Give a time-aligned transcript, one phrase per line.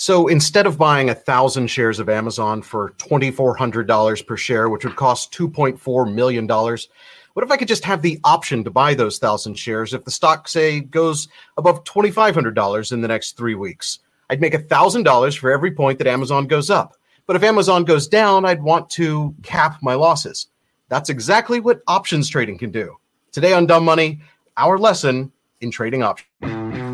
[0.00, 4.94] So instead of buying a thousand shares of Amazon for $2,400 per share, which would
[4.94, 9.58] cost $2.4 million, what if I could just have the option to buy those thousand
[9.58, 13.98] shares if the stock, say, goes above $2,500 in the next three weeks?
[14.30, 16.94] I'd make $1,000 for every point that Amazon goes up.
[17.26, 20.46] But if Amazon goes down, I'd want to cap my losses.
[20.90, 22.96] That's exactly what options trading can do.
[23.32, 24.20] Today on Dumb Money,
[24.56, 26.87] our lesson in trading options.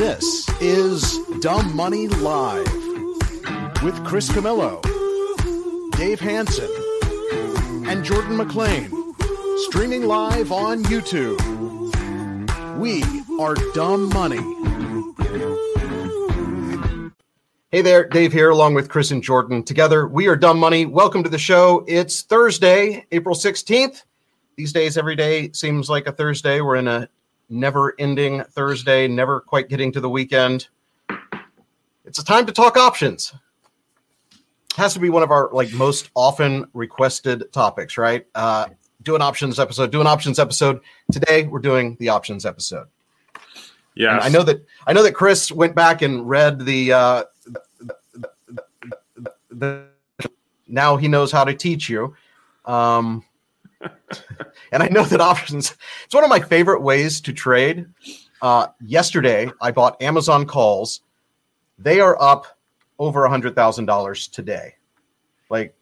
[0.00, 2.64] This is Dumb Money Live
[3.82, 4.80] with Chris Camillo,
[5.90, 6.70] Dave Hanson,
[7.86, 8.90] and Jordan McLean.
[9.66, 11.38] Streaming live on YouTube.
[12.78, 13.02] We
[13.38, 14.40] are Dumb Money.
[17.70, 19.62] Hey there, Dave here, along with Chris and Jordan.
[19.62, 20.86] Together, we are Dumb Money.
[20.86, 21.84] Welcome to the show.
[21.86, 24.04] It's Thursday, April 16th.
[24.56, 26.62] These days, every day seems like a Thursday.
[26.62, 27.10] We're in a
[27.50, 30.68] never ending Thursday, never quite getting to the weekend.
[32.04, 33.34] It's a time to talk options.
[34.76, 38.26] Has to be one of our like most often requested topics, right?
[38.34, 38.68] Uh,
[39.02, 40.80] do an options episode, do an options episode.
[41.12, 42.86] Today, we're doing the options episode.
[43.96, 48.64] Yeah, I know that I know that Chris went back and read the, uh, the,
[49.16, 49.84] the, the,
[50.68, 52.14] now he knows how to teach you.
[52.64, 53.24] Um,
[54.72, 57.86] and I know that options it's one of my favorite ways to trade.
[58.42, 61.02] Uh, yesterday, I bought Amazon calls.
[61.78, 62.58] They are up
[62.98, 64.74] over a hundred thousand dollars today,
[65.48, 65.74] like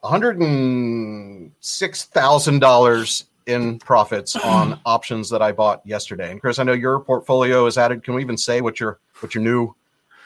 [0.00, 6.30] one hundred and six thousand dollars in profits on options that I bought yesterday.
[6.30, 8.02] And Chris, I know your portfolio is added.
[8.02, 9.74] Can we even say what your what your new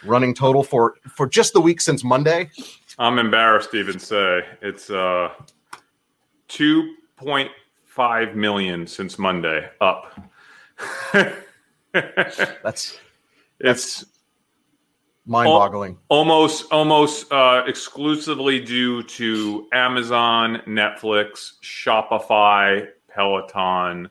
[0.04, 2.50] running total for for just the week since Monday?
[2.98, 5.32] I'm embarrassed to even say it's uh
[6.48, 10.20] 2.5 million since Monday up.
[11.92, 12.98] That's
[13.60, 14.04] it's
[15.26, 15.98] mind-boggling.
[16.08, 24.08] almost almost uh, exclusively due to Amazon, Netflix, Shopify, Peloton,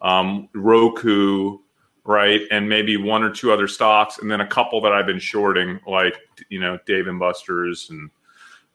[0.00, 1.58] um, Roku,
[2.04, 5.18] right, and maybe one or two other stocks, and then a couple that I've been
[5.18, 6.16] shorting, like
[6.48, 8.10] you know Dave and Buster's, and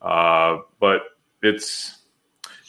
[0.01, 1.01] uh, but
[1.41, 2.00] it's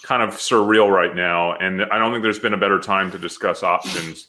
[0.03, 3.19] kind of surreal right now, and I don't think there's been a better time to
[3.19, 4.29] discuss options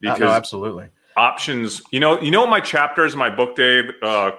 [0.00, 0.88] because no, absolutely.
[1.16, 4.30] options you know you know my chapter is in my book dave uh,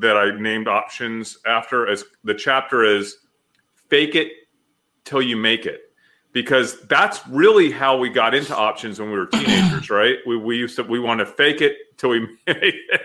[0.00, 3.18] that i named options after as the chapter is
[3.88, 4.32] fake it
[5.04, 5.82] till you make it
[6.32, 10.56] because that's really how we got into options when we were teenagers right we, we
[10.56, 13.00] used to we want to fake it till we make it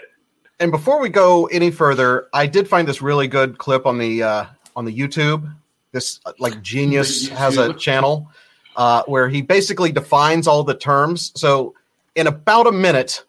[0.60, 4.24] And before we go any further, I did find this really good clip on the
[4.24, 5.50] uh, on the YouTube.
[5.92, 8.32] This uh, like genius has a channel
[8.76, 11.32] uh, where he basically defines all the terms.
[11.36, 11.74] So
[12.16, 13.24] in about a minute,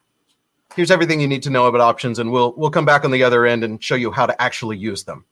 [0.74, 3.22] here's everything you need to know about options, and we'll we'll come back on the
[3.22, 5.24] other end and show you how to actually use them.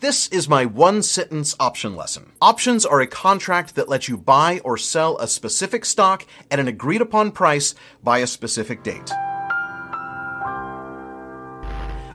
[0.00, 2.32] This is my one sentence option lesson.
[2.40, 6.68] Options are a contract that lets you buy or sell a specific stock at an
[6.68, 9.10] agreed upon price by a specific date.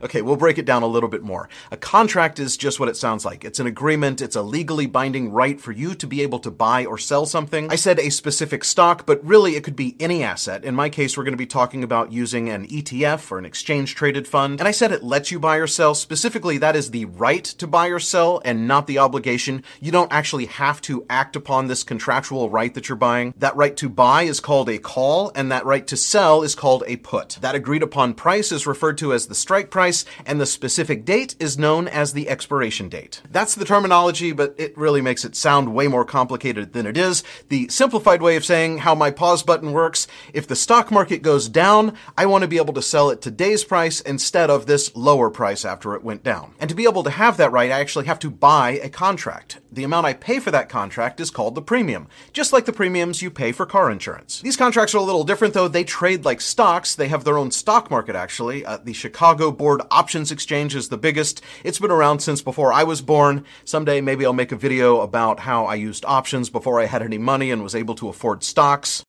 [0.08, 1.50] Okay, we'll break it down a little bit more.
[1.70, 3.44] A contract is just what it sounds like.
[3.44, 6.86] It's an agreement, it's a legally binding right for you to be able to buy
[6.86, 7.70] or sell something.
[7.70, 10.64] I said a specific stock, but really it could be any asset.
[10.64, 13.96] In my case, we're going to be talking about using an ETF or an exchange
[13.96, 14.62] traded fund.
[14.62, 15.94] And I said it lets you buy or sell.
[15.94, 19.62] Specifically, that is the right to buy or sell and not the obligation.
[19.82, 23.34] You don't actually have to act upon this contractual right that you're buying.
[23.36, 26.86] That right to buy is called a call, and that right to sell is called
[26.88, 27.40] a put.
[27.42, 31.36] That agreed upon price is referred to as the strike price, and the specific date
[31.40, 33.22] is known as the expiration date.
[33.30, 37.24] That's the terminology, but it really makes it sound way more complicated than it is.
[37.50, 41.50] The simplified way of saying how my pause button works if the stock market goes
[41.50, 45.30] down, I want to be able to sell at today's price instead of this lower
[45.30, 46.54] price after it went down.
[46.60, 49.60] And to be able to have that right, I actually have to buy a contract.
[49.72, 53.22] The amount I pay for that contract is called the premium, just like the premiums
[53.22, 54.42] you pay for car insurance.
[54.42, 55.68] These contracts are a little different though.
[55.68, 56.96] They trade like stocks.
[56.96, 58.66] They have their own stock market actually.
[58.66, 61.42] Uh, the Chicago Board Options Exchange is the biggest.
[61.64, 63.46] It's been around since before I was born.
[63.66, 67.18] Someday maybe I'll make a video about how I used options before I had any
[67.18, 69.04] money and was able to afford stocks.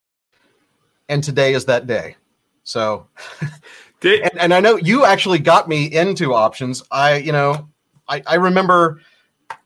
[1.08, 2.16] And today is that day.
[2.64, 3.08] So
[4.02, 6.82] and, and I know you actually got me into options.
[6.90, 7.68] I, you know,
[8.06, 9.00] I, I remember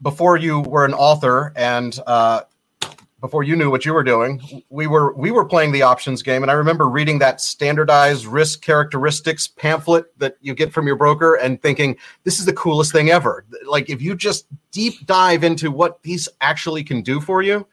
[0.01, 2.43] before you were an author and uh,
[3.23, 6.43] before you knew what you were doing, we were we were playing the options game,
[6.43, 11.37] and I remember reading that standardized risk characteristics pamphlet that you get from your broker,
[11.37, 13.47] and thinking this is the coolest thing ever.
[13.65, 17.65] Like if you just deep dive into what these actually can do for you,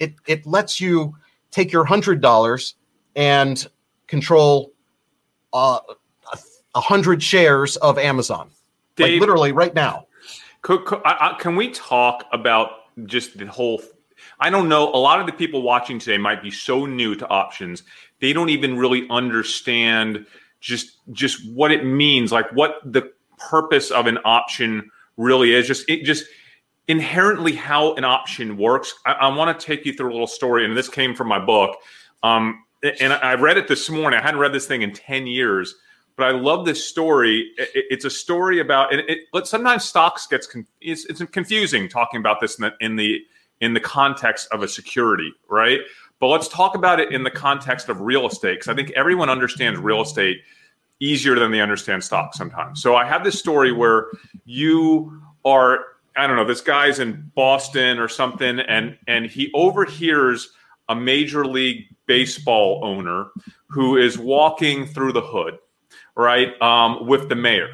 [0.00, 1.16] it it lets you
[1.52, 2.74] take your hundred dollars
[3.14, 3.68] and
[4.08, 4.72] control
[5.52, 5.78] uh,
[6.74, 8.50] a hundred shares of Amazon,
[8.96, 10.06] Dave, like literally right now.
[10.62, 12.70] Could, could, I, I, can we talk about
[13.06, 13.80] just the whole
[14.42, 14.88] I don't know.
[14.88, 17.84] A lot of the people watching today might be so new to options,
[18.18, 20.26] they don't even really understand
[20.60, 25.68] just just what it means, like what the purpose of an option really is.
[25.68, 26.24] Just it just
[26.88, 28.92] inherently how an option works.
[29.06, 31.38] I, I want to take you through a little story, and this came from my
[31.38, 31.76] book.
[32.24, 32.64] Um,
[33.00, 34.18] and I read it this morning.
[34.18, 35.76] I hadn't read this thing in ten years,
[36.16, 37.52] but I love this story.
[37.56, 40.48] It's a story about, and it, sometimes stocks gets
[40.80, 43.24] it's, it's, confusing talking about this in the, in the
[43.62, 45.80] in the context of a security, right?
[46.18, 49.30] But let's talk about it in the context of real estate because I think everyone
[49.30, 50.42] understands real estate
[51.00, 52.82] easier than they understand stocks sometimes.
[52.82, 54.08] So I have this story where
[54.44, 60.52] you are I don't know, this guy's in Boston or something and and he overhears
[60.88, 63.28] a major league baseball owner
[63.68, 65.58] who is walking through the hood,
[66.16, 67.70] right, um, with the mayor.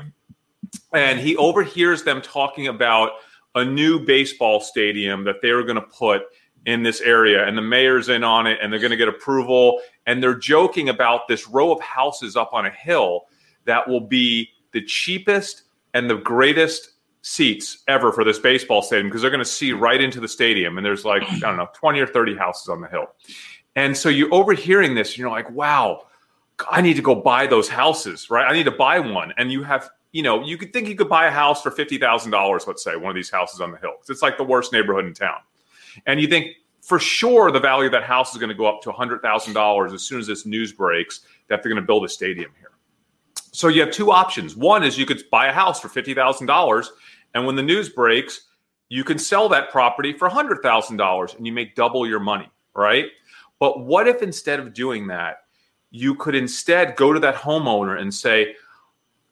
[0.93, 3.13] And he overhears them talking about
[3.59, 6.23] a new baseball stadium that they were going to put
[6.67, 9.81] in this area and the mayor's in on it and they're going to get approval
[10.07, 13.23] and they're joking about this row of houses up on a hill
[13.65, 15.63] that will be the cheapest
[15.95, 20.01] and the greatest seats ever for this baseball stadium because they're going to see right
[20.01, 22.89] into the stadium and there's like i don't know 20 or 30 houses on the
[22.89, 23.07] hill.
[23.77, 26.07] And so you're overhearing this and you're like wow
[26.71, 28.47] i need to go buy those houses right?
[28.47, 31.09] I need to buy one and you have you know, you could think you could
[31.09, 32.67] buy a house for fifty thousand dollars.
[32.67, 33.95] Let's say one of these houses on the hill.
[34.09, 35.41] It's like the worst neighborhood in town,
[36.07, 36.49] and you think
[36.83, 39.53] for sure the value of that house is going to go up to hundred thousand
[39.53, 42.71] dollars as soon as this news breaks that they're going to build a stadium here.
[43.53, 44.57] So you have two options.
[44.57, 46.91] One is you could buy a house for fifty thousand dollars,
[47.35, 48.49] and when the news breaks,
[48.89, 52.49] you can sell that property for hundred thousand dollars, and you make double your money,
[52.75, 53.07] right?
[53.59, 55.39] But what if instead of doing that,
[55.91, 58.55] you could instead go to that homeowner and say,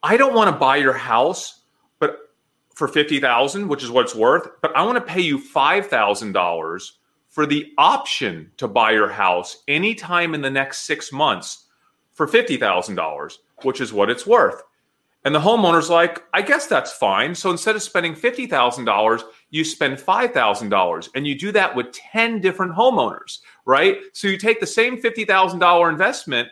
[0.02, 1.62] I don't want to buy your house,
[1.98, 2.18] but
[2.74, 6.90] for 50,000, which is what it's worth, but I want to pay you $5,000
[7.28, 11.66] for the option to buy your house anytime in the next 6 months
[12.12, 13.32] for $50,000,
[13.62, 14.62] which is what it's worth.
[15.24, 17.34] And the homeowner's like, I guess that's fine.
[17.34, 21.08] So instead of spending $50,000, you spend $5,000.
[21.16, 23.98] And you do that with 10 different homeowners, right?
[24.12, 26.48] So you take the same $50,000 investment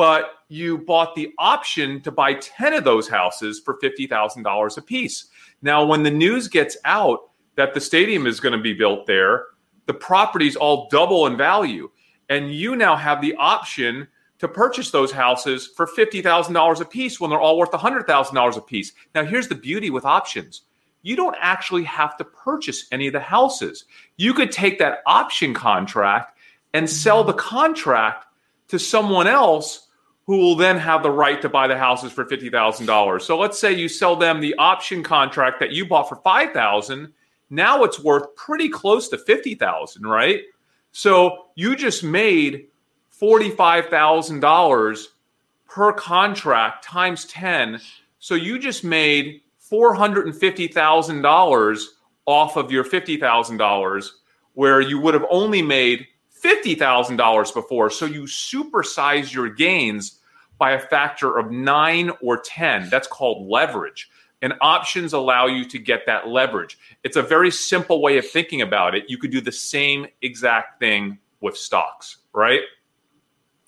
[0.00, 5.26] but you bought the option to buy 10 of those houses for $50,000 a piece.
[5.60, 9.48] Now, when the news gets out that the stadium is going to be built there,
[9.84, 11.90] the properties all double in value.
[12.30, 14.08] And you now have the option
[14.38, 18.94] to purchase those houses for $50,000 a piece when they're all worth $100,000 a piece.
[19.14, 20.62] Now, here's the beauty with options
[21.02, 23.84] you don't actually have to purchase any of the houses.
[24.16, 26.38] You could take that option contract
[26.72, 28.24] and sell the contract
[28.68, 29.88] to someone else
[30.30, 33.20] who will then have the right to buy the houses for $50,000.
[33.20, 37.12] So let's say you sell them the option contract that you bought for 5,000,
[37.50, 40.42] now it's worth pretty close to 50,000, right?
[40.92, 42.68] So you just made
[43.20, 45.06] $45,000
[45.68, 47.80] per contract times 10.
[48.20, 51.84] So you just made $450,000
[52.26, 54.10] off of your $50,000
[54.54, 56.06] where you would have only made
[56.40, 57.90] $50,000 before.
[57.90, 60.18] So you supersize your gains
[60.60, 62.90] by a factor of nine or 10.
[62.90, 64.08] That's called leverage.
[64.42, 66.78] And options allow you to get that leverage.
[67.02, 69.04] It's a very simple way of thinking about it.
[69.08, 72.60] You could do the same exact thing with stocks, right?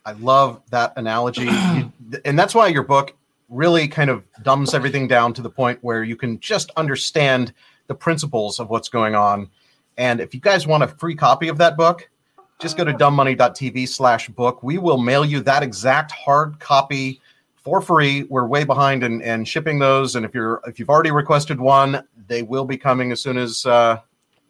[0.05, 1.49] I love that analogy.
[2.25, 3.17] and that's why your book
[3.49, 7.53] really kind of dumbs everything down to the point where you can just understand
[7.87, 9.49] the principles of what's going on.
[9.97, 12.09] And if you guys want a free copy of that book,
[12.63, 14.63] just go to dumbmoney.tv slash book.
[14.63, 17.21] We will mail you that exact hard copy
[17.57, 18.23] for free.
[18.25, 20.17] We're way behind in, in shipping those.
[20.17, 23.67] And if you're if you've already requested one, they will be coming as soon as
[23.67, 23.99] uh,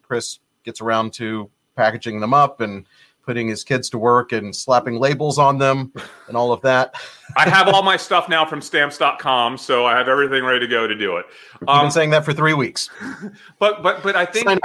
[0.03, 2.85] Chris gets around to packaging them up and
[3.25, 5.93] putting his kids to work and slapping labels on them
[6.27, 6.93] and all of that.
[7.37, 10.87] I have all my stuff now from stamps.com, so I have everything ready to go
[10.87, 11.25] to do it.
[11.61, 12.89] Um, I've been saying that for three weeks.
[13.59, 14.59] But but but I think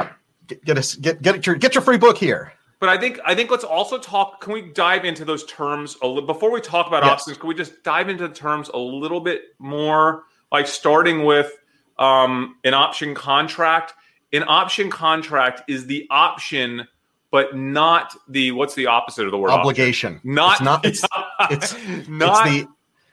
[0.49, 2.52] get, get us get get your get your free book here.
[2.80, 4.40] But I think I think let's also talk.
[4.40, 7.12] Can we dive into those terms a little before we talk about Yes.
[7.23, 7.37] options?
[7.38, 10.25] Can we just dive into the terms a little bit more?
[10.52, 11.52] Like starting with
[11.99, 13.94] um, an option contract.
[14.32, 16.87] An option contract is the option,
[17.30, 19.61] but not the what's the opposite of the word option?
[19.61, 20.20] Obligation.
[20.23, 20.85] Not It's not.
[20.85, 21.04] It's,
[21.50, 22.68] it's not it's the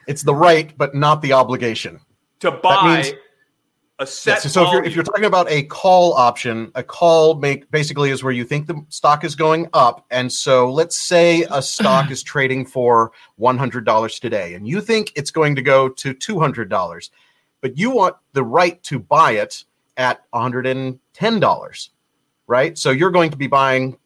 [0.07, 1.99] it's the right, but not the obligation.
[2.41, 3.13] to buy means-
[3.99, 4.43] a set.
[4.43, 8.09] Yes, so if you're, if you're talking about a call option, a call make basically
[8.09, 12.11] is where you think the stock is going up, and so let's say a stock
[12.11, 16.13] is trading for one hundred dollars today, and you think it's going to go to
[16.13, 17.11] two hundred dollars,
[17.61, 19.63] but you want the right to buy it
[19.97, 21.91] at one hundred and ten dollars,
[22.47, 22.77] right?
[22.77, 23.97] So you're going to be buying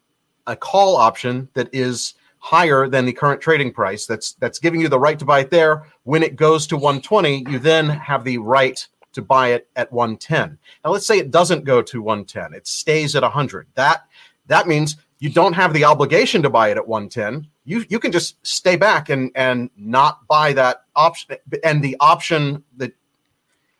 [0.46, 4.06] a call option that is higher than the current trading price.
[4.06, 5.84] That's that's giving you the right to buy it there.
[6.04, 10.58] When it goes to 120, you then have the right to buy it at 110.
[10.84, 12.54] Now let's say it doesn't go to 110.
[12.54, 13.66] It stays at 100.
[13.74, 14.06] That
[14.46, 17.48] that means you don't have the obligation to buy it at 110.
[17.64, 22.62] You you can just stay back and and not buy that option and the option
[22.76, 22.92] that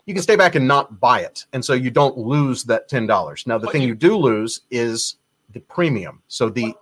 [0.06, 1.46] you can stay back and not buy it.
[1.52, 3.46] And so you don't lose that $10.
[3.46, 5.16] Now the But thing you- you do lose is
[5.52, 6.22] the premium.
[6.28, 6.74] So the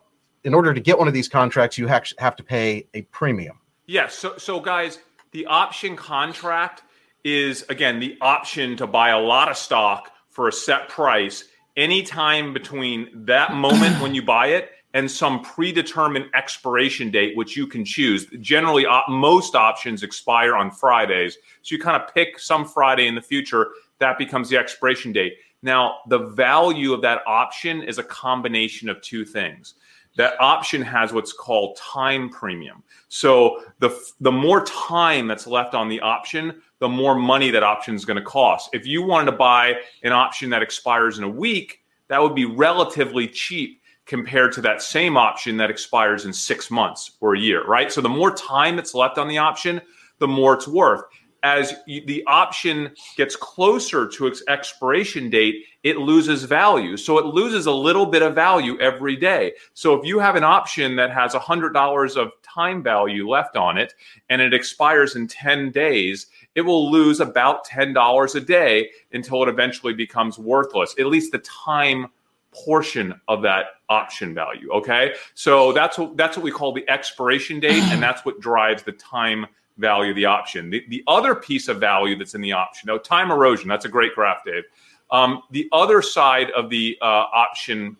[0.44, 3.58] in order to get one of these contracts, you have, have to pay a premium.
[3.86, 4.14] Yes.
[4.14, 5.00] So, so guys,
[5.32, 6.84] the option contract
[7.24, 11.44] is again the option to buy a lot of stock for a set price
[11.76, 17.66] anytime between that moment when you buy it and some predetermined expiration date, which you
[17.66, 18.26] can choose.
[18.40, 21.36] Generally, op- most options expire on Fridays.
[21.62, 25.34] So you kind of pick some Friday in the future, that becomes the expiration date.
[25.62, 29.74] Now, the value of that option is a combination of two things
[30.18, 32.82] that option has what's called time premium.
[33.08, 37.94] So the the more time that's left on the option, the more money that option
[37.94, 38.68] is going to cost.
[38.72, 42.44] If you wanted to buy an option that expires in a week, that would be
[42.44, 47.64] relatively cheap compared to that same option that expires in 6 months or a year,
[47.66, 47.92] right?
[47.92, 49.80] So the more time that's left on the option,
[50.18, 51.02] the more it's worth.
[51.42, 56.96] As you, the option gets closer to its expiration date, it loses value.
[56.96, 59.52] So it loses a little bit of value every day.
[59.74, 63.94] So if you have an option that has $100 of time value left on it
[64.30, 69.48] and it expires in 10 days, it will lose about $10 a day until it
[69.48, 72.08] eventually becomes worthless, at least the time
[72.52, 74.70] portion of that option value.
[74.72, 75.14] Okay.
[75.34, 78.92] So that's what that's what we call the expiration date, and that's what drives the
[78.92, 79.46] time
[79.78, 80.70] value the option.
[80.70, 83.88] The, the other piece of value that's in the option, now time erosion, that's a
[83.88, 84.64] great graph, Dave.
[85.10, 87.96] Um, the other side of the uh, option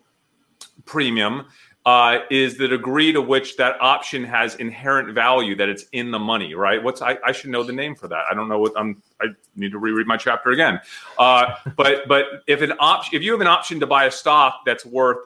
[0.85, 1.45] premium
[1.85, 6.19] uh, is the degree to which that option has inherent value that it's in the
[6.19, 6.83] money, right?
[6.83, 8.25] What's I, I should know the name for that.
[8.29, 9.01] I don't know what I'm.
[9.21, 10.79] I need to reread my chapter again.
[11.17, 14.61] Uh, but but if an option, if you have an option to buy a stock
[14.65, 15.17] that's worth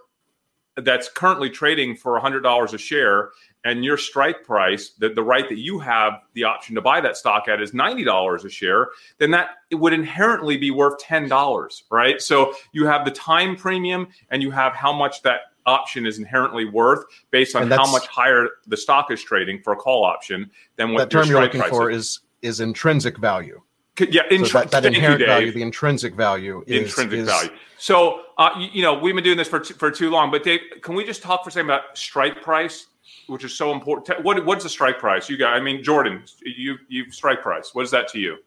[0.77, 3.31] that's currently trading for $100 a share
[3.63, 7.15] and your strike price the, the right that you have the option to buy that
[7.15, 8.87] stock at is $90 a share
[9.19, 14.07] then that it would inherently be worth $10 right so you have the time premium
[14.31, 18.49] and you have how much that option is inherently worth based on how much higher
[18.67, 21.61] the stock is trading for a call option than what your term you're strike looking
[21.61, 21.97] price for is.
[22.05, 23.61] is is intrinsic value.
[23.95, 27.49] Could- yeah So that, that thank you, value, the intrinsic value, is intrinsic is- value.
[27.77, 30.31] So, uh, you, you know, we've been doing this for t- for too long.
[30.31, 32.87] But Dave, can we just talk for a second about strike price,
[33.27, 34.23] which is so important?
[34.23, 35.29] What what's the strike price?
[35.29, 35.53] You got?
[35.53, 37.71] I mean, Jordan, you you strike price.
[37.75, 38.37] What is that to you?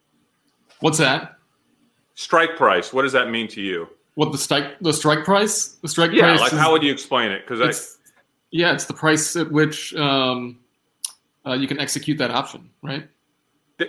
[0.80, 1.38] What's that?
[2.14, 2.92] Strike price.
[2.92, 3.88] What does that mean to you?
[4.14, 5.76] What the strike the strike price?
[5.82, 6.40] The strike Yeah, price.
[6.40, 7.42] like is- how would you explain it?
[7.46, 7.98] Because it's,
[8.50, 10.58] yeah, it's the price at which um,
[11.46, 13.06] uh, you can execute that option, right?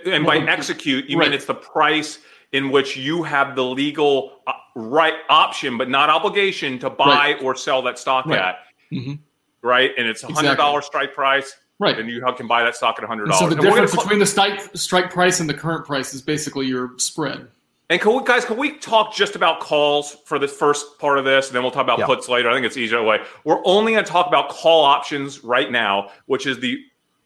[0.06, 1.26] And by execute, you right.
[1.28, 2.18] mean it's the price
[2.52, 7.42] in which you have the legal uh, right option, but not obligation to buy Right.
[7.42, 8.38] or sell that stock Right.
[8.38, 8.58] at.
[8.92, 9.18] Mhm.
[9.62, 11.98] Right, and it's a hundred dollar strike price, Right.
[11.98, 13.50] and you can buy that stock at a hundred And dollars.
[13.50, 16.92] so the difference between the strike strike price and the current price is basically your
[16.96, 17.48] spread.
[17.90, 21.24] And can we, guys, can we talk just about calls for the first part of
[21.24, 22.06] this, and then we'll talk about Yeah.
[22.06, 22.50] puts later?
[22.50, 23.20] I think it's easier way.
[23.44, 26.78] We're only going to talk about call options right now, which is the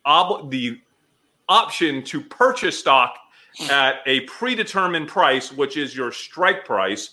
[0.07, 0.81] ob- the
[1.53, 3.19] option to purchase stock
[3.69, 7.11] at a predetermined price, which is your strike price,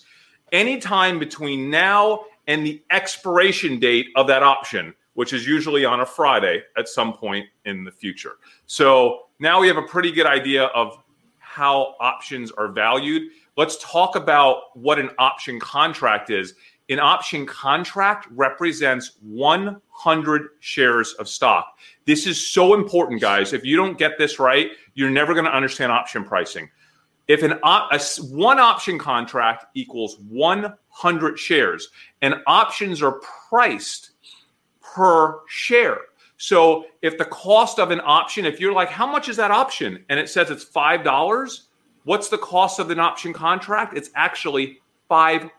[0.50, 6.06] anytime between now and the expiration date of that option, which is usually on a
[6.06, 8.38] Friday at some point in the future.
[8.64, 10.96] So now we have a pretty good idea of
[11.38, 13.30] how options are valued.
[13.58, 16.54] Let's talk about what an option contract is.
[16.90, 21.78] An option contract represents 100 shares of stock.
[22.04, 23.52] This is so important, guys.
[23.52, 26.68] If you don't get this right, you're never going to understand option pricing.
[27.28, 31.90] If an op- a one option contract equals 100 shares,
[32.22, 34.10] and options are priced
[34.82, 35.98] per share.
[36.38, 40.04] So if the cost of an option, if you're like, how much is that option?
[40.08, 41.60] And it says it's $5,
[42.02, 43.96] what's the cost of an option contract?
[43.96, 45.50] It's actually $500.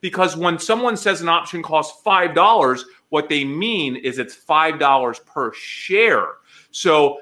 [0.00, 5.52] Because when someone says an option costs $5, what they mean is it's $5 per
[5.52, 6.28] share.
[6.70, 7.20] So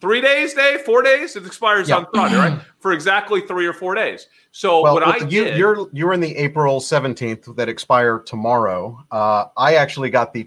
[0.00, 1.36] three days, day four days.
[1.36, 2.60] It expires on Friday, right?
[2.80, 4.28] For exactly three or four days.
[4.52, 9.04] So well, what I you, did, you're you're in the April 17th that expire tomorrow.
[9.10, 10.44] Uh, I actually got the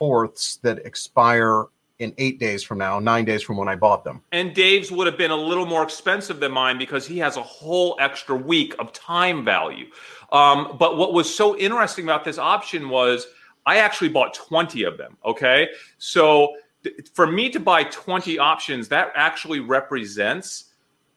[0.00, 1.66] 24th that expire
[1.98, 4.22] in eight days from now, nine days from when I bought them.
[4.30, 7.42] And Dave's would have been a little more expensive than mine because he has a
[7.42, 9.86] whole extra week of time value.
[10.30, 13.26] Um, but what was so interesting about this option was
[13.66, 15.16] I actually bought 20 of them.
[15.24, 15.68] Okay.
[15.98, 20.72] So th- for me to buy 20 options, that actually represents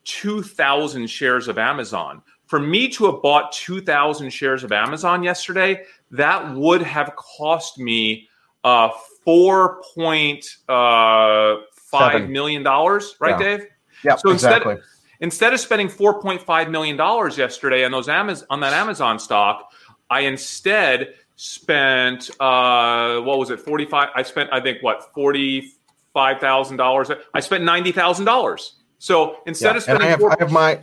[0.06, 2.24] 2,000 shares of Amazon.
[2.48, 8.28] For me to have bought 2,000 shares of Amazon yesterday, that would have cost me
[8.64, 8.90] uh,
[9.26, 13.58] four point uh, five million dollars, right, yeah.
[13.58, 13.68] Dave?
[14.04, 14.74] Yeah, so exactly.
[14.74, 18.74] Instead, instead of spending four point five million dollars yesterday on those Amazon on that
[18.74, 19.72] Amazon stock,
[20.10, 24.10] I instead spent uh, what was it forty five?
[24.16, 25.72] I spent I think what forty
[26.14, 27.12] five thousand dollars.
[27.34, 28.76] I spent ninety thousand dollars.
[29.00, 30.80] So instead yeah, of spending, I have, I have my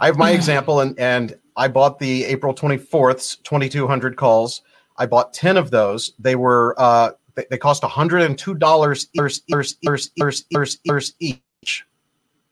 [0.00, 4.16] I have my example, and and I bought the April twenty fourth twenty two hundred
[4.16, 4.62] calls.
[5.00, 6.12] I bought ten of those.
[6.18, 9.06] They were uh, they, cost $102
[11.20, 11.86] each.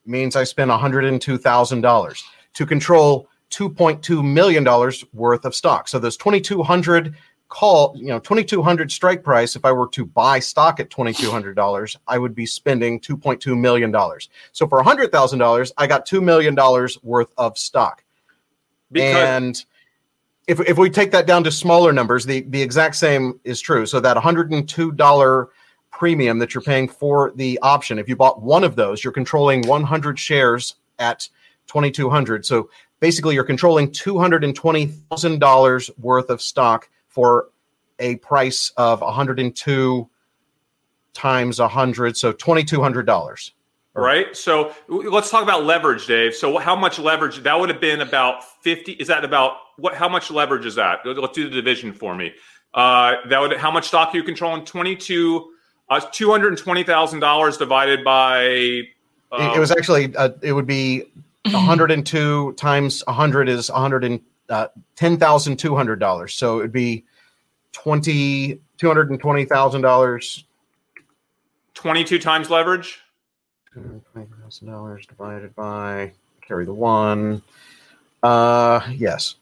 [0.06, 2.22] Means I spent $102,000
[2.54, 4.64] to control $2.2 million
[5.12, 5.88] worth of stock.
[5.88, 7.14] So those 2200
[7.48, 12.18] call, you know, 2200 strike price, if I were to buy stock at $2,200, I
[12.18, 13.94] would be spending $2.2 million.
[14.52, 16.56] So for $100,000, I got $2 million
[17.02, 18.04] worth of stock.
[18.90, 19.64] Because- and
[20.48, 23.84] if, if we take that down to smaller numbers, the, the exact same is true.
[23.84, 25.48] So that $102
[25.92, 29.68] premium that you're paying for the option, if you bought one of those, you're controlling
[29.68, 31.28] 100 shares at
[31.66, 37.50] 2200 So basically, you're controlling $220,000 worth of stock for
[37.98, 40.08] a price of 102
[41.12, 43.50] times 100, so $2,200
[43.98, 44.36] right?
[44.36, 46.34] So let's talk about leverage, Dave.
[46.34, 47.38] So how much leverage?
[47.38, 48.92] That would have been about fifty.
[48.92, 49.94] Is that about what?
[49.94, 51.00] How much leverage is that?
[51.04, 52.32] Let's do the division for me.
[52.74, 54.64] Uh, that would how much stock are you controlling?
[54.64, 55.52] Twenty two.
[55.90, 58.82] Uh, two hundred and twenty thousand dollars divided by.
[59.32, 61.04] It was actually uh, it would be
[61.50, 65.98] one hundred and two times hundred is one hundred and uh, ten thousand two hundred
[65.98, 66.34] dollars.
[66.34, 67.04] So it'd be
[67.72, 70.44] twenty two hundred and twenty thousand dollars.
[71.74, 73.00] Twenty two times leverage
[73.72, 77.42] twenty thousand dollars divided by carry the one.
[78.22, 79.36] Uh, yes.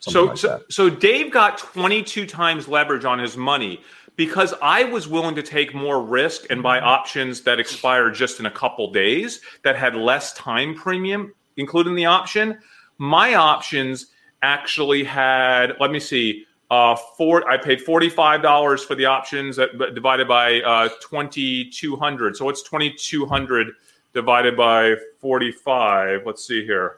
[0.00, 3.82] So, like so, so Dave got 22 times leverage on his money,
[4.14, 8.46] because I was willing to take more risk and buy options that expire just in
[8.46, 12.58] a couple days that had less time premium including the option.
[12.96, 14.06] My options
[14.42, 17.48] actually had, let me see, uh, four.
[17.48, 22.36] I paid forty five dollars for the options that divided by uh, twenty two hundred.
[22.36, 23.68] So what's twenty two hundred
[24.14, 26.22] divided by forty five?
[26.26, 26.96] Let's see here.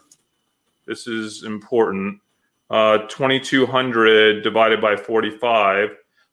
[0.86, 2.20] This is important.
[2.68, 5.90] Uh, twenty two hundred divided by forty five.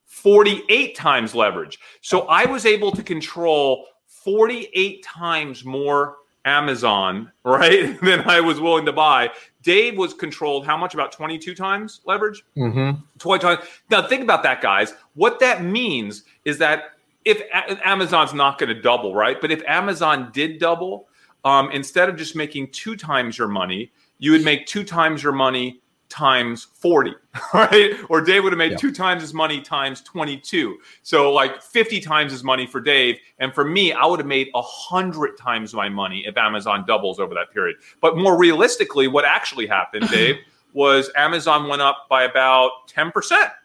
[0.08, 1.78] 48 times leverage.
[2.00, 8.86] So I was able to control 48 times more Amazon, right, than I was willing
[8.86, 9.30] to buy.
[9.68, 10.94] Dave was controlled how much?
[10.94, 12.42] About 22 times leverage?
[12.56, 13.02] Mm-hmm.
[13.18, 13.60] 20 times.
[13.90, 14.94] Now, think about that, guys.
[15.12, 16.92] What that means is that
[17.26, 19.38] if Amazon's not going to double, right?
[19.38, 21.08] But if Amazon did double,
[21.44, 25.34] um, instead of just making two times your money, you would make two times your
[25.34, 27.14] money times 40,
[27.54, 27.92] right?
[28.08, 28.76] Or Dave would have made yeah.
[28.78, 30.78] two times his money times 22.
[31.02, 33.18] So like 50 times his money for Dave.
[33.38, 37.18] And for me, I would have made a 100 times my money if Amazon doubles
[37.18, 37.76] over that period.
[38.00, 40.36] But more realistically, what actually happened, Dave,
[40.72, 43.12] was Amazon went up by about 10%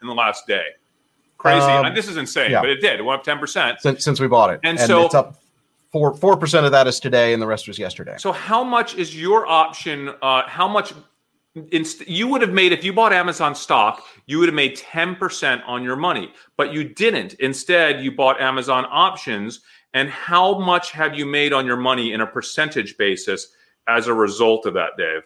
[0.01, 0.65] in the last day.
[1.37, 1.65] Crazy.
[1.65, 2.61] Um, this is insane, yeah.
[2.61, 2.99] but it did.
[2.99, 3.79] It went up 10%.
[3.79, 4.61] Since, since we bought it.
[4.63, 5.35] And, and so it's up
[5.93, 8.15] four four percent of that is today, and the rest was yesterday.
[8.17, 10.09] So how much is your option?
[10.21, 10.93] Uh, how much
[11.71, 15.61] Inst- you would have made if you bought Amazon stock, you would have made 10%
[15.67, 17.35] on your money, but you didn't.
[17.35, 19.61] Instead, you bought Amazon options.
[19.93, 23.49] And how much have you made on your money in a percentage basis
[23.87, 25.21] as a result of that, Dave?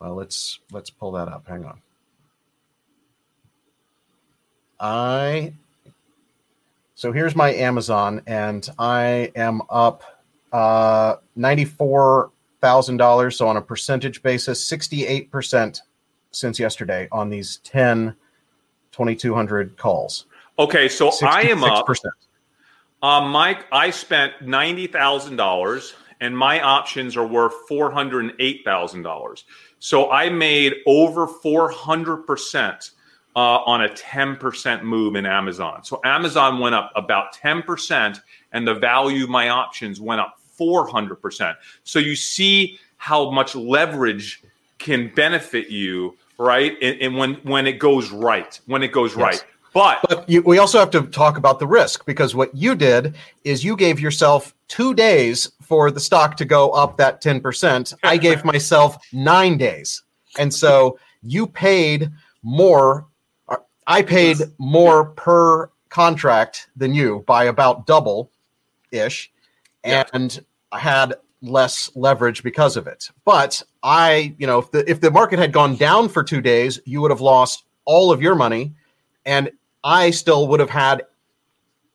[0.00, 1.46] Well, let's let's pull that up.
[1.46, 1.80] Hang on.
[4.80, 5.52] I
[6.94, 10.02] so here's my Amazon, and I am up
[10.52, 12.30] uh, 94
[12.60, 13.36] thousand dollars.
[13.36, 15.82] So on a percentage basis, sixty-eight percent
[16.32, 18.14] since yesterday on these 10
[18.92, 20.26] 2200 calls.
[20.58, 21.88] Okay, so I am up.
[23.02, 28.34] Um, Mike, I spent ninety thousand dollars, and my options are worth four hundred and
[28.38, 29.44] eight thousand dollars.
[29.78, 32.90] So I made over four hundred percent
[33.34, 35.82] uh, on a ten percent move in Amazon.
[35.82, 38.20] So Amazon went up about ten percent,
[38.52, 41.56] and the value of my options went up 400%.
[41.84, 44.42] So you see how much leverage
[44.78, 46.76] can benefit you, right?
[46.82, 49.18] And, and when when it goes right, when it goes yes.
[49.18, 49.44] right.
[49.72, 53.14] But, but you, we also have to talk about the risk because what you did
[53.44, 57.94] is you gave yourself two days for the stock to go up that 10%.
[58.02, 60.02] I gave myself nine days.
[60.38, 62.10] And so you paid
[62.42, 63.06] more.
[63.48, 68.30] Uh, I paid more per contract than you by about double
[68.90, 69.30] ish.
[69.84, 70.44] And
[70.78, 73.10] had less leverage because of it.
[73.24, 76.80] But I, you know, if the if the market had gone down for 2 days,
[76.84, 78.74] you would have lost all of your money
[79.24, 79.50] and
[79.82, 81.04] I still would have had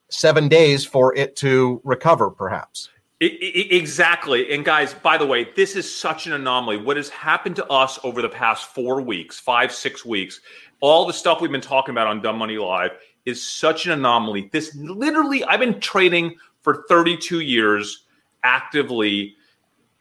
[0.08, 2.90] 7 days for it to recover perhaps.
[3.20, 4.52] It, it, exactly.
[4.52, 6.76] And guys, by the way, this is such an anomaly.
[6.76, 10.40] What has happened to us over the past 4 weeks, 5 6 weeks,
[10.80, 12.92] all the stuff we've been talking about on Dumb Money Live
[13.24, 14.50] is such an anomaly.
[14.52, 18.05] This literally I've been trading for 32 years
[18.46, 19.34] actively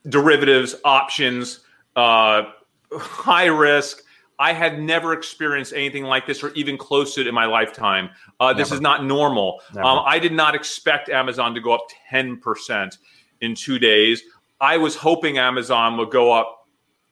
[0.08, 1.62] derivatives, options,
[1.96, 2.44] uh,
[2.94, 4.04] high risk.
[4.38, 8.10] I had never experienced anything like this or even close to it in my lifetime.
[8.40, 9.62] Uh, this is not normal.
[9.78, 12.98] Um, I did not expect Amazon to go up 10%
[13.42, 14.24] in two days.
[14.60, 16.68] I was hoping Amazon would go up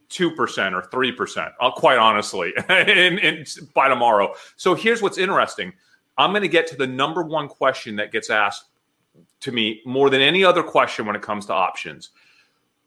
[0.10, 0.32] 2%
[0.74, 4.34] or 3%, uh, quite honestly, in, in, by tomorrow.
[4.58, 5.74] So here's what's interesting.
[6.18, 8.66] I'm going to get to the number one question that gets asked
[9.44, 12.10] to me more than any other question when it comes to options.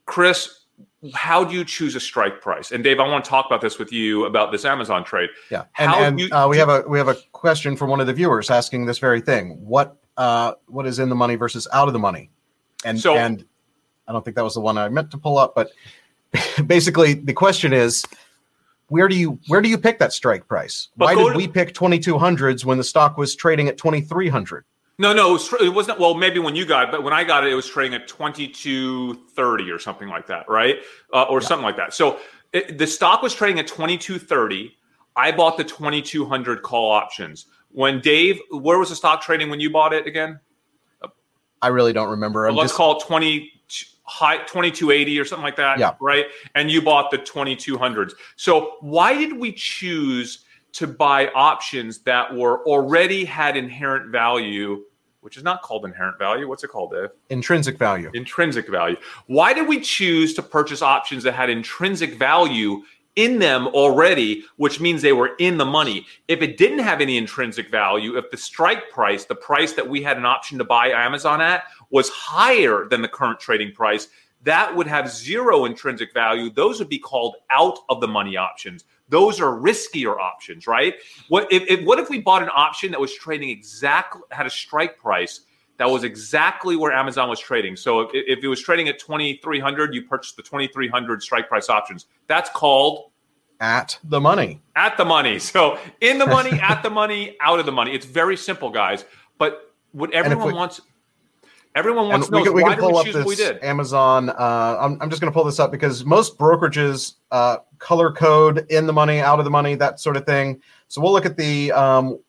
[0.05, 0.65] Chris,
[1.13, 2.71] how do you choose a strike price?
[2.71, 5.29] And Dave, I want to talk about this with you about this Amazon trade.
[5.51, 8.07] Yeah, and, and you, uh, we have a we have a question from one of
[8.07, 11.87] the viewers asking this very thing: what uh, what is in the money versus out
[11.87, 12.31] of the money?
[12.83, 13.45] And so, and
[14.07, 15.71] I don't think that was the one I meant to pull up, but
[16.65, 18.03] basically the question is
[18.87, 20.89] where do you where do you pick that strike price?
[20.95, 24.65] Why did to, we pick 2200s when the stock was trading at 2300?
[24.99, 25.99] No, no, it, was, it wasn't.
[25.99, 28.07] Well, maybe when you got it, but when I got it, it was trading at
[28.07, 30.77] twenty two thirty or something like that, right?
[31.13, 31.47] Uh, or yeah.
[31.47, 31.93] something like that.
[31.93, 32.19] So
[32.51, 34.75] it, the stock was trading at twenty two thirty.
[35.15, 37.45] I bought the twenty two hundred call options.
[37.69, 40.39] When Dave, where was the stock trading when you bought it again?
[41.61, 42.43] I really don't remember.
[42.43, 42.77] Well, let's just...
[42.77, 43.53] call it twenty
[44.07, 49.13] high 2280 or something like that yeah right and you bought the 2200s so why
[49.13, 54.83] did we choose to buy options that were already had inherent value,
[55.21, 56.47] which is not called inherent value.
[56.47, 57.09] What's it called, Dave?
[57.29, 58.11] Intrinsic value.
[58.13, 58.97] Intrinsic value.
[59.27, 62.83] Why did we choose to purchase options that had intrinsic value
[63.17, 66.05] in them already, which means they were in the money.
[66.27, 70.03] If it didn't have any intrinsic value, if the strike price, the price that we
[70.03, 74.07] had an option to buy Amazon at, was higher than the current trading price,
[74.43, 76.51] that would have zero intrinsic value.
[76.51, 78.85] Those would be called out of the money options.
[79.09, 80.95] Those are riskier options, right?
[81.29, 84.49] What if, if what if we bought an option that was trading exactly had a
[84.49, 85.41] strike price
[85.77, 87.75] that was exactly where Amazon was trading.
[87.75, 92.07] So if, if it was trading at 2300, you purchased the 2300 strike price options.
[92.27, 93.11] That's called
[93.59, 94.61] at the money.
[94.75, 95.39] At the money.
[95.39, 97.93] So in the money, at the money, out of the money.
[97.93, 99.05] It's very simple, guys.
[99.37, 100.81] But what everyone we, wants
[101.77, 103.25] everyone wants to know we, is we why can pull did we up choose this
[103.25, 103.63] what we did?
[103.63, 104.29] Amazon.
[104.29, 108.65] Uh, I'm, I'm just going to pull this up because most brokerages uh, color code
[108.69, 110.61] in the money, out of the money, that sort of thing.
[110.87, 112.19] So we'll look at the um,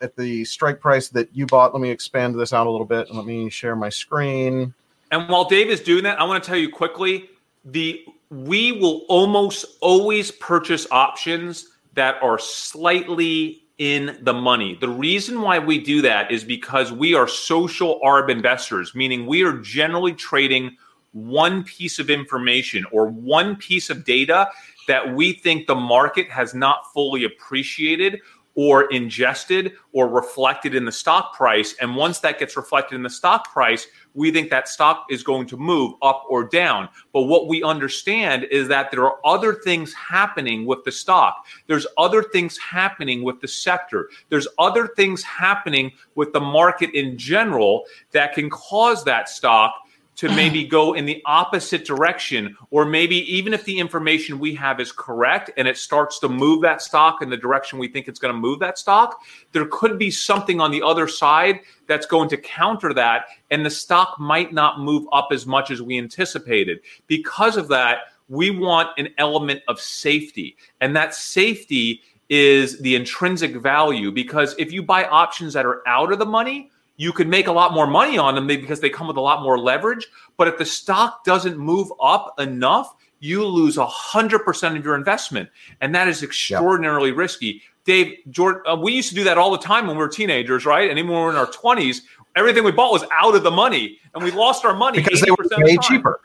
[0.00, 1.74] at the strike price that you bought.
[1.74, 4.72] Let me expand this out a little bit and let me share my screen.
[5.10, 7.28] And while Dave is doing that, I want to tell you quickly
[7.64, 14.76] the we will almost always purchase options that are slightly in the money.
[14.80, 19.42] The reason why we do that is because we are social arb investors, meaning we
[19.42, 20.76] are generally trading
[21.12, 24.48] one piece of information or one piece of data
[24.88, 28.20] that we think the market has not fully appreciated
[28.54, 31.74] or ingested or reflected in the stock price.
[31.80, 35.46] And once that gets reflected in the stock price, we think that stock is going
[35.46, 36.88] to move up or down.
[37.12, 41.46] But what we understand is that there are other things happening with the stock.
[41.66, 44.10] There's other things happening with the sector.
[44.28, 49.74] There's other things happening with the market in general that can cause that stock
[50.14, 54.78] to maybe go in the opposite direction, or maybe even if the information we have
[54.78, 58.18] is correct and it starts to move that stock in the direction we think it's
[58.18, 59.22] going to move that stock,
[59.52, 63.70] there could be something on the other side that's going to counter that, and the
[63.70, 66.80] stock might not move up as much as we anticipated.
[67.06, 67.98] Because of that,
[68.28, 74.72] we want an element of safety, and that safety is the intrinsic value because if
[74.72, 76.70] you buy options that are out of the money,
[77.02, 79.42] you could make a lot more money on them because they come with a lot
[79.42, 80.06] more leverage.
[80.36, 85.48] But if the stock doesn't move up enough, you lose 100% of your investment.
[85.80, 87.18] And that is extraordinarily yep.
[87.18, 87.60] risky.
[87.84, 90.64] Dave, Jordan, uh, we used to do that all the time when we were teenagers,
[90.64, 90.88] right?
[90.88, 92.02] And even when we were in our 20s,
[92.36, 95.30] everything we bought was out of the money and we lost our money because they
[95.32, 96.20] were way cheaper.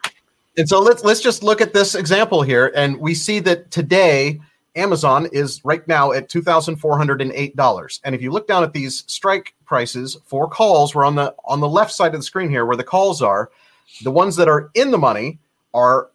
[0.57, 4.39] And so let's let's just look at this example here and we see that today
[4.77, 7.99] Amazon is right now at $2,408.
[8.03, 11.59] And if you look down at these strike prices for calls, we're on the on
[11.59, 13.51] the left side of the screen here where the calls are.
[14.03, 15.39] The ones that are in the money
[15.73, 16.09] are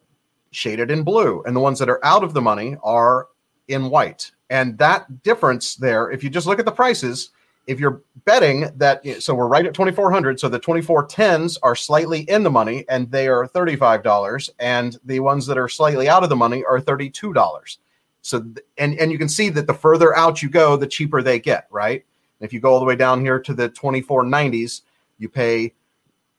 [0.53, 3.29] shaded in blue, and the ones that are out of the money are
[3.69, 4.31] in white.
[4.51, 7.31] And that difference there, if you just look at the prices,
[7.67, 12.43] if you're betting that, so we're right at 2400, so the 2410s are slightly in
[12.43, 16.37] the money and they are $35, and the ones that are slightly out of the
[16.37, 17.79] money are $32.
[18.23, 18.45] So
[18.79, 21.67] and and you can see that the further out you go, the cheaper they get,
[21.71, 22.05] right?
[22.41, 24.83] If you go all the way down here to the 2490s,
[25.19, 25.73] you pay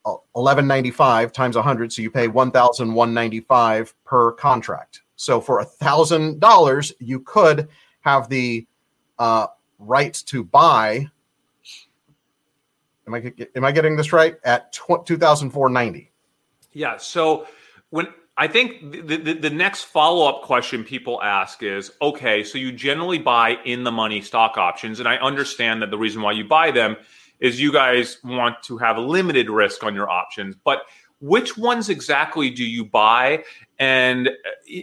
[0.03, 5.01] 1195 times 100 so you pay 1195 per contract.
[5.15, 7.69] So for a thousand dollars you could
[8.01, 8.67] have the
[9.19, 9.47] uh,
[9.79, 11.07] right to buy
[13.07, 14.37] am i am i getting this right?
[14.43, 16.11] At 2490
[16.73, 17.47] yeah so
[17.89, 22.57] when I think the, the, the next follow up question people ask is okay, so
[22.57, 24.99] you generally buy in the money stock options.
[24.99, 26.97] And I understand that the reason why you buy them
[27.39, 30.55] is you guys want to have limited risk on your options.
[30.63, 30.83] But
[31.19, 33.43] which ones exactly do you buy?
[33.77, 34.29] And,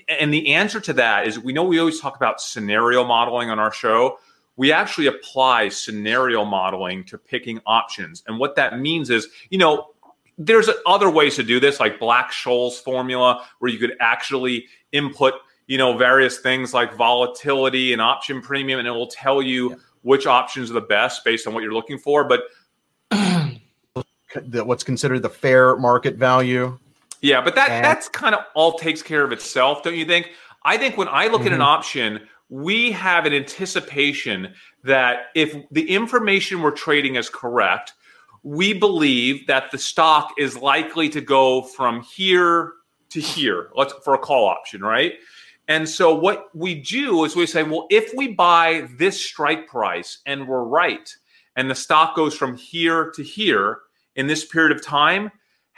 [0.08, 3.58] and the answer to that is we know we always talk about scenario modeling on
[3.58, 4.18] our show.
[4.56, 8.22] We actually apply scenario modeling to picking options.
[8.26, 9.88] And what that means is, you know,
[10.40, 15.34] there's other ways to do this, like Black Scholes formula, where you could actually input,
[15.66, 19.76] you know, various things like volatility and option premium, and it will tell you yeah.
[20.00, 22.24] which options are the best based on what you're looking for.
[22.24, 22.44] But
[24.64, 26.78] what's considered the fair market value.
[27.20, 30.30] Yeah, but that and- that's kind of all takes care of itself, don't you think?
[30.64, 31.48] I think when I look mm-hmm.
[31.48, 31.68] at an mm-hmm.
[31.68, 37.92] option, we have an anticipation that if the information we're trading is correct,
[38.42, 42.72] we believe that the stock is likely to go from here
[43.10, 43.70] to here.
[43.74, 45.14] Let's for a call option, right?
[45.68, 50.18] And so what we do is we say, well, if we buy this strike price
[50.26, 51.14] and we're right,
[51.56, 53.80] and the stock goes from here to here
[54.16, 55.30] in this period of time,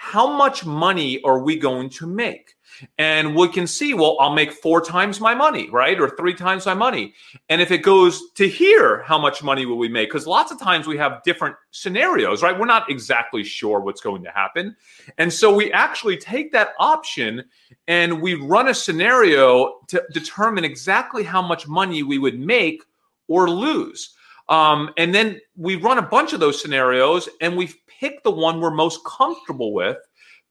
[0.03, 2.57] how much money are we going to make?
[2.99, 5.99] And we can see, well, I'll make four times my money, right?
[6.01, 7.15] Or three times my money.
[7.49, 10.09] And if it goes to here, how much money will we make?
[10.09, 12.59] Because lots of times we have different scenarios, right?
[12.59, 14.75] We're not exactly sure what's going to happen.
[15.19, 17.45] And so we actually take that option
[17.87, 22.83] and we run a scenario to determine exactly how much money we would make
[23.29, 24.17] or lose.
[24.49, 28.61] Um, and then we run a bunch of those scenarios and we've picked the one
[28.61, 29.97] we're most comfortable with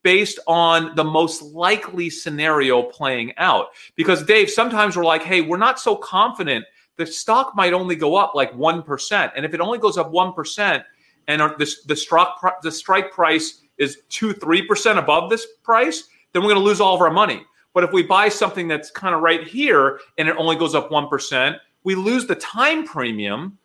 [0.04, 3.68] based on the most likely scenario playing out.
[3.96, 6.66] Because, Dave, sometimes we're like, hey, we're not so confident.
[6.98, 9.32] The stock might only go up like 1%.
[9.36, 10.84] And if it only goes up 1%
[11.28, 16.62] and the, the, the strike price is 2 3% above this price, then we're going
[16.62, 17.46] to lose all of our money.
[17.74, 20.90] But if we buy something that's kind of right here and it only goes up
[20.90, 23.58] 1%, we lose the time premium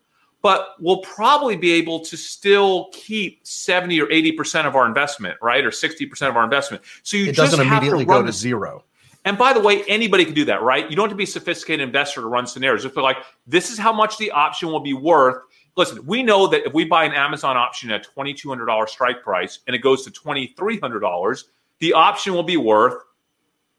[0.46, 5.64] but we'll probably be able to still keep 70 or 80% of our investment, right?
[5.64, 6.84] Or 60% of our investment.
[7.02, 8.84] So you it doesn't immediately to go to zero.
[9.24, 10.88] And by the way, anybody can do that, right?
[10.88, 12.84] You don't have to be a sophisticated investor to run scenarios.
[12.84, 13.16] If Just be like,
[13.48, 15.42] this is how much the option will be worth.
[15.76, 19.74] Listen, we know that if we buy an Amazon option at $2,200 strike price and
[19.74, 21.44] it goes to $2,300,
[21.80, 23.02] the option will be worth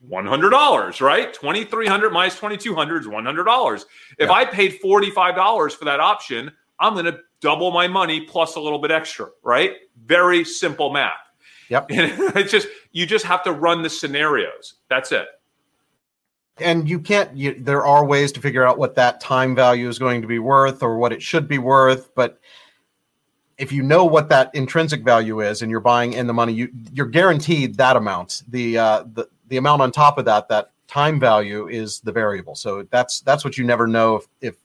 [0.10, 1.34] $100, right?
[1.34, 3.86] 2300 minus 2200 is $100.
[4.20, 4.32] If yeah.
[4.32, 8.80] I paid $45 for that option, I'm going to double my money plus a little
[8.80, 9.74] bit extra, right?
[10.06, 11.14] Very simple math.
[11.70, 11.92] Yep.
[11.92, 14.76] And it's just you just have to run the scenarios.
[14.90, 15.28] That's it.
[16.60, 20.00] And you can't you, there are ways to figure out what that time value is
[20.00, 22.40] going to be worth or what it should be worth, but
[23.58, 26.70] if you know what that intrinsic value is and you're buying in the money, you
[26.94, 28.44] you're guaranteed that amount.
[28.48, 32.56] The uh, the the amount on top of that, that time value is the variable.
[32.56, 34.56] So that's that's what you never know if, if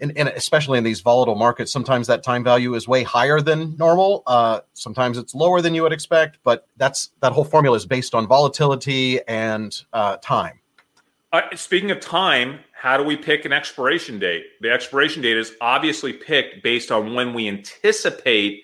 [0.00, 3.76] and, and especially in these volatile markets, sometimes that time value is way higher than
[3.78, 4.22] normal.
[4.26, 8.14] Uh, sometimes it's lower than you would expect, but that's that whole formula is based
[8.14, 10.60] on volatility and uh, time.
[11.32, 14.44] Uh, speaking of time, how do we pick an expiration date?
[14.60, 18.62] The expiration date is obviously picked based on when we anticipate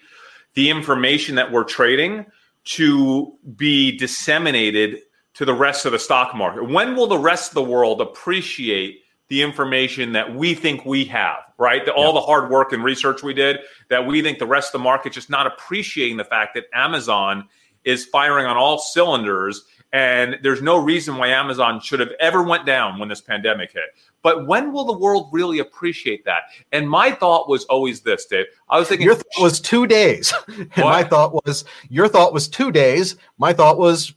[0.55, 2.26] the information that we're trading
[2.64, 5.01] to be disseminated
[5.35, 6.68] to the rest of the stock market?
[6.68, 11.38] When will the rest of the world appreciate the information that we think we have,
[11.57, 11.87] right?
[11.87, 14.81] The, all the hard work and research we did that we think the rest of
[14.81, 17.48] the market just not appreciating the fact that Amazon
[17.85, 22.64] is firing on all cylinders and there's no reason why Amazon should have ever went
[22.64, 23.85] down when this pandemic hit.
[24.22, 26.42] But when will the world really appreciate that?
[26.70, 28.46] And my thought was always this, Dave.
[28.68, 32.48] I was thinking your thought was two days, and my thought was your thought was
[32.48, 33.16] two days.
[33.38, 34.14] My thought was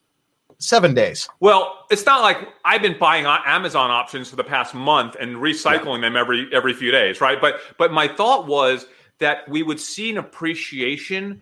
[0.59, 1.27] seven days.
[1.39, 5.97] Well, it's not like I've been buying Amazon options for the past month and recycling
[5.97, 6.09] yeah.
[6.09, 7.39] them every every few days, right?
[7.41, 8.87] But but my thought was
[9.19, 11.41] that we would see an appreciation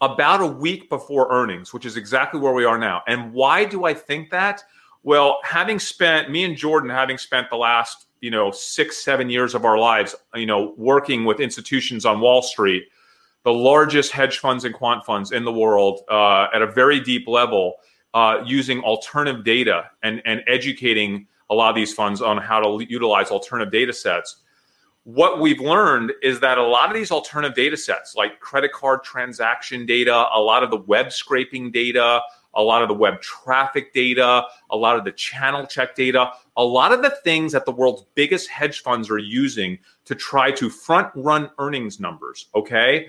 [0.00, 3.02] about a week before earnings, which is exactly where we are now.
[3.06, 4.62] And why do I think that?
[5.04, 9.54] Well, having spent me and Jordan having spent the last, you know, 6 7 years
[9.54, 12.84] of our lives, you know, working with institutions on Wall Street,
[13.44, 17.28] the largest hedge funds and quant funds in the world uh, at a very deep
[17.28, 17.74] level,
[18.14, 22.86] uh, using alternative data and and educating a lot of these funds on how to
[22.88, 24.36] utilize alternative data sets.
[25.02, 29.04] What we've learned is that a lot of these alternative data sets, like credit card
[29.04, 32.22] transaction data, a lot of the web scraping data,
[32.56, 36.64] a lot of the web traffic data, a lot of the channel check data, a
[36.64, 40.70] lot of the things that the world's biggest hedge funds are using to try to
[40.70, 43.08] front run earnings numbers, okay?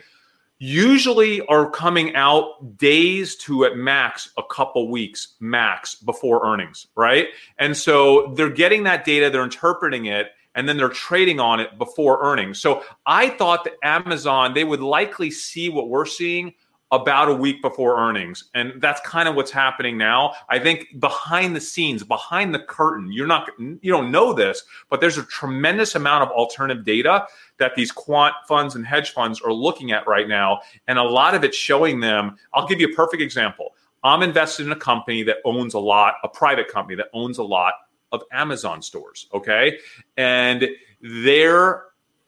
[0.58, 7.28] Usually are coming out days to at max a couple weeks max before earnings, right?
[7.60, 11.78] And so they're getting that data, they're interpreting it, and then they're trading on it
[11.78, 12.62] before earnings.
[12.62, 16.54] So I thought that Amazon, they would likely see what we're seeing
[16.96, 18.46] about a week before earnings.
[18.54, 20.34] And that's kind of what's happening now.
[20.50, 25.02] I think behind the scenes, behind the curtain, you're not you don't know this, but
[25.02, 27.28] there's a tremendous amount of alternative data
[27.58, 30.62] that these quant funds and hedge funds are looking at right now.
[30.88, 33.76] And a lot of it's showing them, I'll give you a perfect example.
[34.04, 37.44] I'm invested in a company that owns a lot, a private company that owns a
[37.44, 37.74] lot
[38.12, 39.28] of Amazon stores.
[39.34, 39.80] Okay.
[40.16, 40.70] And
[41.02, 41.84] their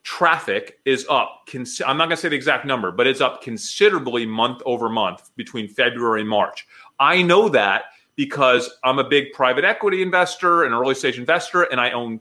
[0.08, 1.42] traffic is up.
[1.46, 4.88] Cons- I'm not going to say the exact number, but it's up considerably month over
[4.88, 6.66] month between February and March.
[6.98, 7.84] I know that
[8.16, 12.20] because I'm a big private equity investor, an early stage investor, and I own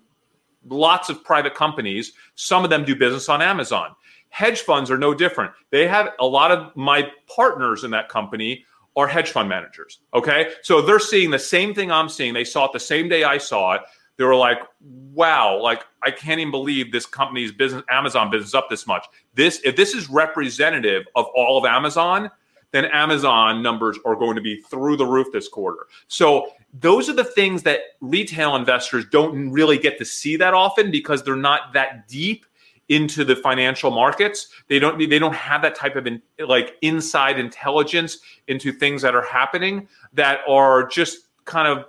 [0.67, 2.11] lots of private companies.
[2.35, 3.95] Some of them do business on Amazon.
[4.27, 5.53] Hedge funds are no different.
[5.69, 8.65] They have a lot of my partners in that company
[8.97, 9.99] are hedge fund managers.
[10.13, 10.51] Okay.
[10.61, 12.33] So they're seeing the same thing I'm seeing.
[12.33, 13.81] They saw it the same day I saw it.
[14.17, 18.69] They were like, wow, like I can't even believe this company's business, Amazon business up
[18.69, 19.05] this much.
[19.35, 22.31] This, if this is representative of all of Amazon,
[22.71, 25.87] then Amazon numbers are going to be through the roof this quarter.
[26.07, 30.91] So those are the things that retail investors don't really get to see that often
[30.91, 32.45] because they're not that deep
[32.89, 34.49] into the financial markets.
[34.67, 39.15] They don't they don't have that type of in, like inside intelligence into things that
[39.15, 41.85] are happening that are just kind of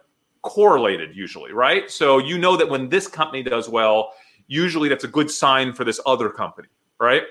[0.48, 1.90] correlated usually, right?
[1.90, 4.12] So you know that when this company does well,
[4.46, 6.68] usually that's a good sign for this other company,
[6.98, 7.22] right?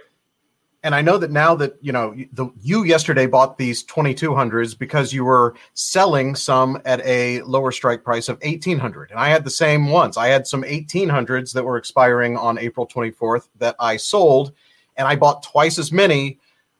[0.83, 5.11] and I know that now that you know the, you yesterday bought these 2200s because
[5.11, 9.49] you were selling some at a lower strike price of 1800 and I had the
[9.49, 10.17] same ones.
[10.17, 14.53] I had some 1800s that were expiring on April 24th that I sold
[14.95, 16.39] and I bought twice as many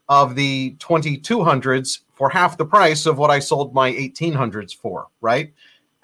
[0.10, 5.54] of the 2200s for half the price of what I sold my 1800s for, right?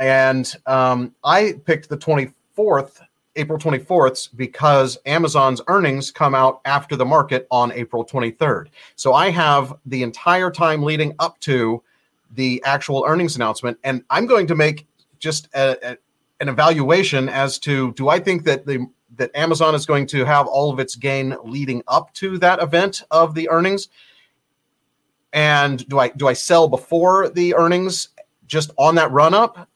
[0.04, 3.00] And um, I picked the 24th
[3.38, 8.68] April 24th because Amazon's earnings come out after the market on April 23rd.
[8.98, 11.82] So I have the entire time leading up to
[12.32, 14.88] the actual earnings announcement, and I'm going to make
[15.20, 15.98] just a, a,
[16.42, 18.86] an evaluation as to do I think that the
[19.16, 23.04] that Amazon is going to have all of its gain leading up to that event
[23.10, 23.88] of the earnings,
[25.32, 28.10] and do I do I sell before the earnings
[28.48, 29.70] just on that run up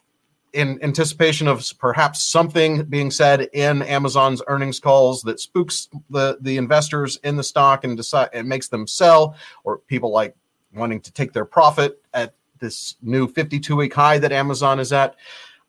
[0.58, 6.58] in anticipation of perhaps something being said in Amazon's earnings calls that spooks the the
[6.58, 10.36] investors in the stock and decide it makes them sell, or people like
[10.74, 15.16] wanting to take their profit at this new 52 week high that Amazon is at.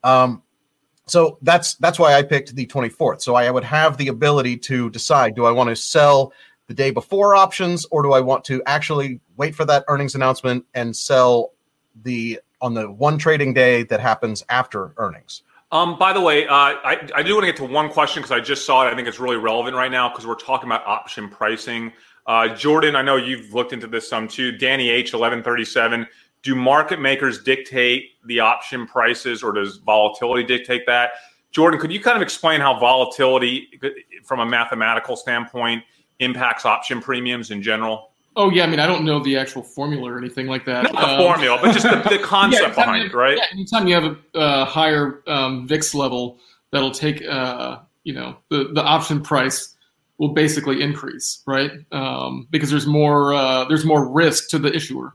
[0.02, 0.42] Um,
[1.04, 3.20] so that's that's why I picked the 24th.
[3.20, 6.32] So I would have the ability to decide: do I want to sell
[6.66, 10.64] the day before options, or do I want to actually wait for that earnings announcement
[10.72, 11.52] and sell
[12.04, 15.42] the on the one trading day that happens after earnings.
[15.70, 18.32] Um, by the way, uh, I, I do want to get to one question because
[18.32, 18.90] I just saw it.
[18.90, 21.92] I think it's really relevant right now because we're talking about option pricing.
[22.26, 24.56] Uh, Jordan, I know you've looked into this some too.
[24.56, 26.06] Danny H, eleven thirty seven.
[26.42, 31.10] Do market makers dictate the option prices, or does volatility dictate that?
[31.50, 33.80] Jordan, could you kind of explain how volatility,
[34.24, 35.82] from a mathematical standpoint,
[36.20, 38.07] impacts option premiums in general?
[38.38, 40.84] Oh yeah, I mean I don't know the actual formula or anything like that.
[40.84, 43.36] Not the um, formula, but just the, the concept yeah, behind it, right?
[43.36, 46.38] Yeah, anytime you have a uh, higher um, VIX level,
[46.70, 49.74] that'll take uh, you know the the option price
[50.18, 51.72] will basically increase, right?
[51.90, 55.14] Um, because there's more uh, there's more risk to the issuer.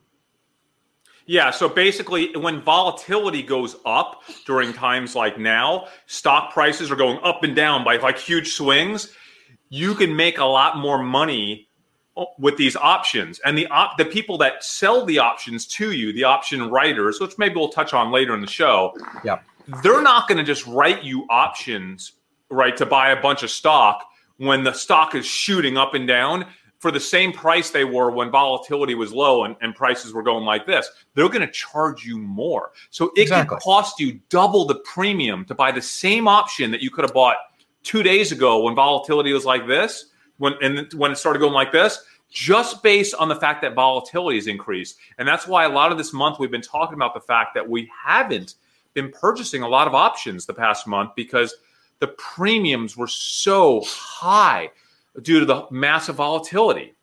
[1.26, 7.20] Yeah, so basically, when volatility goes up during times like now, stock prices are going
[7.24, 9.14] up and down by like huge swings.
[9.70, 11.70] You can make a lot more money
[12.38, 16.24] with these options and the op- the people that sell the options to you, the
[16.24, 18.96] option writers, which maybe we'll touch on later in the show.
[19.24, 19.40] Yeah.
[19.82, 22.14] They're not going to just write you options,
[22.50, 24.06] right, to buy a bunch of stock
[24.38, 26.46] when the stock is shooting up and down
[26.80, 30.44] for the same price they were when volatility was low and, and prices were going
[30.44, 30.90] like this.
[31.16, 32.72] They're going to charge you more.
[32.90, 33.56] So it exactly.
[33.56, 37.14] could cost you double the premium to buy the same option that you could have
[37.14, 37.38] bought
[37.84, 40.08] two days ago when volatility was like this
[40.44, 44.38] when and when it started going like this, just based on the fact that volatility
[44.38, 44.98] has increased.
[45.18, 47.68] And that's why a lot of this month we've been talking about the fact that
[47.68, 48.56] we haven't
[48.94, 51.56] been purchasing a lot of options the past month because
[52.00, 54.70] the premiums were so high
[55.22, 56.94] due to the massive volatility.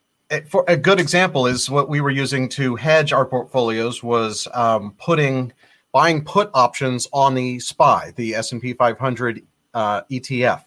[0.47, 4.95] For a good example is what we were using to hedge our portfolios was um,
[4.99, 5.53] putting
[5.93, 10.65] buying put options on the SPY, the S and P 500 uh, ETF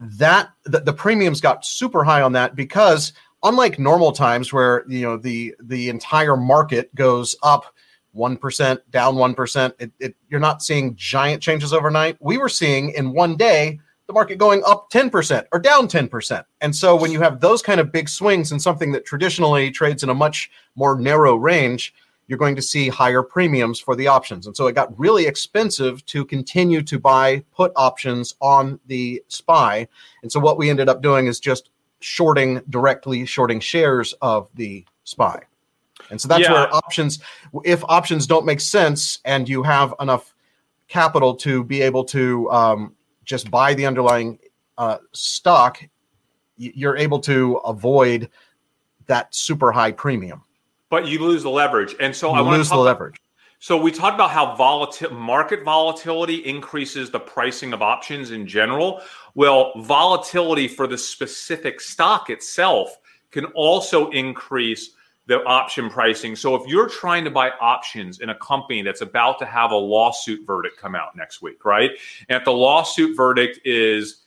[0.00, 5.02] that the, the premiums got super high on that because unlike normal times where you
[5.02, 7.74] know the the entire market goes up
[8.16, 12.16] 1% down 1% it, it, you're not seeing giant changes overnight.
[12.20, 16.74] We were seeing in one day the market going up 10% or down 10% and
[16.74, 20.08] so when you have those kind of big swings in something that traditionally trades in
[20.08, 21.94] a much more narrow range
[22.28, 24.46] you're going to see higher premiums for the options.
[24.46, 29.88] And so it got really expensive to continue to buy put options on the SPY.
[30.22, 31.70] And so what we ended up doing is just
[32.00, 35.40] shorting directly shorting shares of the SPY.
[36.10, 36.52] And so that's yeah.
[36.52, 37.18] where options,
[37.64, 40.34] if options don't make sense and you have enough
[40.86, 44.38] capital to be able to um, just buy the underlying
[44.76, 45.82] uh, stock,
[46.56, 48.28] you're able to avoid
[49.06, 50.44] that super high premium
[50.90, 51.94] but you lose the leverage.
[52.00, 53.16] And so you I want to lose the leverage.
[53.60, 59.02] So we talked about how volatil- market volatility increases the pricing of options in general.
[59.34, 62.96] Well, volatility for the specific stock itself
[63.32, 64.90] can also increase
[65.26, 66.36] the option pricing.
[66.36, 69.76] So if you're trying to buy options in a company that's about to have a
[69.76, 71.90] lawsuit verdict come out next week, right?
[72.28, 74.22] And if the lawsuit verdict is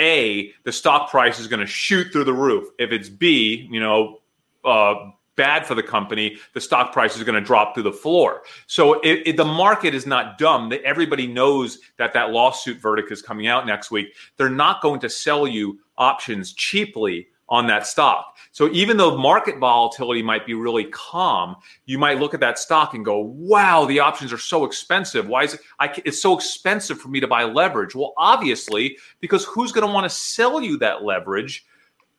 [0.00, 2.68] A, the stock price is going to shoot through the roof.
[2.78, 4.20] If it's B, you know,
[4.64, 8.42] uh, bad for the company, the stock price is going to drop through the floor.
[8.66, 10.68] So it, it, the market is not dumb.
[10.68, 14.14] That everybody knows that that lawsuit verdict is coming out next week.
[14.36, 18.36] They're not going to sell you options cheaply on that stock.
[18.52, 22.94] So even though market volatility might be really calm, you might look at that stock
[22.94, 25.28] and go, "Wow, the options are so expensive.
[25.28, 25.60] Why is it?
[25.78, 29.92] I, it's so expensive for me to buy leverage." Well, obviously, because who's going to
[29.92, 31.66] want to sell you that leverage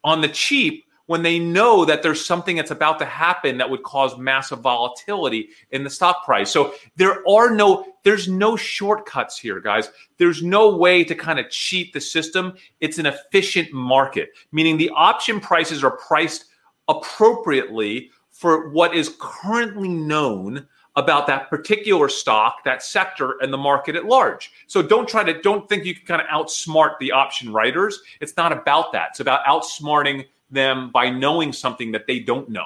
[0.03, 3.83] on the cheap when they know that there's something that's about to happen that would
[3.83, 6.51] cause massive volatility in the stock price.
[6.51, 9.89] So there are no there's no shortcuts here, guys.
[10.17, 12.53] There's no way to kind of cheat the system.
[12.79, 16.45] It's an efficient market, meaning the option prices are priced
[16.87, 23.95] appropriately for what is currently known about that particular stock, that sector, and the market
[23.95, 24.51] at large.
[24.67, 27.99] So don't try to don't think you can kind of outsmart the option writers.
[28.21, 29.09] It's not about that.
[29.11, 30.25] It's about outsmarting
[30.55, 32.65] them by knowing something that they don't know.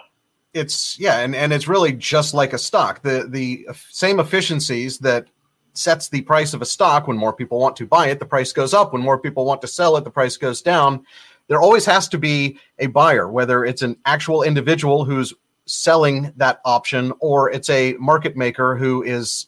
[0.53, 3.01] It's yeah, and, and it's really just like a stock.
[3.03, 5.27] The the same efficiencies that
[5.73, 8.51] sets the price of a stock when more people want to buy it, the price
[8.51, 8.93] goes up.
[8.93, 11.05] When more people want to sell it, the price goes down.
[11.47, 15.33] There always has to be a buyer, whether it's an actual individual who's
[15.65, 19.47] selling that option or it's a market maker who is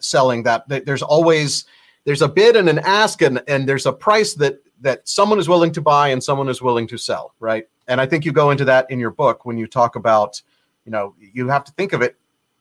[0.00, 0.68] selling that.
[0.68, 1.64] There's always
[2.04, 5.48] there's a bid and an ask and, and there's a price that that someone is
[5.48, 7.68] willing to buy and someone is willing to sell, right?
[7.88, 10.40] And I think you go into that in your book when you talk about,
[10.84, 12.16] you know, you have to think of it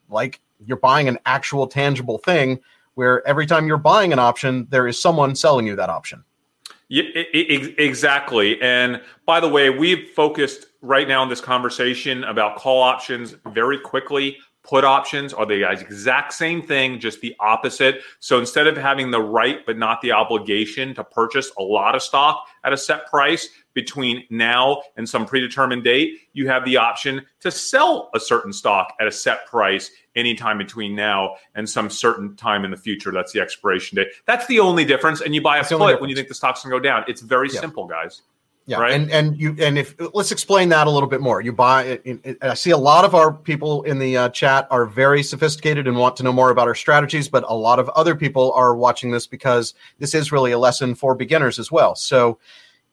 [0.09, 2.59] like you're buying an actual tangible thing
[2.95, 6.23] where every time you're buying an option, there is someone selling you that option.
[6.89, 7.03] Yeah,
[7.33, 8.61] exactly.
[8.61, 13.77] And by the way, we've focused right now in this conversation about call options very
[13.77, 14.37] quickly
[14.67, 18.01] put options are the exact same thing, just the opposite.
[18.19, 22.01] So instead of having the right but not the obligation to purchase a lot of
[22.01, 27.25] stock at a set price between now and some predetermined date, you have the option
[27.39, 32.35] to sell a certain stock at a set price anytime between now and some certain
[32.35, 33.11] time in the future.
[33.11, 34.07] That's the expiration date.
[34.25, 35.21] That's the only difference.
[35.21, 37.05] And you buy a That's put when you think the stock's going to go down.
[37.07, 37.61] It's very yeah.
[37.61, 38.23] simple, guys.
[38.67, 38.91] Yeah, right?
[38.91, 41.39] and and you and if let's explain that a little bit more.
[41.39, 41.83] You buy.
[41.83, 45.23] It, it, I see a lot of our people in the uh, chat are very
[45.23, 48.51] sophisticated and want to know more about our strategies, but a lot of other people
[48.51, 51.95] are watching this because this is really a lesson for beginners as well.
[51.95, 52.39] So,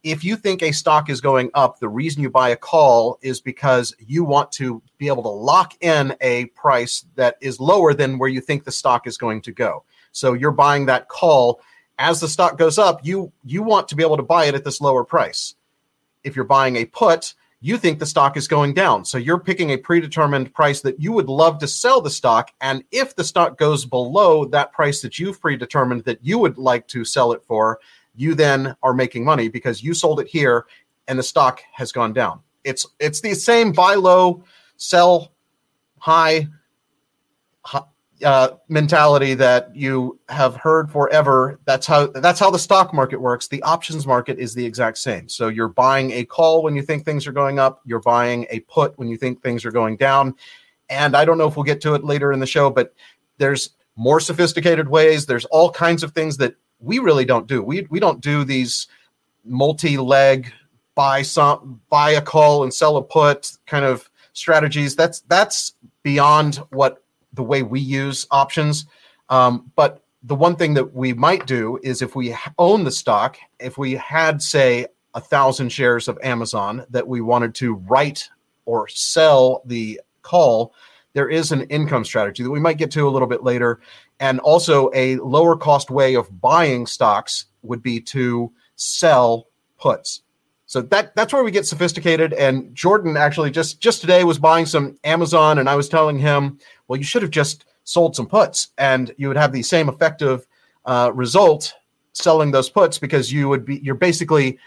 [0.04, 3.40] if you think a stock is going up, the reason you buy a call is
[3.40, 8.16] because you want to be able to lock in a price that is lower than
[8.18, 9.82] where you think the stock is going to go.
[10.12, 11.60] So you're buying that call
[11.98, 13.04] as the stock goes up.
[13.04, 15.56] You you want to be able to buy it at this lower price
[16.24, 19.04] if you're buying a put, you think the stock is going down.
[19.04, 22.50] So you're picking a predetermined price that you would love to sell the stock.
[22.60, 26.86] And if the stock goes below that price that you've predetermined that you would like
[26.88, 27.80] to sell it for,
[28.14, 30.66] you then are making money because you sold it here
[31.08, 32.40] and the stock has gone down.
[32.64, 34.44] It's it's the same buy low,
[34.76, 35.32] sell
[35.98, 36.48] high,
[38.24, 41.60] uh, mentality that you have heard forever.
[41.64, 43.48] That's how that's how the stock market works.
[43.48, 45.28] The options market is the exact same.
[45.28, 47.80] So you're buying a call when you think things are going up.
[47.84, 50.34] You're buying a put when you think things are going down.
[50.88, 52.94] And I don't know if we'll get to it later in the show, but
[53.38, 55.26] there's more sophisticated ways.
[55.26, 57.62] There's all kinds of things that we really don't do.
[57.62, 58.88] We we don't do these
[59.44, 60.52] multi-leg
[60.94, 64.96] buy some buy a call and sell a put kind of strategies.
[64.96, 67.03] That's that's beyond what
[67.34, 68.86] the way we use options.
[69.28, 73.36] Um, but the one thing that we might do is if we own the stock,
[73.60, 78.28] if we had, say, a thousand shares of Amazon that we wanted to write
[78.64, 80.74] or sell the call,
[81.12, 83.80] there is an income strategy that we might get to a little bit later.
[84.18, 89.46] And also, a lower cost way of buying stocks would be to sell
[89.78, 90.22] puts.
[90.66, 92.32] So that that's where we get sophisticated.
[92.32, 96.58] And Jordan actually just just today was buying some Amazon, and I was telling him,
[96.88, 100.46] well, you should have just sold some puts, and you would have the same effective
[100.84, 101.74] uh, result
[102.12, 104.58] selling those puts because you would be you're basically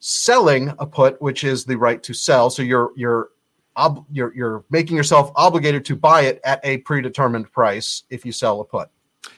[0.00, 2.50] selling a put, which is the right to sell.
[2.50, 3.28] So you're you're
[3.76, 8.32] ob- you're you're making yourself obligated to buy it at a predetermined price if you
[8.32, 8.88] sell a put.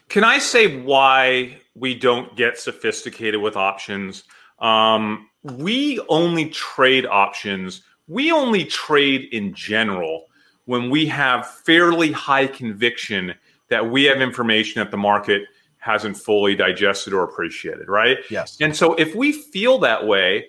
[0.08, 4.24] Can I say why we don't get sophisticated with options?
[4.58, 7.82] Um, we only trade options.
[8.08, 10.26] We only trade in general
[10.66, 13.34] when we have fairly high conviction
[13.68, 15.42] that we have information that the market
[15.78, 18.18] hasn't fully digested or appreciated, right?
[18.30, 18.56] Yes.
[18.60, 20.48] And so if we feel that way,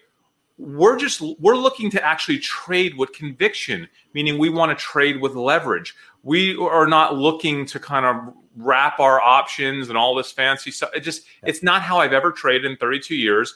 [0.58, 5.36] we're just we're looking to actually trade with conviction, meaning we want to trade with
[5.36, 5.96] leverage.
[6.24, 10.90] We are not looking to kind of wrap our options and all this fancy stuff.
[10.96, 13.56] It just it's not how I've ever traded in 32 years.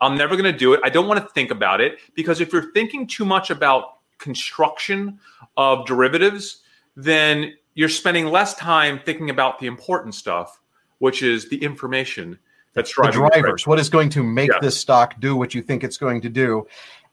[0.00, 0.80] I'm never going to do it.
[0.82, 5.18] I don't want to think about it because if you're thinking too much about construction
[5.56, 6.62] of derivatives,
[6.96, 10.60] then you're spending less time thinking about the important stuff,
[10.98, 12.38] which is the information
[12.74, 13.66] that's the driving drivers.
[13.66, 14.58] What is going to make Yeah.
[14.60, 16.66] this stock do what you think it's going to do?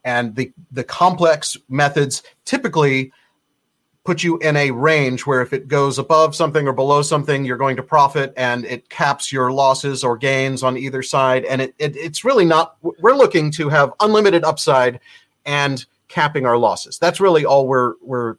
[0.04, 3.12] And the the complex methods typically
[4.08, 7.58] put you in a range where if it goes above something or below something, you're
[7.58, 11.44] going to profit, and it caps your losses or gains on either side.
[11.44, 12.78] And it, it it's really not.
[12.82, 15.02] We're looking to have unlimited upside
[15.46, 16.98] and capping our losses.
[16.98, 18.38] That's really all we're we're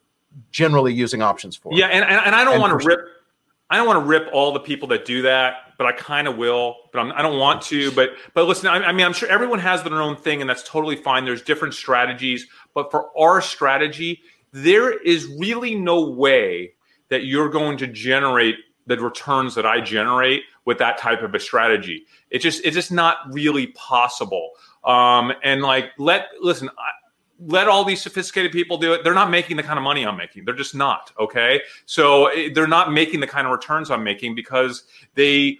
[0.53, 1.71] generally using options for.
[1.75, 3.01] Yeah, and, and, and I don't want to rip.
[3.69, 6.39] I don't want to rip all the people that do that, but I kind of
[6.39, 6.77] will.
[6.95, 7.93] But I'm, I don't want to.
[7.93, 10.67] But but listen, I, I mean, I'm sure everyone has their own thing, and that's
[10.67, 11.27] totally fine.
[11.27, 16.73] There's different strategies, but for our strategy, there is really no way
[17.09, 21.41] that you're going to generate the returns that I generate with that type of a
[21.41, 22.07] strategy.
[22.31, 24.53] It just it's just not really possible.
[24.85, 26.71] Um, and like let listen,
[27.41, 29.05] let all these sophisticated people do it.
[29.05, 30.45] They're not making the kind of money I'm making.
[30.45, 31.13] They're just not.
[31.19, 31.63] Okay.
[31.87, 34.85] So eh, they're not making the kind of returns I'm making because
[35.15, 35.59] they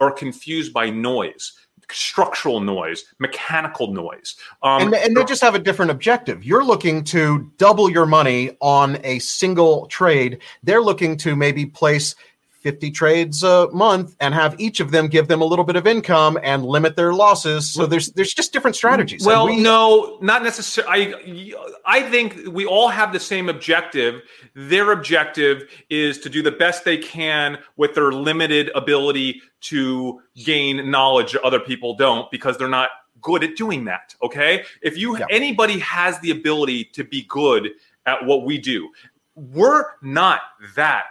[0.00, 1.52] are confused by noise,
[1.92, 4.36] structural noise, mechanical noise.
[4.62, 6.44] Um, and, and they just have a different objective.
[6.44, 10.38] You're looking to double your money on a single trade.
[10.62, 12.14] They're looking to maybe place
[12.60, 15.86] 50 trades a month and have each of them give them a little bit of
[15.86, 17.70] income and limit their losses.
[17.72, 19.24] So there's there's just different strategies.
[19.24, 21.14] Well, we- no, not necessarily.
[21.14, 21.54] I,
[21.86, 24.20] I think we all have the same objective.
[24.54, 30.90] Their objective is to do the best they can with their limited ability to gain
[30.90, 32.90] knowledge other people don't because they're not
[33.22, 34.14] good at doing that.
[34.22, 34.64] Okay.
[34.82, 35.26] If you, Yeah.
[35.30, 37.70] anybody has the ability to be good
[38.06, 38.90] at what we do,
[39.34, 40.40] we're not
[40.74, 41.04] that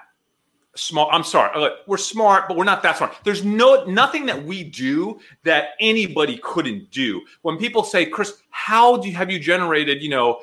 [0.80, 1.10] smart.
[1.12, 1.72] I'm sorry.
[1.88, 3.16] We're smart, but we're not that smart.
[3.24, 7.22] There's no nothing that we do that anybody couldn't do.
[7.42, 10.42] When people say, "Chris, how do you have you generated, you know,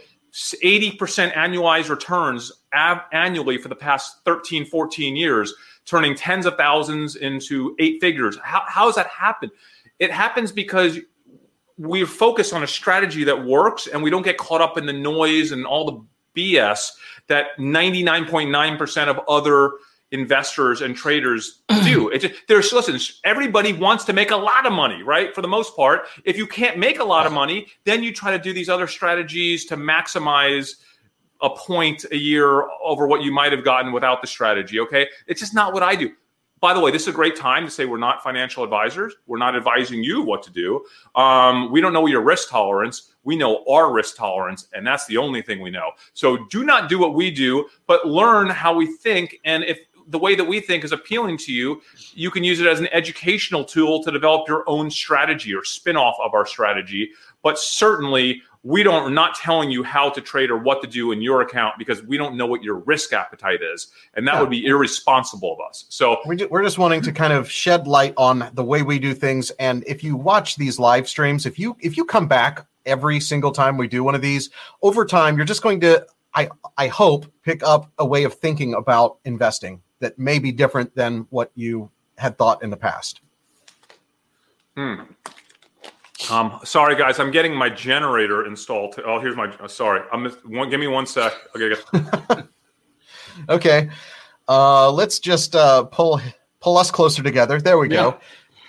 [0.62, 5.54] 80% annualized returns av- annually for the past 13, 14 years,
[5.86, 9.50] turning tens of thousands into eight figures?" How how does that happen?
[9.98, 10.98] It happens because
[11.78, 14.92] we focus on a strategy that works and we don't get caught up in the
[14.92, 16.06] noise and all the
[16.36, 16.92] BS
[17.28, 19.72] that 99.9% of other
[20.12, 22.10] investors and traders do.
[22.16, 25.34] It just, there's listen, everybody wants to make a lot of money, right?
[25.34, 28.30] For the most part, if you can't make a lot of money, then you try
[28.30, 30.76] to do these other strategies to maximize
[31.42, 35.08] a point a year over what you might have gotten without the strategy, okay?
[35.26, 36.12] It's just not what I do.
[36.60, 39.14] By the way, this is a great time to say we're not financial advisors.
[39.26, 40.84] We're not advising you what to do.
[41.14, 43.12] Um, we don't know your risk tolerance.
[43.24, 45.90] We know our risk tolerance, and that's the only thing we know.
[46.14, 49.36] So do not do what we do, but learn how we think.
[49.44, 51.82] And if the way that we think is appealing to you,
[52.14, 56.16] you can use it as an educational tool to develop your own strategy or spin-off
[56.22, 57.10] of our strategy.
[57.42, 61.12] But certainly, we don't we're not telling you how to trade or what to do
[61.12, 64.40] in your account because we don't know what your risk appetite is, and that Yeah.
[64.40, 65.84] would be irresponsible of us.
[65.88, 69.50] So we're just wanting to kind of shed light on the way we do things.
[69.60, 73.52] And if you watch these live streams, if you if you come back every single
[73.52, 74.50] time we do one of these,
[74.82, 76.04] over time, you're just going to,
[76.34, 80.94] I I hope, pick up a way of thinking about investing that may be different
[80.94, 83.20] than what you had thought in the past.
[86.30, 88.98] Um, sorry, guys, I'm getting my generator installed.
[89.04, 89.46] Oh, here's my.
[89.46, 90.26] uh, sorry, I'm.
[90.44, 91.32] One, give me one sec.
[91.54, 92.42] Okay.
[93.48, 93.90] Okay,
[94.48, 96.20] uh, let's just uh, pull
[96.60, 97.60] pull us closer together.
[97.60, 98.18] There we go.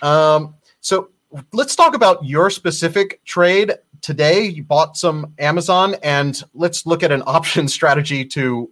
[0.02, 1.10] Um, so
[1.52, 3.72] let's talk about your specific trade
[4.02, 4.44] today.
[4.44, 8.70] You bought some Amazon, and let's look at an option strategy to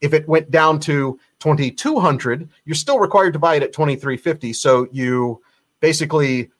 [0.00, 4.86] If it went down to 2200, you're still required to buy it at 2350, so
[4.92, 5.42] you
[5.80, 6.50] basically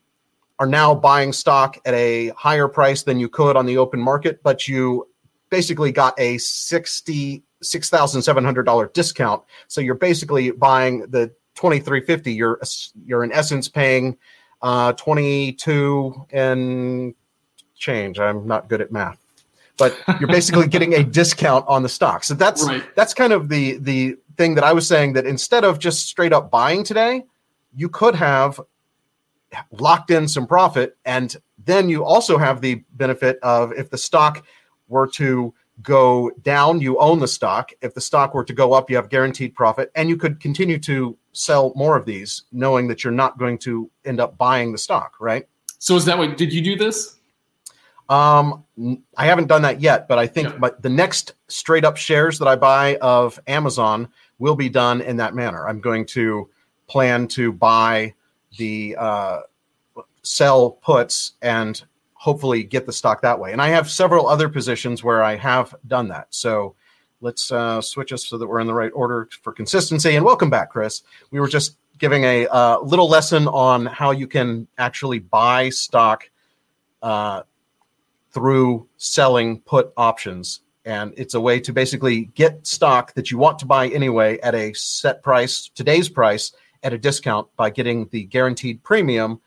[0.59, 4.43] are now buying stock at a higher price than you could on the open market,
[4.43, 5.07] but you
[5.55, 9.41] basically got a sixty six thousand seven hundred dollar discount.
[9.69, 12.33] So you're basically buying the twenty three fifty.
[12.33, 12.61] You're
[13.07, 14.17] you're in essence paying
[14.63, 17.15] uh, twenty two and
[17.77, 18.19] change.
[18.19, 19.19] I'm not good at math,
[19.77, 22.25] but you're basically getting a discount on the stock.
[22.25, 22.83] So that's Right.
[22.97, 26.33] that's kind of the the thing that I was saying that instead of just straight
[26.33, 27.23] up buying today,
[27.77, 28.61] you could have
[29.71, 34.45] locked in some profit and then you also have the benefit of if the stock
[34.89, 38.89] were to go down you own the stock if the stock were to go up
[38.89, 43.03] you have guaranteed profit and you could continue to sell more of these knowing that
[43.03, 45.49] you're not going to end up buying the stock right
[45.81, 47.17] So is that what did you do this?
[48.11, 48.63] um
[49.17, 50.59] i haven't done that yet but i think Yeah.
[50.59, 54.09] but the next straight up shares that i buy of amazon
[54.39, 56.49] will be done in that manner i'm going to
[56.87, 58.13] plan to buy
[58.59, 59.41] the uh,
[60.23, 61.83] sell puts and
[62.25, 63.53] hopefully get the stock that way.
[63.53, 66.29] And I have several other positions where I have done that.
[66.31, 66.75] So
[67.21, 70.17] let's uh, switch us so that we're in the right order for consistency.
[70.17, 71.03] And welcome back, Chris.
[71.31, 76.31] We were just giving a uh, little lesson on how you can actually buy stock
[77.03, 77.43] uh,
[78.31, 80.63] through selling put options.
[80.87, 84.55] And it's a way to basically get stock that you want to buy anyway at
[84.55, 86.53] a set price, today's price,
[86.83, 89.43] at a discount by getting the guaranteed premium.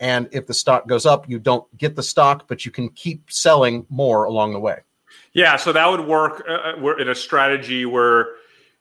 [0.00, 3.30] And if the stock goes up, you don't get the stock, but you can keep
[3.30, 4.78] selling more along the way.
[5.32, 8.28] Yeah, so that would work uh, we're in a strategy where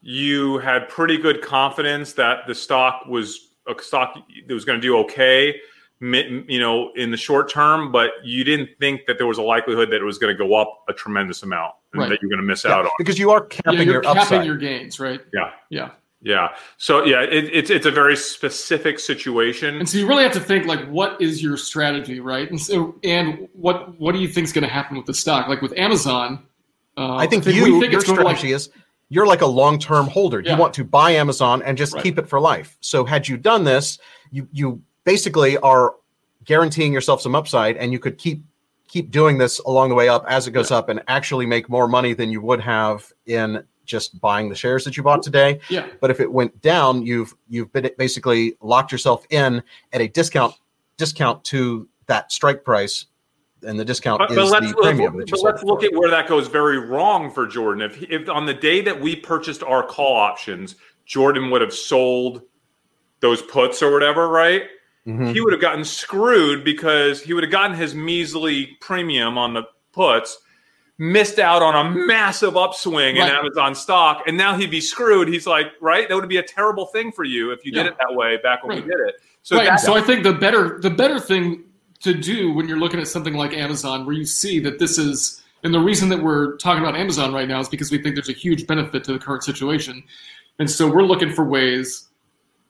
[0.01, 4.16] you had pretty good confidence that the stock was a stock
[4.47, 5.55] that was going to do okay,
[6.01, 9.89] you know, in the short term, but you didn't think that there was a likelihood
[9.91, 12.09] that it was going to go up a tremendous amount and Right.
[12.09, 12.91] that you're going to miss Yeah, out on.
[12.97, 14.45] because you are capping yeah, you're your capping upside.
[14.45, 15.22] your gains, right?
[15.34, 15.91] Yeah, Yeah.
[16.24, 16.49] Yeah.
[16.78, 19.78] So yeah, it, it's it's a very specific situation.
[19.78, 22.49] And so you really have to think like, what is your strategy, right?
[22.49, 25.47] And so, and what what do you think is going to happen with the stock?
[25.49, 26.43] Like with Amazon,
[26.97, 28.69] uh, I think we you think your it's strategy like, is
[29.09, 30.39] you're like a long-term holder.
[30.39, 30.53] Yeah.
[30.53, 32.03] You want to buy Amazon and just Right.
[32.03, 32.78] keep it for life.
[32.80, 33.99] So had you done this,
[34.32, 35.95] you you basically are
[36.45, 38.43] guaranteeing yourself some upside, and you could keep
[38.88, 41.88] keep doing this along the way up as it goes up, and actually make more
[41.88, 45.59] money than you would have in just buying the shares that you bought today.
[45.69, 49.61] yeah, But if it went down, you've you've been basically locked yourself in
[49.91, 50.53] at a discount
[50.97, 53.05] discount to that strike price,
[53.63, 56.27] and the discount But, is but let's, premium you but let's look at where that
[56.27, 57.81] goes very wrong for Jordan.
[57.81, 60.75] If, if on the day that we purchased our call options,
[61.05, 62.41] Jordan would have sold
[63.21, 64.63] those puts or whatever, right?
[65.07, 65.34] Mhm.
[65.34, 69.63] He would have gotten screwed because he would have gotten his measly premium on the
[69.91, 70.38] puts,
[71.03, 75.27] missed out on a massive upswing in Amazon stock, and now he'd be screwed.
[75.27, 76.07] He's like, right?
[76.07, 78.63] That would be a terrible thing for you if you did it that way back
[78.63, 78.85] when Right.
[78.85, 79.15] we did it.
[79.41, 79.77] So right.
[79.77, 81.65] So I think the better the better thing
[82.03, 85.41] to do when you're looking at something like Amazon, where you see that this is,
[85.63, 88.29] and the reason that we're talking about Amazon right now is because we think there's
[88.29, 90.03] a huge benefit to the current situation,
[90.59, 92.07] and so we're looking for ways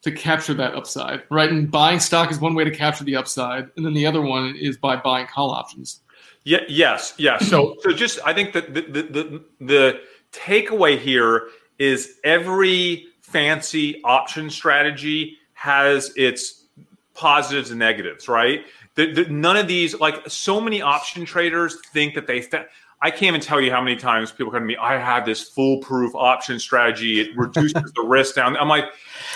[0.01, 1.49] to capture that upside, right?
[1.49, 4.55] And buying stock is one way to capture the upside, and then the other one
[4.55, 6.01] is by buying call options.
[6.45, 7.47] Yeah, yes, yes.
[7.47, 9.99] So, so just I think that the, the the the
[10.31, 11.47] takeaway here
[11.79, 16.65] is every fancy option strategy has its
[17.13, 18.65] positives and negatives, right?
[18.95, 22.41] The, the, none of these, like so many option traders, think that they.
[22.41, 22.65] Fa-
[23.01, 24.77] I can't even tell you how many times people come to me.
[24.77, 27.19] I have this foolproof option strategy.
[27.19, 28.55] It reduces the risk down.
[28.55, 28.85] I'm like,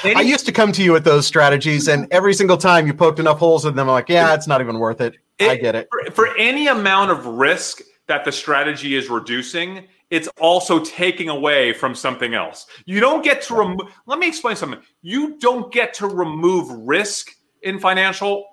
[0.05, 3.19] I used to come to you with those strategies, and every single time you poked
[3.19, 5.17] enough holes in them, I'm like, yeah, it's not even worth it.
[5.39, 5.87] I get it.
[5.91, 11.73] For, for any amount of risk that the strategy is reducing, it's also taking away
[11.73, 12.67] from something else.
[12.85, 13.93] You don't get to remove.
[14.05, 14.79] Let me explain something.
[15.01, 17.31] You don't get to remove risk
[17.63, 18.45] in financial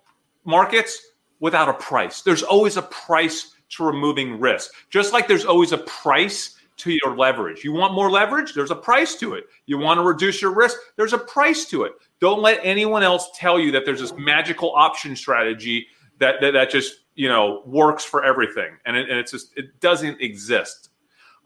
[0.45, 1.01] markets
[1.41, 2.23] without a price.
[2.23, 7.17] There's always a price to removing risk, just like there's always a price to your
[7.17, 7.63] leverage.
[7.63, 8.53] You want more leverage?
[8.53, 9.45] There's a price to it.
[9.67, 10.77] You want to reduce your risk?
[10.97, 11.93] There's a price to it.
[12.21, 15.87] Don't let anyone else tell you that there's this magical option strategy
[16.19, 19.81] that that, that just you know works for everything, and, it, and it's just it
[19.81, 20.91] doesn't exist.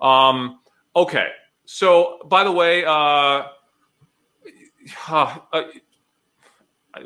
[0.00, 0.60] Um,
[0.94, 1.30] okay,
[1.64, 3.44] so by the way, uh,
[5.08, 5.62] uh,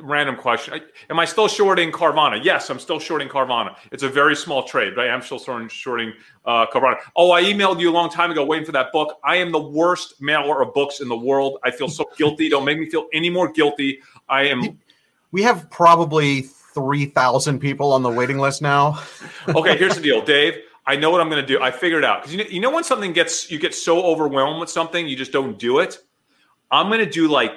[0.00, 0.80] random question.
[1.10, 2.42] Am I still shorting Carvana?
[2.42, 3.76] Yes, I'm still shorting Carvana.
[3.90, 6.12] It's a very small trade, but I am still shorting
[6.44, 6.98] uh, Carvana.
[7.16, 9.18] Oh, I emailed you a long time ago waiting for that book.
[9.24, 11.58] I am the worst mailer of books in the world.
[11.64, 12.48] I feel so guilty.
[12.48, 14.00] Don't make me feel any more guilty.
[14.28, 14.78] I am.
[15.30, 19.02] We have probably 3,000 people on the waiting list now.
[19.48, 20.54] okay, here's the deal, Dave.
[20.86, 21.62] I know what I'm going to do.
[21.62, 24.60] I figured out because you know, you know when something gets you get so overwhelmed
[24.60, 25.98] with something, you just don't do it.
[26.70, 27.52] I'm going to do like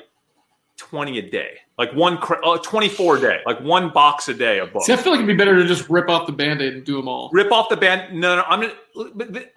[0.78, 4.72] 20 a day like one uh, 24 a day like one box a day of
[4.72, 4.86] books.
[4.86, 6.96] See, i feel like it'd be better to just rip off the band-aid and do
[6.96, 7.30] them all.
[7.34, 8.74] Rip off the band no no i'm gonna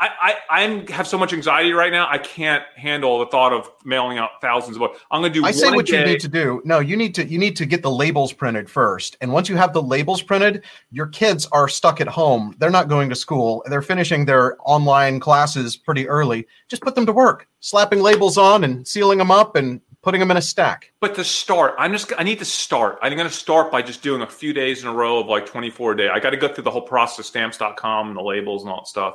[0.01, 3.71] I, I i'm have so much anxiety right now i can't handle the thought of
[3.85, 5.01] mailing out thousands of books.
[5.11, 6.61] I'm gonna do i say what you need to do.
[6.65, 9.57] No you need to you need to get the labels printed first and once you
[9.57, 12.55] have the labels printed your kids are stuck at home.
[12.59, 13.63] They're not going to school.
[13.69, 16.47] They're finishing their online classes pretty early.
[16.69, 20.31] Just put them to work slapping labels on and sealing them up and putting them
[20.31, 20.93] in a stack.
[21.01, 22.99] But to start, I'm just I need to start.
[23.03, 25.47] I'm going to start by just doing a few days in a row of like
[25.47, 26.09] 24 a day.
[26.09, 28.89] I got to go through the whole process, stamps.com and the labels and all that
[28.89, 29.15] stuff.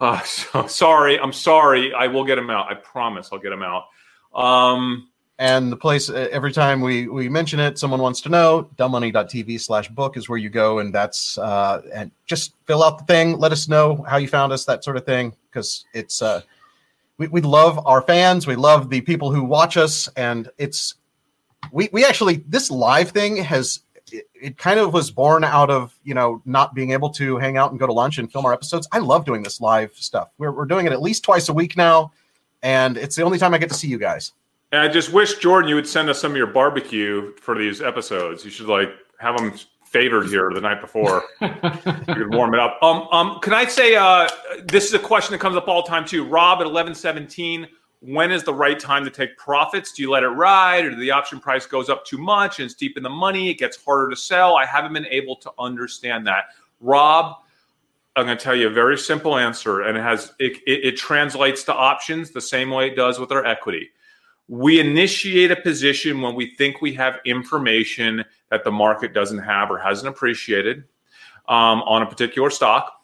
[0.00, 1.92] Uh, so sorry, I'm sorry.
[1.92, 2.70] I will get them out.
[2.70, 3.84] I promise I'll get them out.
[4.34, 5.08] Um,
[5.40, 8.68] and the place every time we we mention it, someone wants to know.
[8.76, 13.04] Dumbmoney.tv slash book is where you go, and that's uh, and just fill out the
[13.04, 13.38] thing.
[13.38, 16.42] Let us know how you found us, that sort of thing, because it's uh,
[17.18, 18.46] we, we love our fans.
[18.46, 20.08] We love the people who watch us.
[20.16, 20.94] And it's,
[21.72, 25.98] we, we actually, this live thing has, it, it kind of was born out of,
[26.04, 28.52] you know, not being able to hang out and go to lunch and film our
[28.52, 28.88] episodes.
[28.92, 30.30] I love doing this live stuff.
[30.38, 32.12] We're, we're doing it at least twice a week now.
[32.62, 34.32] And it's the only time I get to see you guys.
[34.72, 37.80] And I just wish Jordan, you would send us some of your barbecue for these
[37.80, 38.44] episodes.
[38.44, 39.54] You should like have them
[39.98, 41.24] favored here the night before.
[41.40, 41.48] you
[42.14, 42.78] could warm it up.
[42.82, 44.28] Um, um, can I say uh,
[44.62, 46.24] this is a question that comes up all the time too?
[46.24, 47.66] Rob at eleven seventeen.
[48.00, 49.92] When is the right time to take profits?
[49.92, 52.66] Do you let it ride, or do the option price goes up too much and
[52.66, 53.50] it's deep in the money?
[53.50, 54.56] It gets harder to sell.
[54.56, 56.44] I haven't been able to understand that.
[56.80, 57.38] Rob,
[58.14, 60.96] I'm going to tell you a very simple answer, and it has it, it, it
[60.96, 63.90] translates to options the same way it does with our equity.
[64.46, 69.70] We initiate a position when we think we have information that the market doesn't have
[69.70, 70.84] or hasn't appreciated
[71.48, 72.94] um, on a particular stock.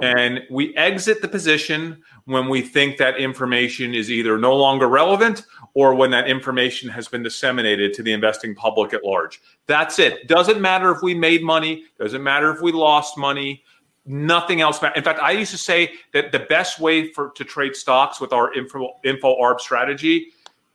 [0.00, 5.44] And we exit the position when we think that information is either no longer relevant
[5.74, 9.40] or when that information has been disseminated to the investing public at large.
[9.66, 10.28] That's it.
[10.28, 13.64] Doesn't matter if we made money, doesn't matter if we lost money,
[14.06, 14.80] nothing else.
[14.80, 14.98] Matters.
[14.98, 18.32] In fact, I used to say that the best way for to trade stocks with
[18.32, 20.28] our info, info arb strategy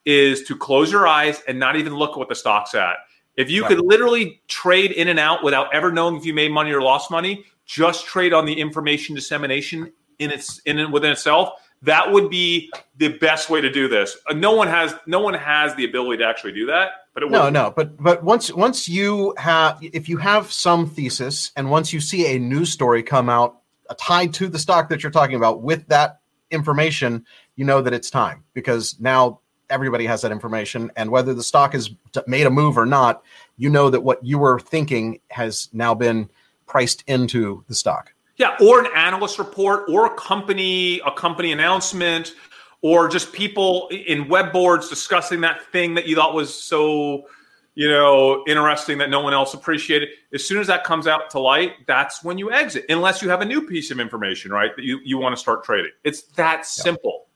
[0.06, 2.98] is to close your eyes and not even look at what the stock's at
[3.36, 3.70] if you right.
[3.70, 7.10] could literally trade in and out without ever knowing if you made money or lost
[7.10, 11.50] money, just trade on the information dissemination in its in within itself,
[11.82, 14.18] that would be the best way to do this.
[14.28, 16.92] Uh, no one has no one has the ability to actually do that.
[17.14, 21.70] But no, no, but but once once you have if you have some thesis and
[21.70, 25.12] once you see a news story come out uh, tied to the stock that you're
[25.12, 27.26] talking about with that information,
[27.56, 29.40] you know that it's time because now
[29.70, 30.92] everybody has that information.
[30.96, 31.90] And whether the stock has
[32.28, 33.24] made a move or not,
[33.58, 36.30] you know that what you were thinking has now been
[36.66, 38.14] priced into the stock.
[38.38, 42.34] Yeah, or an analyst report, or a company, a company announcement,
[42.82, 47.28] or just people in web boards discussing that thing that you thought was so,
[47.76, 50.10] you know, interesting that no one else appreciated.
[50.34, 53.42] As soon as that comes out to light, that's when you exit, unless you have
[53.42, 54.76] a new piece of information, right?
[54.76, 55.92] That you, you want to start trading.
[56.04, 57.28] It's that simple.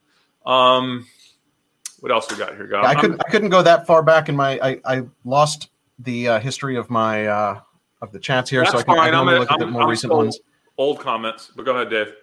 [0.44, 0.76] Yeah.
[0.76, 1.06] Um,
[2.00, 2.84] what else we got here, guys?
[2.84, 6.28] Yeah, I couldn't I couldn't go that far back in my I, I lost the
[6.28, 7.60] uh, history of my uh,
[8.02, 9.00] of the chats here, That's so I can, fine.
[9.00, 10.38] I can only look at the more I'm recent ones.
[10.76, 12.14] Old comments, but go ahead, Dave.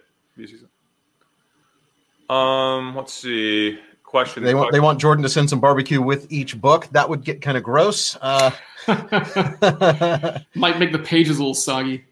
[2.28, 3.78] Um, let's see.
[4.02, 4.44] Question.
[4.44, 6.86] They want they want Jordan to send some barbecue with each book.
[6.92, 8.16] That would get kind of gross.
[8.22, 8.50] Uh,
[10.54, 12.04] Might make the pages a little soggy.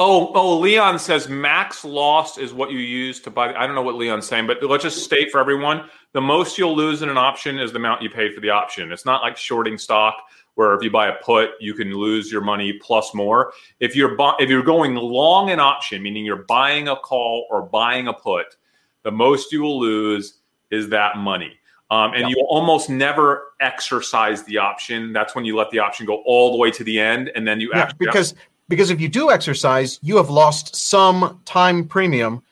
[0.00, 3.54] Oh, oh, Leon says max lost is what you use to buy.
[3.54, 6.74] I don't know what Leon's saying, but let's just state for everyone the most you'll
[6.74, 8.92] lose in an option is the amount you paid for the option.
[8.92, 10.14] It's not like shorting stock
[10.54, 13.52] where if you buy a put, you can lose your money plus more.
[13.80, 17.62] If you're bu- if you're going long an option, meaning you're buying a call or
[17.62, 18.56] buying a put,
[19.02, 20.38] the most you will lose
[20.70, 21.58] is that money.
[21.90, 22.30] Um, and yep.
[22.30, 25.12] you almost never exercise the option.
[25.12, 27.60] That's when you let the option go all the way to the end, and then
[27.60, 28.34] you yeah, actually because
[28.68, 32.42] because if you do exercise, you have lost some time premium,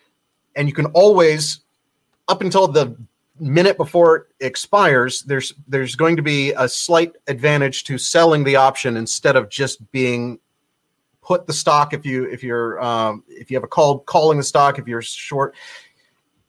[0.57, 1.61] and you can always
[2.29, 2.97] up until the
[3.41, 8.57] minute before it expires, there's there's going to be a slight advantage to selling the
[8.57, 10.39] option instead of just being
[11.23, 14.45] put the stock if you if you're um, if you have a call calling the
[14.45, 15.55] stock if you're short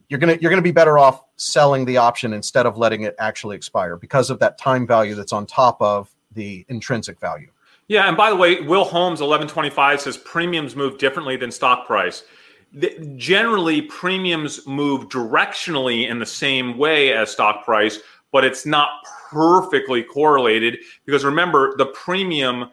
[0.08, 3.56] you're gonna you're gonna be better off selling the option instead of letting it actually
[3.56, 7.50] expire because of that time value that's on top of the intrinsic value.
[7.88, 11.50] Yeah, and by the way, Will Holmes eleven twenty five says premiums move differently than
[11.50, 12.24] stock price.
[12.72, 18.00] The, generally, premiums move directionally in the same way as stock price,
[18.32, 18.90] but it's not
[19.30, 22.70] perfectly correlated because remember the premium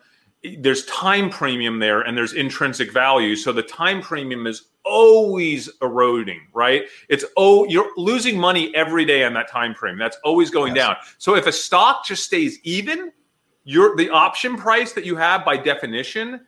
[0.58, 3.36] there's time premium there and there's intrinsic value.
[3.36, 6.86] So the time premium is always eroding, right?
[7.10, 10.00] It's oh, you're losing money every day on that time frame.
[10.00, 10.88] That's always going yes.
[10.88, 10.96] down.
[11.20, 13.12] So if a stock just stays even,
[13.64, 16.42] your the option price that you have by definition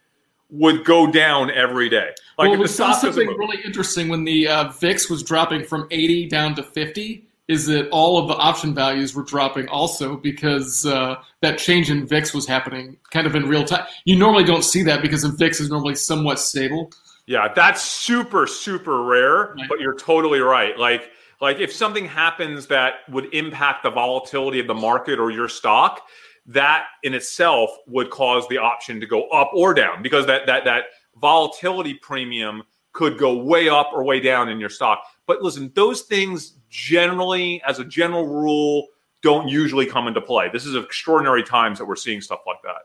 [0.49, 2.11] would go down every day.
[2.37, 6.27] Like well, we saw something really interesting when the uh, VIX was dropping from 80
[6.27, 11.15] down to 50 is that all of the option values were dropping also because uh,
[11.41, 13.85] that change in VIX was happening kind of in real time.
[14.05, 16.91] You normally don't see that because the VIX is normally somewhat stable.
[17.25, 19.69] Yeah, that's super super rare, right.
[19.69, 20.77] but you're totally right.
[20.77, 21.09] Like
[21.41, 26.07] like if something happens that would impact the volatility of the market or your stock,
[26.45, 30.65] that in itself would cause the option to go up or down because that that
[30.65, 30.85] that
[31.19, 35.03] volatility premium could go way up or way down in your stock.
[35.25, 38.87] But listen, those things generally, as a general rule,
[39.21, 40.49] don't usually come into play.
[40.51, 42.81] This is extraordinary times that we're seeing stuff like that.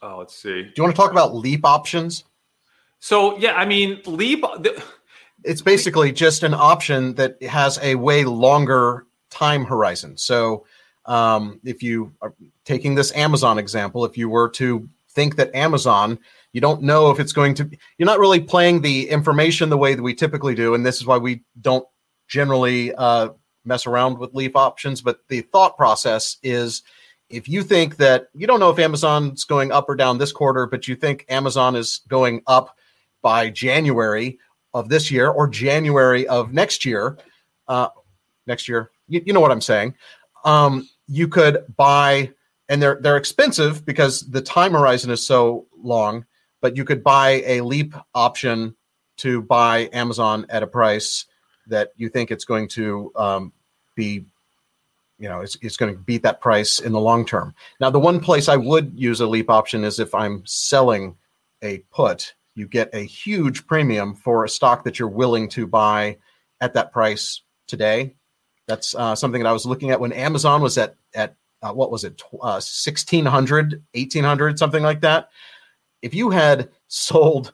[0.00, 0.62] Oh, let's see.
[0.62, 2.24] Do you want to talk about leap options?
[3.00, 4.40] So yeah, I mean leap.
[4.40, 4.82] The,
[5.44, 9.05] it's basically just an option that has a way longer
[9.36, 10.16] time horizon.
[10.16, 10.66] So
[11.04, 12.34] um, if you are
[12.64, 16.18] taking this Amazon example, if you were to think that Amazon
[16.56, 17.68] you don't know if it's going to
[17.98, 21.04] you're not really playing the information the way that we typically do and this is
[21.04, 21.86] why we don't
[22.28, 23.28] generally uh,
[23.66, 26.82] mess around with leap options but the thought process is
[27.28, 30.64] if you think that you don't know if amazon's going up or down this quarter
[30.64, 32.74] but you think amazon is going up
[33.20, 34.38] by january
[34.72, 37.18] of this year or january of next year
[37.68, 37.88] uh,
[38.46, 39.94] next year you, you know what i'm saying
[40.44, 42.30] um, you could buy
[42.68, 46.24] and they're they're expensive because the time horizon is so long
[46.60, 48.74] but you could buy a leap option
[49.18, 51.26] to buy Amazon at a price
[51.68, 53.52] that you think it's going to um,
[53.94, 54.24] be,
[55.18, 57.54] you know, it's, it's going to beat that price in the long term.
[57.80, 61.16] Now, the one place I would use a leap option is if I'm selling
[61.62, 66.16] a put, you get a huge premium for a stock that you're willing to buy
[66.60, 68.15] at that price today.
[68.66, 71.90] That's uh, something that I was looking at when Amazon was at at uh, what
[71.90, 75.30] was it, uh, 1600, 1800, something like that
[76.02, 77.52] if you had sold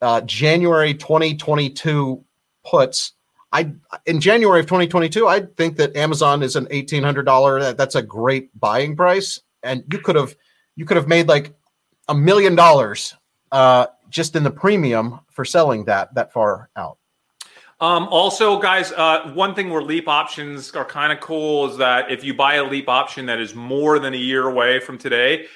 [0.00, 2.24] uh, January 2022
[2.64, 3.12] puts,
[3.52, 3.72] I
[4.06, 7.74] in January of 2022, I think that Amazon is an eighteen hundred dollar.
[7.74, 10.34] That's a great buying price, and you could have
[10.74, 11.54] you could have made like
[12.08, 13.14] a million dollars
[13.52, 16.96] uh, just in the premium for selling that that far out.
[17.82, 22.12] Um, also, guys, uh, one thing where leap options are kind of cool is that
[22.12, 25.46] if you buy a leap option that is more than a year away from today,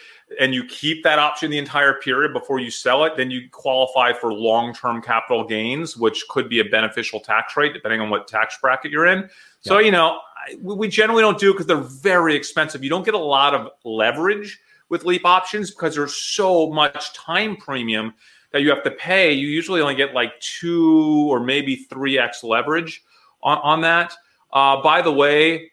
[0.40, 4.12] and you keep that option the entire period before you sell it, then you qualify
[4.12, 8.26] for long term capital gains, which could be a beneficial tax rate depending on what
[8.26, 9.20] tax bracket you're in.
[9.20, 9.28] Yeah.
[9.60, 10.18] So, you know,
[10.60, 12.82] we generally don't do it because they're very expensive.
[12.82, 14.58] You don't get a lot of leverage
[14.88, 18.12] with leap options because there's so much time premium
[18.56, 19.34] that you have to pay.
[19.34, 23.04] You usually only get like two or maybe 3x leverage
[23.42, 24.14] on, on that.
[24.50, 25.72] Uh, by the way,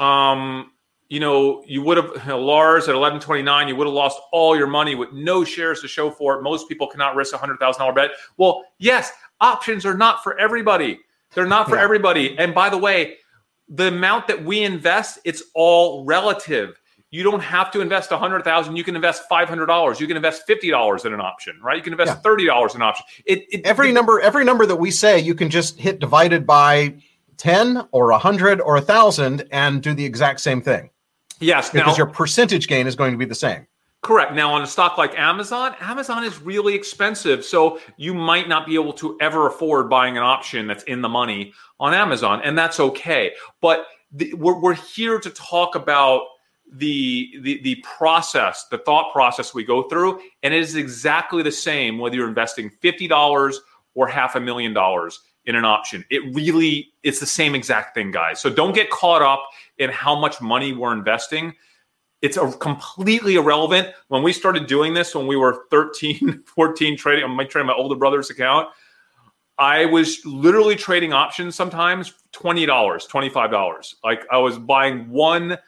[0.00, 0.72] um,
[1.08, 3.68] you know, you would have you know, Lars at eleven twenty nine.
[3.68, 6.42] You would have lost all your money with no shares to show for it.
[6.42, 8.10] Most people cannot risk a hundred thousand dollar bet.
[8.36, 9.10] Well, yes,
[9.40, 11.00] options are not for everybody.
[11.34, 11.82] They're not for yeah.
[11.82, 12.38] everybody.
[12.38, 13.16] And by the way,
[13.68, 16.79] the amount that we invest, it's all relative.
[17.10, 18.76] You don't have to invest a hundred thousand.
[18.76, 20.00] You can invest five hundred dollars.
[20.00, 21.76] You can invest fifty dollars in an option, right?
[21.76, 22.20] You can invest yeah.
[22.20, 23.04] thirty dollars in an option.
[23.24, 26.46] It, it every it, number, every number that we say, you can just hit divided
[26.46, 26.94] by
[27.36, 30.90] ten or a hundred or a thousand and do the exact same thing.
[31.40, 33.66] Yes, because now, your percentage gain is going to be the same.
[34.02, 34.32] Correct.
[34.32, 37.44] Now, on a stock like Amazon, Amazon is really expensive.
[37.44, 41.08] So you might not be able to ever afford buying an option that's in the
[41.08, 43.32] money on Amazon, and that's okay.
[43.60, 46.22] But the, we're, we're here to talk about
[46.72, 51.52] the, the the process, the thought process we go through, and it is exactly the
[51.52, 53.60] same whether you're investing fifty dollars
[53.94, 56.04] or half a million dollars in an option.
[56.10, 58.40] It really it's the same exact thing, guys.
[58.40, 59.48] So don't get caught up
[59.78, 61.54] in how much money we're investing.
[62.22, 63.88] It's a completely irrelevant.
[64.08, 67.96] When we started doing this, when we were 13, 14 trading, I'm trading my older
[67.96, 68.68] brother's account.
[69.58, 73.94] I was literally trading options sometimes $20, $25.
[74.02, 75.58] Like I was buying one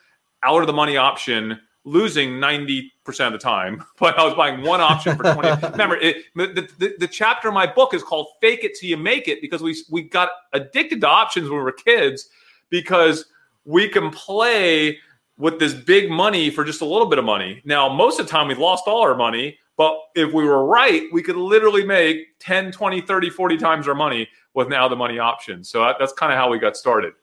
[0.42, 2.90] out of the money option, losing 90%
[3.26, 5.66] of the time, but I was buying one option for 20.
[5.72, 8.96] Remember, it, the, the, the chapter in my book is called Fake It Till You
[8.96, 12.28] Make It because we, we got addicted to options when we were kids
[12.70, 13.26] because
[13.64, 14.98] we can play
[15.38, 17.62] with this big money for just a little bit of money.
[17.64, 21.04] Now, most of the time we lost all our money, but if we were right,
[21.12, 25.18] we could literally make 10, 20, 30, 40 times our money with now the money
[25.18, 25.68] options.
[25.68, 27.14] So uh, that's kind of how we got started.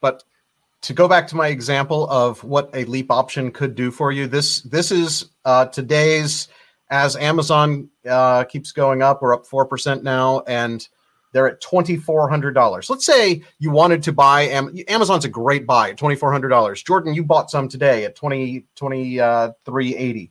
[0.00, 0.22] But
[0.84, 4.26] to go back to my example of what a leap option could do for you,
[4.26, 6.48] this this is uh, today's
[6.90, 9.22] as Amazon uh, keeps going up.
[9.22, 10.86] We're up four percent now, and
[11.32, 12.90] they're at twenty four hundred dollars.
[12.90, 16.50] Let's say you wanted to buy Am- Amazon's a great buy at twenty four hundred
[16.50, 16.82] dollars.
[16.82, 20.30] Jordan, you bought some today at twenty twenty uh, three eighty.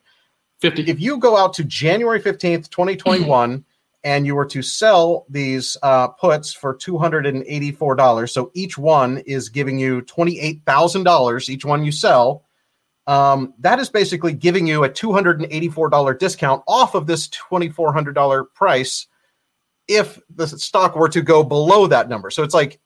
[0.60, 0.84] 50.
[0.84, 3.66] If you go out to January fifteenth, twenty twenty one
[4.04, 9.80] and you were to sell these uh, puts for $284 so each one is giving
[9.80, 12.44] you $28000 each one you sell.
[13.06, 19.08] Um, that is basically giving you a $284 discount off of this $2400 price
[19.88, 22.30] if the stock were to go below that number.
[22.30, 22.80] So it's like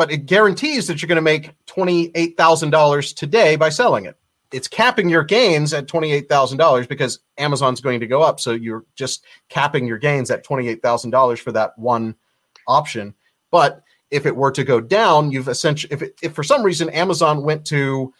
[0.00, 4.16] but it guarantees that you're going to make $28000 today by selling it
[4.52, 8.40] it's capping your gains at $28,000 because Amazon's going to go up.
[8.40, 12.16] So you're just capping your gains at $28,000 for that one
[12.66, 13.14] option.
[13.50, 16.90] But if it were to go down, you've essentially, if, it, if for some reason
[16.90, 18.12] Amazon went to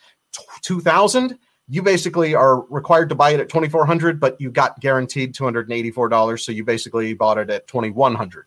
[0.63, 6.41] 2000, you basically are required to buy it at 2400 but you got guaranteed $284.
[6.41, 8.47] So you basically bought it at 2100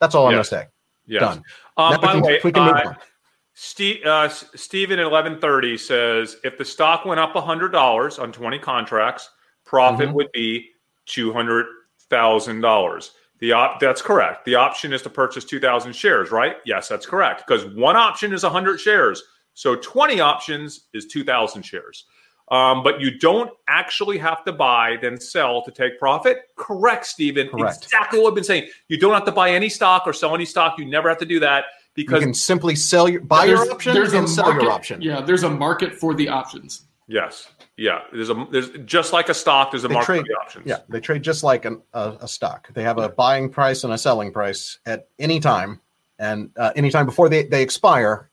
[0.00, 0.66] That's all I'm going to say.
[1.06, 1.20] Yes.
[1.20, 1.42] Done.
[1.76, 2.96] Um, by the way, we can move uh, on.
[3.54, 9.30] Steve, uh, Steven at 1130 says if the stock went up $100 on 20 contracts,
[9.64, 10.14] profit Mhm.
[10.14, 10.70] would be
[11.06, 13.10] $200,000.
[13.38, 14.44] The op- that's correct.
[14.44, 16.56] The option is to purchase 2,000 shares, right?
[16.64, 17.44] Yes, that's correct.
[17.46, 19.22] Because one option is 100 shares.
[19.54, 22.04] So 20 options is 2,000 shares.
[22.50, 26.42] Um, but you don't actually have to buy, then sell to take profit.
[26.56, 27.48] Correct, Stephen.
[27.48, 27.84] Correct.
[27.84, 28.68] Exactly what I've been saying.
[28.88, 30.78] You don't have to buy any stock or sell any stock.
[30.78, 31.64] You never have to do that
[31.96, 35.02] You can simply sell your buy your option and sell market, your option.
[35.02, 36.86] Yeah, there's a market for the options.
[37.06, 37.48] Yes.
[37.76, 38.00] Yeah.
[38.12, 39.70] There's a there's just like a stock.
[39.70, 40.66] There's a They market trade- for the options.
[40.66, 42.72] Yeah, they trade just like an, a, a stock.
[42.74, 45.80] They have a buying price and a selling price at any time,
[46.18, 48.30] and uh, anytime before they, they expire,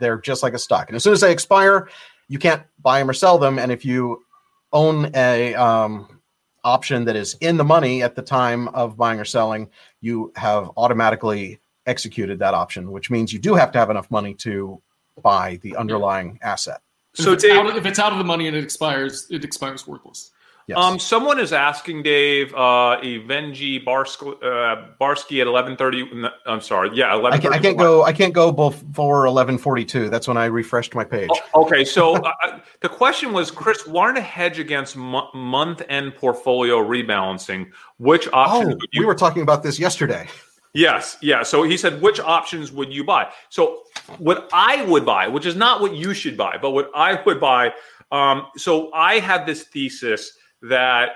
[0.00, 0.88] they're just like a stock.
[0.88, 1.88] And as soon as they expire,
[2.28, 3.58] you can't buy them or sell them.
[3.58, 4.24] And if you
[4.72, 6.20] own a um,
[6.64, 9.70] option that is in the money at the time of buying or selling,
[10.00, 11.58] you have automatically
[11.88, 14.80] executed that option, which means you do have to have enough money to
[15.22, 16.80] buy the underlying asset.
[17.14, 19.44] So if, it's Dave, out, if it's out of the money and it expires, it
[19.44, 20.30] expires worthless.
[20.68, 20.76] Yes.
[20.76, 26.06] um, someone is asking Dave, uh, Evenji Barsk, uh, Barsky at eleven thirty.
[26.44, 26.90] I'm sorry.
[26.92, 28.02] Yeah, I can't, I can't go.
[28.02, 30.10] I can't go before eleven forty two.
[30.10, 31.30] That's when I refreshed my page.
[31.54, 36.16] Oh, okay, so uh, uh, the question was, Chris, wanted to hedge against mo- month-end
[36.16, 37.70] portfolio rebalancing.
[37.96, 38.66] Which option?
[38.66, 40.28] Oh, would you we were talking about this yesterday.
[40.74, 41.42] Yes, yeah.
[41.42, 43.32] So he said, which options would you buy?
[43.48, 43.82] So
[44.18, 47.40] what I would buy, which is not what you should buy, but what I would
[47.40, 47.72] buy.
[48.12, 51.10] Um, so I have this thesis that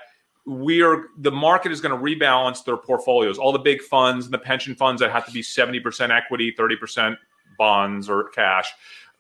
[0.46, 3.38] we are the market is going to rebalance their portfolios.
[3.38, 6.53] All the big funds and the pension funds that have to be seventy percent equity,
[6.57, 7.18] thirty percent
[7.59, 8.72] bonds or cash.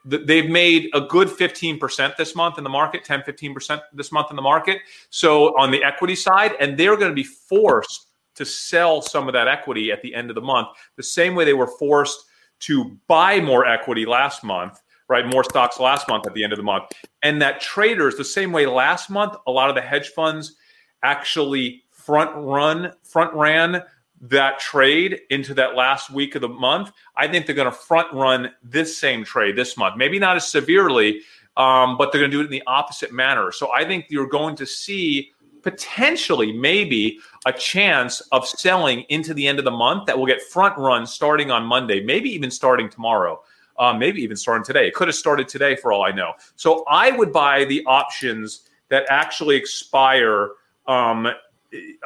[0.04, 4.36] They've made a good 15% this month in the market, 10, 15% this month in
[4.36, 4.80] the market.
[5.10, 9.34] So on the equity side, and they're going to be forced to sell some of
[9.34, 12.24] that equity at the end of the month, the same way they were forced
[12.60, 15.26] to buy more equity last month, right?
[15.26, 16.84] More stocks last month at the end of the month.
[17.22, 20.54] And that traders, the same way last month, a lot of the hedge funds
[21.02, 23.82] actually front run, front ran
[24.22, 26.92] that trade into that last week of the month.
[27.16, 29.96] I think they're going to front run this same trade this month.
[29.96, 31.22] Maybe not as severely,
[31.56, 33.50] um, but they're going to do it in the opposite manner.
[33.50, 35.32] So I think you're going to see
[35.62, 40.42] potentially maybe a chance of selling into the end of the month that will get
[40.42, 43.42] front run starting on Monday, maybe even starting tomorrow.
[43.78, 44.86] Uh, maybe even starting today.
[44.86, 46.34] It could have started today for all I know.
[46.56, 50.50] So I would buy the options that actually expire.
[50.86, 51.26] Um,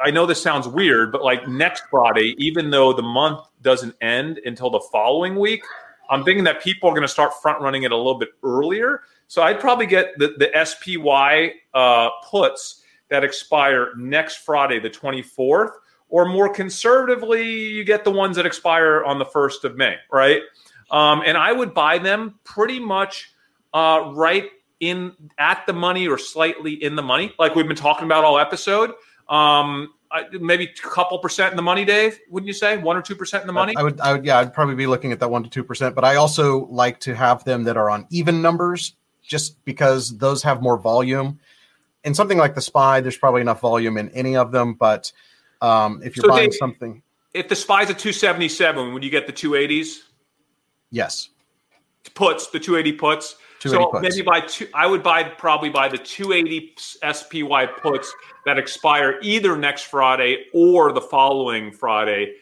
[0.01, 4.39] I know this sounds weird, but like next Friday, even though the month doesn't end
[4.45, 5.61] until the following week,
[6.09, 9.01] I'm thinking that people are going to start front running it a little bit earlier.
[9.27, 15.71] So I'd probably get the, the SPY uh, puts that expire next Friday, the 24th,
[16.09, 20.41] or more conservatively, you get the ones that expire on the 1st of May, right?
[20.89, 23.31] Um, and I would buy them pretty much
[23.73, 28.05] uh, right in at the money or slightly in the money, like we've been talking
[28.05, 28.91] about all episode.
[29.27, 32.19] Um, uh, maybe a couple percent in the money, Dave.
[32.29, 33.75] Wouldn't you say one or two percent in the money?
[33.75, 35.95] I would, I would, yeah, I'd probably be looking at that one to two percent.
[35.95, 40.43] But I also like to have them that are on even numbers, just because those
[40.43, 41.39] have more volume.
[42.03, 44.73] In something like the Spy, there's probably enough volume in any of them.
[44.75, 45.11] But
[45.61, 47.01] um, if you're So, buying Dave- something,
[47.33, 50.03] if the spy's at 277, would you get the 280s?
[50.89, 51.29] yes,
[52.15, 53.35] puts the 280 puts.
[53.59, 54.15] 280 so puts.
[54.15, 54.67] maybe buy two.
[54.73, 56.75] I would buy probably buy the 280
[57.11, 58.13] SPY puts
[58.45, 62.35] that expire either next Friday or the following Friday.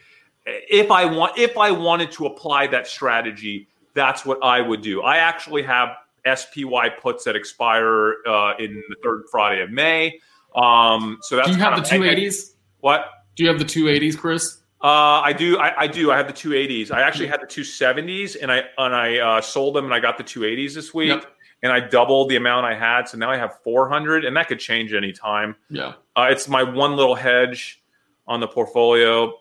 [0.45, 5.01] If I want, if I wanted to apply that strategy, that's what I would do.
[5.01, 5.95] I actually have
[6.25, 10.19] SPY puts that expire uh, in the third Friday of May.
[10.55, 12.55] Um, so that's Do you have the two eighties?
[12.79, 13.05] What?
[13.35, 14.61] Do you have the two eighties, Chris?
[14.81, 15.57] Uh, I do.
[15.57, 16.11] I, I do.
[16.11, 16.91] I have the 280s.
[16.91, 20.17] I actually had the 270s, and I and I uh, sold them, and I got
[20.17, 21.25] the 280s this week, Yep.
[21.63, 23.07] and I doubled the amount I had.
[23.07, 25.55] So now I have 400, and that could change any time.
[25.71, 25.93] Yeah.
[26.15, 27.81] Uh, it's my one little hedge
[28.27, 29.33] on the portfolio.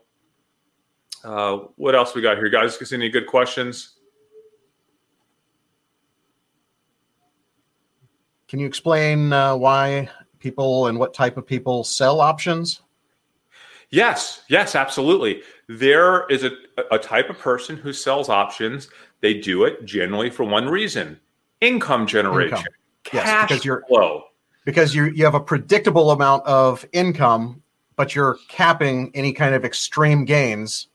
[1.23, 2.93] Uh, what else we got here, guys?
[2.93, 3.94] Any good questions?
[8.49, 10.09] Can you explain uh, why
[10.39, 12.83] people and what type of people sell options?
[13.91, 15.43] Yes, yes, absolutely.
[15.69, 16.51] There is a,
[16.91, 18.89] a type of person who sells options.
[19.21, 21.19] They do it generally for one reason:
[21.61, 22.73] income generation, Income.
[23.13, 24.25] Yes, cash because you're- flow.
[24.65, 27.63] because you you have a predictable amount of income,
[27.97, 30.89] but you're capping any kind of extreme gains.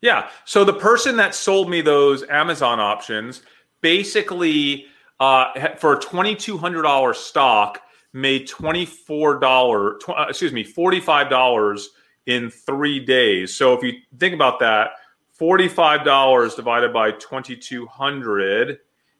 [0.00, 0.28] Yeah.
[0.46, 3.42] So the person that sold me those Amazon options
[3.82, 4.86] basically
[5.20, 7.82] uh, for a twenty two hundred dollar stock
[8.12, 11.90] made twenty four dollar tw- uh, excuse me forty five dollars
[12.26, 13.54] in three days.
[13.54, 14.92] So if you think about that,
[15.30, 18.78] forty five dollars divided by twenty two hundred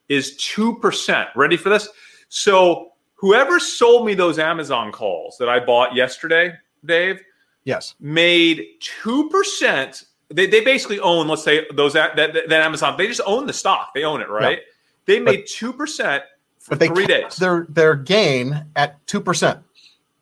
[0.08, 1.28] is two percent.
[1.36, 1.88] Ready for this?
[2.28, 6.54] So whoever sold me those Amazon calls that I bought yesterday,
[6.84, 7.20] Dave,
[7.64, 10.04] Yes, made two percent.
[10.32, 12.96] They, they basically own, let's say those that, that, that Amazon.
[12.96, 13.92] They just own the stock.
[13.94, 14.60] They own it, right?
[15.06, 16.22] They made two percent
[16.58, 17.36] for but they three days.
[17.36, 19.60] their their gain at two percent,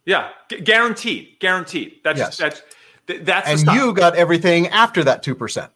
[0.06, 1.96] yeah, gu- guaranteed, guaranteed.
[2.04, 2.36] That's Yes.
[2.36, 2.62] that's
[3.06, 5.70] th- that's and you got everything after that two percent.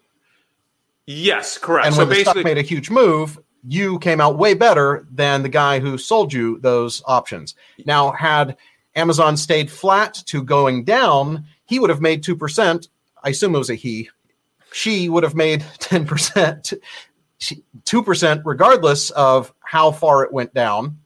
[1.07, 1.87] yes, correct.
[1.87, 5.07] And so when the stock basically, made a huge move, you came out way better
[5.11, 7.55] than the guy who sold you those options.
[7.85, 8.57] Now, had
[8.95, 12.89] Amazon stayed flat to going down, he would have made two percent.
[13.25, 14.09] I assume it was a he.
[14.73, 16.73] She would have made ten percent,
[17.85, 20.99] two percent, regardless of how far it went down,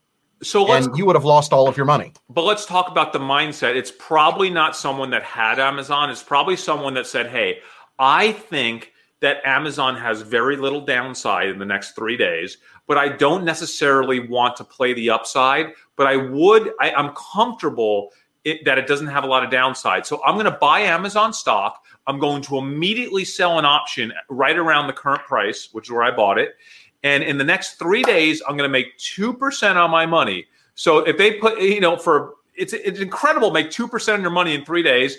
[0.43, 2.13] so let's and you would have lost all of your money.
[2.29, 3.75] But let's talk about the mindset.
[3.75, 6.11] It's probably not someone that had Amazon.
[6.11, 7.61] It's probably someone that said, hey,
[7.99, 13.09] I think that Amazon has very little downside in the next three days, but I
[13.09, 15.73] don't necessarily want to play the upside.
[15.97, 18.13] But I would, I, I'm comfortable
[18.45, 20.05] it, that it doesn't have a lot of downside.
[20.05, 21.83] So I'm going to buy Amazon stock.
[22.07, 26.03] I'm going to immediately sell an option right around the current price, which is where
[26.03, 26.55] I bought it.
[27.03, 30.47] And in the next three days, I'm going to make 2% on my money.
[30.75, 34.55] So if they put, you know, for it's it's incredible, make 2% on your money
[34.55, 35.17] in three days.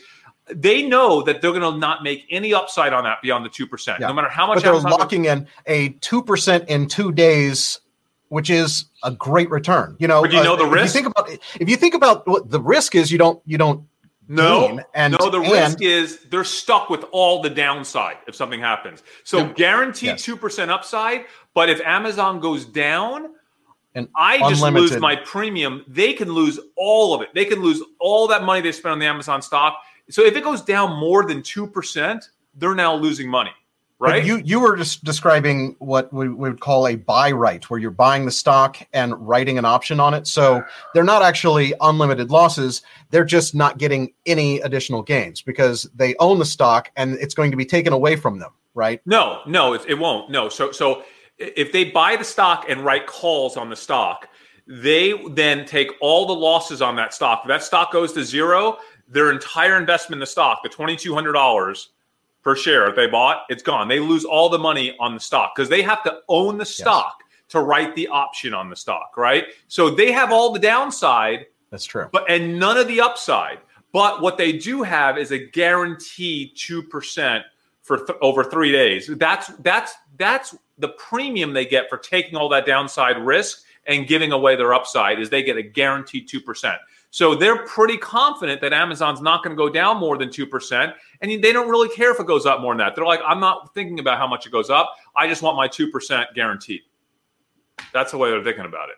[0.49, 3.99] They know that they're going to not make any upside on that beyond the 2%.
[3.99, 4.07] Yeah.
[4.07, 7.81] No matter how much But they're Amazon- locking in a two percent in two days,
[8.29, 9.97] which is a great return.
[9.99, 10.95] You know, But you uh, know the if risk?
[10.95, 13.83] You think about if you think about what the risk is, you don't you don't
[14.27, 15.29] No, and- no.
[15.29, 19.03] The and- risk is they're stuck with all the downside if something happens.
[19.23, 19.53] So Yeah.
[19.53, 20.23] guaranteed Yes.
[20.23, 21.25] two percent upside.
[21.53, 23.33] But if Amazon goes down,
[23.95, 25.83] and I just lose my premium.
[25.87, 27.29] They can lose all of it.
[27.33, 29.81] They can lose all that money they spent on the Amazon stock.
[30.09, 33.51] So if it goes down more than two percent, they're now losing money,
[33.99, 37.89] But you you were just describing what we we would call a buy-write, where you're
[37.89, 40.27] buying the stock and writing an option on it.
[40.27, 40.63] So
[40.93, 42.83] they're not actually unlimited losses.
[43.09, 47.49] They're just not getting any additional gains because they own the stock and it's going
[47.49, 48.51] to be taken away from them.
[48.75, 49.01] Right?
[49.07, 50.29] No, no, it, it won't.
[50.29, 50.47] No.
[50.47, 51.03] So so
[51.39, 54.29] if they buy the stock and write calls on the stock,
[54.67, 57.41] they then take all the losses on that stock.
[57.45, 61.15] If that stock goes to zero, their entire investment in the stock, the twenty two
[61.15, 61.89] hundred dollars
[62.47, 63.89] per share if they bought, it's gone.
[63.89, 67.21] They lose all the money on the stock because they have to own the stock
[67.49, 69.47] to write the option on the stock, right?
[69.67, 72.07] So they have all the downside That's true.
[72.13, 73.59] but and none of the upside.
[73.91, 77.43] But what they do have is a guaranteed two percent
[77.81, 79.07] for th- over three days.
[79.07, 84.31] That's that's that's the premium they get for taking all that downside risk and giving
[84.31, 85.19] away their upside.
[85.19, 86.77] Is they get a guaranteed two percent.
[87.09, 90.93] So they're pretty confident that Amazon's not going to go down more than two percent,
[91.21, 92.95] and they don't really care if it goes up more than that.
[92.95, 94.93] They're like, I'm not thinking about how much it goes up.
[95.15, 96.81] I just want my two percent guaranteed.
[97.93, 98.95] That's the way they're thinking about it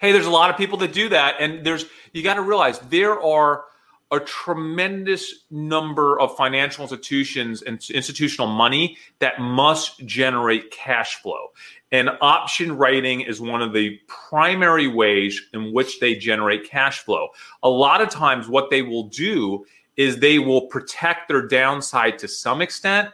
[0.00, 2.78] hey there's a lot of people that do that and there's you got to realize
[2.90, 3.64] there are
[4.12, 11.48] a tremendous number of financial institutions and institutional money that must generate cash flow.
[11.90, 17.28] And option writing is one of the primary ways in which they generate cash flow.
[17.62, 19.64] A lot of times, what they will do
[19.96, 23.10] is they will protect their downside to some extent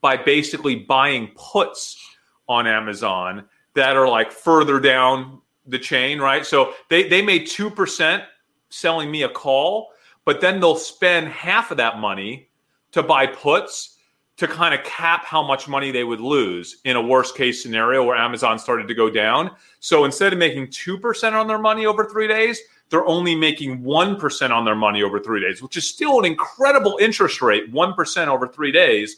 [0.00, 1.96] by basically buying puts
[2.48, 3.44] on Amazon
[3.74, 6.44] that are like further down the chain, right?
[6.44, 8.24] So they, they made 2%
[8.70, 9.90] selling me a call,
[10.24, 12.48] but then they'll spend half of that money
[12.92, 13.98] to buy puts
[14.36, 18.02] to kind of cap how much money they would lose in a worst case scenario
[18.02, 19.50] where Amazon started to go down.
[19.78, 22.60] So instead of making 2% on their money over three days,
[22.90, 26.98] they're only making 1% on their money over three days, which is still an incredible
[27.00, 29.16] interest rate 1% over three days.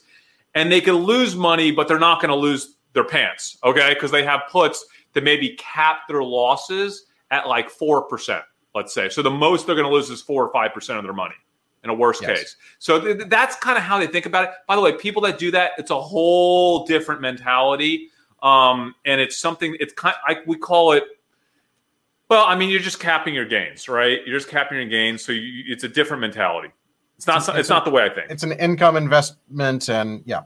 [0.55, 3.93] And they can lose money, but they're not going to lose their pants, okay?
[3.93, 8.41] Because they have puts to maybe cap their losses at like 4%,
[8.77, 9.09] let's say.
[9.09, 11.35] So the most they're going to lose is 4 or 5% of their money
[11.83, 12.39] in a worst yes.
[12.39, 12.55] case.
[12.79, 14.49] So th- that's kind of how they think about it.
[14.67, 18.09] By the way, people that do that, it's a whole different mentality.
[18.41, 21.03] Um, and it's something, it's kind I, we call it,
[22.29, 24.19] well, I mean, you're just capping your gains, right?
[24.25, 25.23] You're just capping your gains.
[25.23, 26.69] So you, it's a different mentality.
[27.15, 28.29] It's not, it's, it's, it's not the way I think.
[28.29, 29.89] It's an income investment.
[29.89, 30.41] And yeah.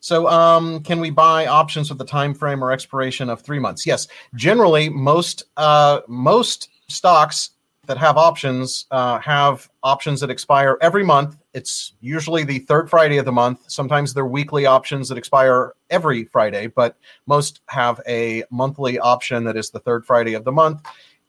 [0.00, 3.86] So, um, can we buy options with a time frame or expiration of three months?
[3.86, 4.08] Yes.
[4.34, 7.50] Generally, most uh, most stocks
[7.86, 11.36] that have options uh, have options that expire every month.
[11.54, 13.64] It's usually the third Friday of the month.
[13.68, 16.96] Sometimes they're weekly options that expire every Friday, but
[17.26, 20.82] most have a monthly option that is the third Friday of the month.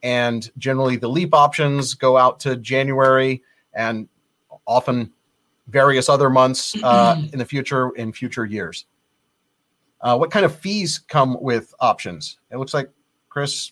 [0.04, 4.08] And generally, the leap options go out to January and
[4.68, 5.12] often
[5.68, 8.86] various other months uh, in the future in future years.
[10.02, 12.40] Uh, what kind of fees come with options?
[12.52, 12.90] It looks like
[13.30, 13.72] Chris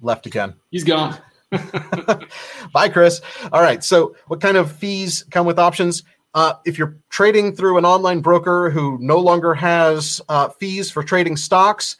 [0.00, 0.54] left again.
[0.70, 1.18] He's gone.
[2.72, 3.20] Bye, Chris.
[3.52, 3.82] All right.
[3.82, 6.02] So, what kind of fees come with options?
[6.34, 11.02] Uh, if you're trading through an online broker who no longer has uh, fees for
[11.02, 11.96] trading stocks,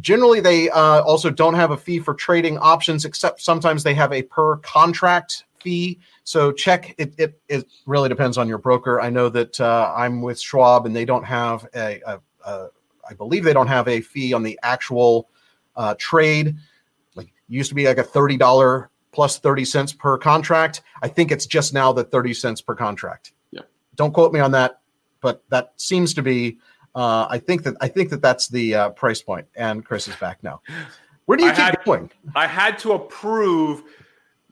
[0.00, 4.12] generally they uh, also don't have a fee for trading options, except sometimes they have
[4.12, 6.00] a per contract fee.
[6.24, 7.14] So check it.
[7.18, 9.00] It, it really depends on your broker.
[9.00, 12.68] I know that uh, I'm with Schwab, and they don't have a, a, a.
[13.08, 15.28] I believe they don't have a fee on the actual
[15.76, 16.56] uh, trade.
[17.52, 20.80] Used to be like a thirty dollar plus thirty cents per contract.
[21.02, 23.32] I think it's just now the thirty cents per contract.
[23.50, 23.60] Yeah.
[23.94, 24.80] Don't quote me on that,
[25.20, 26.58] but that seems to be.
[26.94, 29.46] Uh, I think that I think that that's the uh, price point.
[29.54, 30.62] And Chris is back now.
[31.26, 32.10] Where do you I keep had, going?
[32.34, 33.82] I had to approve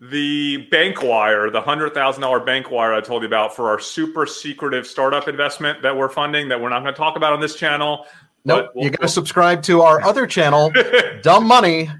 [0.00, 3.78] the bank wire, the hundred thousand dollar bank wire I told you about for our
[3.78, 7.40] super secretive startup investment that we're funding that we're not going to talk about on
[7.40, 8.06] this channel.
[8.44, 9.08] Nope, we'll, you got to we'll...
[9.08, 10.70] subscribe to our other channel,
[11.22, 11.90] Dumb Money.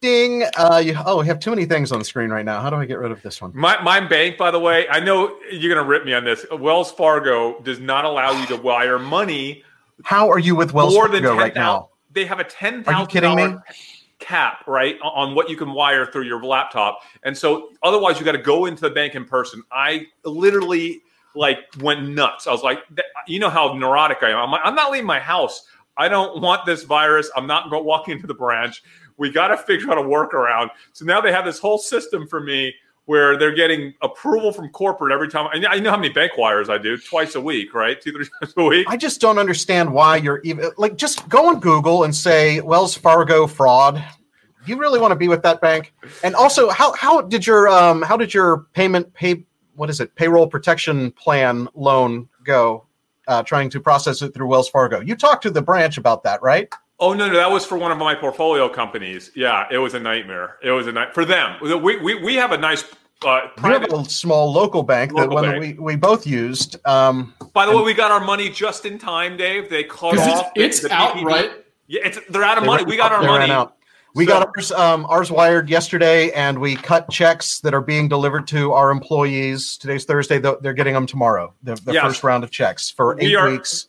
[0.00, 0.44] Ding!
[0.56, 2.62] Uh, you, oh, we have too many things on the screen right now.
[2.62, 3.52] How do I get rid of this one?
[3.54, 6.46] My, my bank, by the way, I know you're going to rip me on this.
[6.50, 9.62] Wells Fargo does not allow you to wire money.
[10.02, 11.90] How are you with Wells Fargo right now?
[12.12, 12.94] They have a ten thousand.
[12.94, 13.58] Are you kidding me?
[14.20, 18.32] cap right on what you can wire through your laptop and so otherwise you got
[18.32, 21.00] to go into the bank in person i literally
[21.34, 22.80] like went nuts i was like
[23.26, 25.64] you know how neurotic i am i'm, like, I'm not leaving my house
[25.96, 28.82] i don't want this virus i'm not walking into the branch
[29.20, 32.40] we got to figure out a workaround so now they have this whole system for
[32.40, 32.74] me
[33.10, 35.48] where they're getting approval from corporate every time.
[35.52, 38.00] I know how many bank wires I do twice a week, right?
[38.00, 38.86] Two, three times a week.
[38.88, 42.96] I just don't understand why you're even like just go on Google and say Wells
[42.96, 44.00] Fargo fraud.
[44.64, 45.92] You really want to be with that bank?
[46.22, 49.44] And also, how how did your um how did your payment pay
[49.74, 52.86] what is it payroll protection plan loan go?
[53.26, 55.00] Uh, trying to process it through Wells Fargo.
[55.00, 56.72] You talked to the branch about that, right?
[57.00, 59.30] Oh no, no, that was for one of my portfolio companies.
[59.34, 60.58] Yeah, it was a nightmare.
[60.62, 61.56] It was a night for them.
[61.62, 62.84] We, we, we have a nice
[63.24, 65.78] uh, private, we have a small local bank local that one bank.
[65.78, 66.76] we, we both used.
[66.86, 69.70] Um, By the and, way, we got our money just in time, Dave.
[69.70, 70.52] They cut off.
[70.54, 71.50] It's, it's out, right?
[71.86, 72.84] Yeah, it's they're out of they money.
[72.84, 73.50] we got our money.
[73.50, 73.76] Out.
[74.14, 78.08] We so, got ours, um, ours wired yesterday, and we cut checks that are being
[78.08, 79.78] delivered to our employees.
[79.78, 81.54] Today's Thursday; they're getting them tomorrow.
[81.62, 82.02] The, the yes.
[82.02, 83.88] first round of checks for eight we are, weeks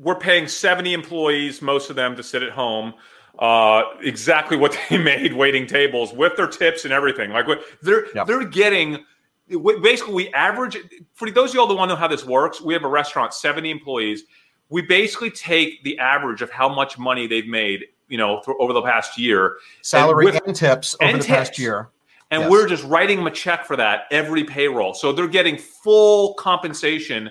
[0.00, 2.94] we're paying 70 employees, most of them to sit at home,
[3.38, 7.30] uh, exactly what they made waiting tables with their tips and everything.
[7.30, 7.46] Like
[7.82, 8.26] they're yep.
[8.26, 9.04] they're getting
[9.48, 10.76] basically we average
[11.14, 12.60] for those of y'all that want to know how this works.
[12.60, 14.24] We have a restaurant, 70 employees.
[14.68, 18.72] We basically take the average of how much money they've made, you know, for, over
[18.72, 21.36] the past year, salary and, with, and tips over and the tips.
[21.36, 21.90] past year.
[22.30, 22.50] And yes.
[22.50, 24.94] we're just writing them a check for that every payroll.
[24.94, 27.30] So they're getting full compensation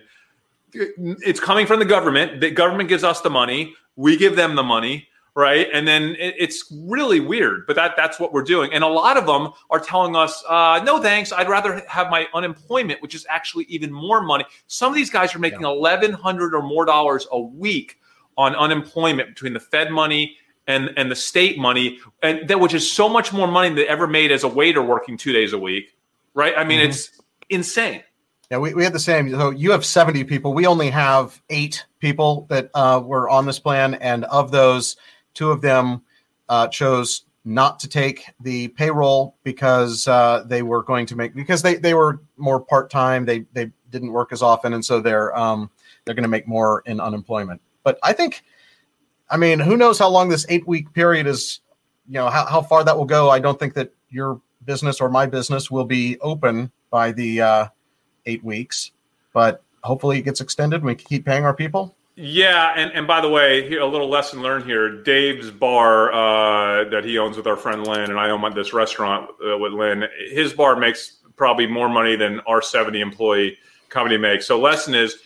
[0.73, 2.41] it's coming from the government.
[2.41, 3.73] The government gives us the money.
[3.95, 5.67] We give them the money, right?
[5.73, 8.73] And then it, it's really weird, but that that's what we're doing.
[8.73, 11.31] And a lot of them are telling us, uh, "No, thanks.
[11.31, 15.35] I'd rather have my unemployment, which is actually even more money." Some of these guys
[15.35, 17.97] are making eleven hundred or more dollars a week
[18.37, 20.37] on unemployment between the Fed money
[20.67, 24.07] and and the state money, and that which is so much more money than ever
[24.07, 25.95] made as a waiter working two days a week,
[26.33, 26.53] right?
[26.57, 26.89] I mean, mm-hmm.
[26.89, 28.03] it's insane.
[28.51, 29.31] Yeah, we, we had the same.
[29.31, 30.53] So you have 70 people.
[30.53, 33.93] We only have eight people that uh, were on this plan.
[33.95, 34.97] And of those,
[35.33, 36.01] two of them
[36.49, 41.61] uh, chose not to take the payroll because uh, they were going to make because
[41.61, 43.25] they, they were more part time.
[43.25, 45.71] They they didn't work as often, and so they're um,
[46.05, 47.61] they're going to make more in unemployment.
[47.83, 48.43] But I think,
[49.29, 51.61] I mean, who knows how long this eight week period is?
[52.05, 53.29] You know how, how far that will go.
[53.29, 57.67] I don't think that your business or my business will be open by the uh,
[58.25, 58.91] eight weeks,
[59.33, 61.95] but hopefully it gets extended we can keep paying our people.
[62.15, 65.01] Yeah, and, and by the way, a little lesson learned here.
[65.01, 69.29] Dave's bar uh, that he owns with our friend Lynn, and I own this restaurant
[69.43, 70.05] uh, with Lynn.
[70.29, 73.57] His bar makes probably more money than our seventy employee
[73.89, 74.45] company makes.
[74.45, 75.17] So, lesson is,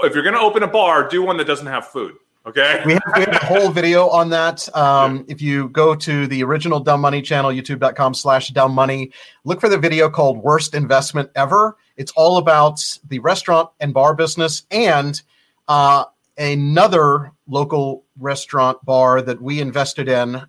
[0.00, 2.14] if you're going to open a bar, do one that doesn't have food.
[2.46, 2.82] Okay.
[2.86, 4.68] we, have, we have a whole video on that.
[4.76, 5.24] Um.
[5.28, 9.12] If you go to the original Dumb Money channel, youtube.com slash dumb money,
[9.44, 11.76] look for the video called Worst Investment Ever.
[11.96, 15.20] It's all about the restaurant and bar business and
[15.68, 16.04] uh,
[16.38, 20.42] another local restaurant bar that we invested in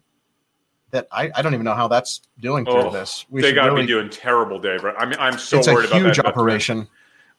[0.92, 3.26] that I, I don't even know how that's doing through oh, this.
[3.30, 4.86] We they got to really, be doing terrible, Dave.
[4.86, 5.84] I mean, I'm so worried about that.
[5.86, 6.88] It's a huge operation.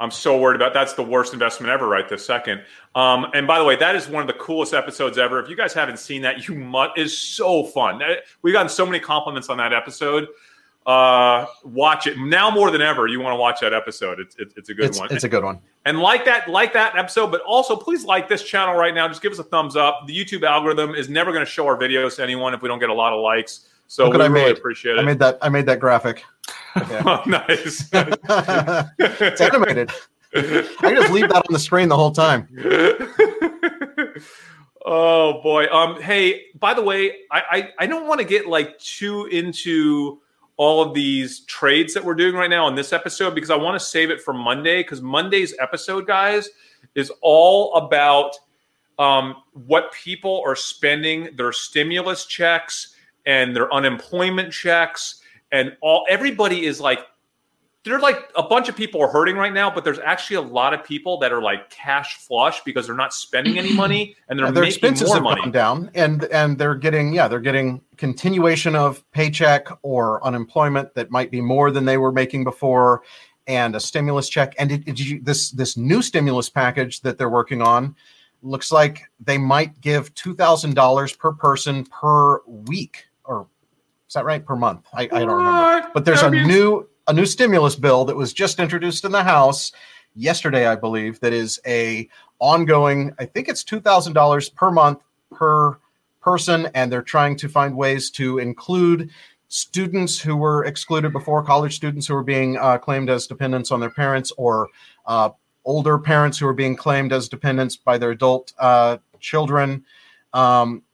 [0.00, 2.62] I'm so worried about that's the worst investment ever right this second.
[2.94, 5.40] Um, and by the way, that is one of the coolest episodes ever.
[5.40, 8.00] If you guys haven't seen that, you must is so fun.
[8.42, 10.28] We've gotten so many compliments on that episode.
[10.86, 13.06] Uh, watch it now more than ever.
[13.06, 14.20] You want to watch that episode.
[14.20, 15.08] It's it's, it's a good it's, one.
[15.10, 15.60] It's a good one.
[15.86, 19.08] And like that, like that episode, but also please like this channel right now.
[19.08, 20.06] Just give us a thumbs up.
[20.06, 22.80] The YouTube algorithm is never going to show our videos to anyone if we don't
[22.80, 23.68] get a lot of likes.
[23.86, 24.58] So we I really made.
[24.58, 25.00] appreciate it.
[25.00, 25.38] I made that.
[25.40, 26.24] I made that graphic.
[26.76, 27.00] Okay.
[27.06, 27.88] oh, nice.
[27.92, 29.90] it's animated.
[30.34, 32.48] I just leave that on the screen the whole time.
[34.84, 35.66] oh boy.
[35.66, 36.00] Um.
[36.00, 40.20] Hey, by the way, I I, I don't want to get like too into
[40.56, 43.78] all of these trades that we're doing right now in this episode because I want
[43.78, 46.48] to save it for Monday because Monday's episode, guys,
[46.94, 48.36] is all about
[48.98, 49.36] um,
[49.66, 52.94] what people are spending their stimulus checks
[53.26, 55.20] and their unemployment checks
[55.54, 56.98] and all everybody is like
[57.84, 60.72] they're like a bunch of people are hurting right now, but there's actually a lot
[60.72, 64.50] of people that are like cash flush because they're not spending any money and they're
[64.50, 65.42] their making expenses more have money.
[65.42, 71.10] gone down, and and they're getting yeah they're getting continuation of paycheck or unemployment that
[71.10, 73.02] might be more than they were making before,
[73.46, 77.62] and a stimulus check, and it, it, this this new stimulus package that they're working
[77.62, 77.94] on
[78.42, 83.46] looks like they might give two thousand dollars per person per week or
[84.14, 84.86] is that right per month?
[84.94, 88.60] I, I don't remember, but there's a new a new stimulus bill that was just
[88.60, 89.72] introduced in the House
[90.14, 92.08] yesterday, I believe, that is a
[92.38, 93.12] ongoing.
[93.18, 95.00] I think it's two thousand dollars per month
[95.32, 95.80] per
[96.20, 99.10] person, and they're trying to find ways to include
[99.48, 103.80] students who were excluded before, college students who were being uh, claimed as dependents on
[103.80, 104.68] their parents, or
[105.06, 105.30] uh,
[105.64, 109.84] older parents who are being claimed as dependents by their adult uh, children.
[110.32, 110.84] Um,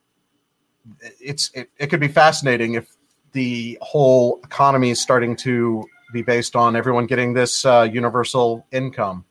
[1.20, 2.96] it's it, it could be fascinating if
[3.32, 9.24] the whole economy is starting to be based on everyone getting this uh, universal income.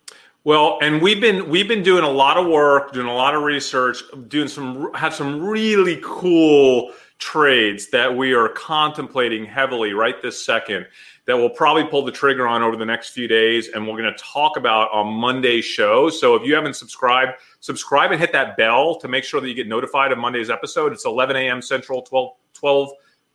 [0.46, 3.44] Well, and we've been we've been doing a lot of work, doing a lot of
[3.44, 10.44] research, doing some have some really cool trades that we are contemplating heavily right this
[10.44, 10.88] second
[11.26, 14.12] that we'll probably pull the trigger on over the next few days and we're going
[14.12, 16.10] to talk about on Monday's show.
[16.10, 19.54] So if you haven't subscribed, subscribe and hit that bell to make sure that you
[19.54, 20.92] get notified of Monday's episode.
[20.92, 21.62] It's 11 a.m.
[21.62, 22.90] Central, 12, 12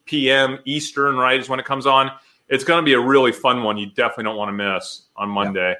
[0.04, 0.58] p.m.
[0.64, 2.10] Eastern, right, is when it comes on
[2.48, 3.78] it's going to be a really fun one.
[3.78, 5.74] You definitely don't want to miss on Monday.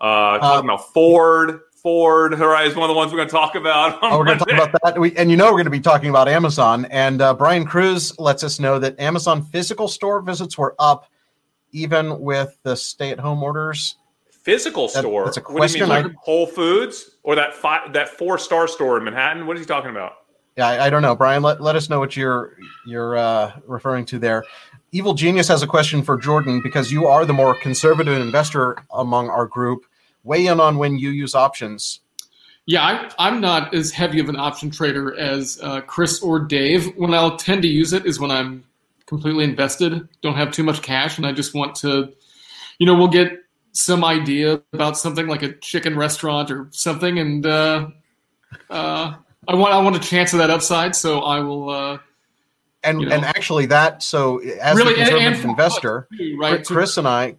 [0.00, 0.06] Yeah.
[0.06, 1.60] Uh, talking um, about Ford.
[1.74, 3.98] Ford, right, is one of the ones we're going to talk about.
[4.02, 5.00] oh, we're going to talk about that.
[5.00, 6.84] We, and you know, we're going to be talking about Amazon.
[6.86, 11.10] And uh, Brian Cruz lets us know that Amazon physical store visits were up
[11.72, 13.96] even with the stay at home orders.
[14.30, 15.24] Physical that, store?
[15.24, 15.60] That's a question.
[15.60, 19.04] What do you mean, like Whole Foods or that five, that four star store in
[19.04, 19.46] Manhattan?
[19.48, 20.12] What is he talking about?
[20.56, 21.42] Yeah, I, I, don't know, Brian.
[21.42, 22.56] Let, let us know what you're
[22.86, 24.44] you're uh, referring to there.
[24.90, 29.30] Evil Genius has a question for Jordan because you are the more conservative investor among
[29.30, 29.86] our group.
[30.24, 32.00] Weigh in on when you use options.
[32.66, 36.94] Yeah, I, am not as heavy of an option trader as uh, Chris or Dave.
[36.96, 38.64] When I'll tend to use it is when I'm
[39.06, 42.12] completely invested, don't have too much cash, and I just want to,
[42.78, 43.32] you know, we'll get
[43.72, 47.88] some idea about something like a chicken restaurant or something, and uh,
[48.70, 49.14] uh,
[49.48, 51.68] I want I want a chance of that upside, so I will.
[51.70, 51.98] Uh,
[52.84, 53.14] and you know.
[53.14, 56.64] and actually that so as Really, a conservative and for investor, too, right?
[56.66, 57.36] Chris and I,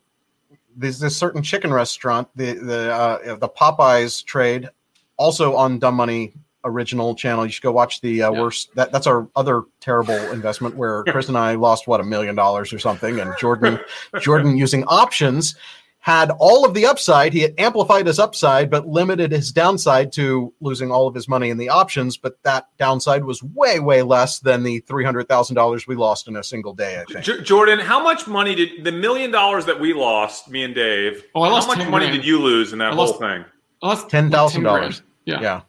[0.76, 4.70] there's this certain chicken restaurant, the the uh, the Popeyes trade,
[5.18, 6.34] also on Dumb Money
[6.66, 7.46] original channel.
[7.46, 8.42] You should go watch the uh, Yeah.
[8.42, 8.74] worst.
[8.76, 12.72] That that's our other terrible investment where Chris and I lost what a million dollars
[12.74, 13.80] or something, and Jordan
[14.22, 15.56] Jordan using options
[16.04, 17.32] had all of the upside.
[17.32, 21.50] He had amplified his upside, but limited his downside to losing all of his money
[21.50, 22.18] in the options.
[22.18, 26.28] But that downside was way, way less than the three hundred thousand dollars we lost
[26.28, 27.00] in a single day.
[27.00, 27.24] I think.
[27.24, 31.24] J- Jordan, how much money did the million dollars that we lost, me and Dave?
[31.36, 32.18] Oh, I lost how much money grand.
[32.22, 33.46] did you lose in that I whole thing?
[33.82, 35.04] Oh, that's Ten thousand like dollars.
[35.26, 35.42] 10 grand.
[35.46, 35.62] Yeah.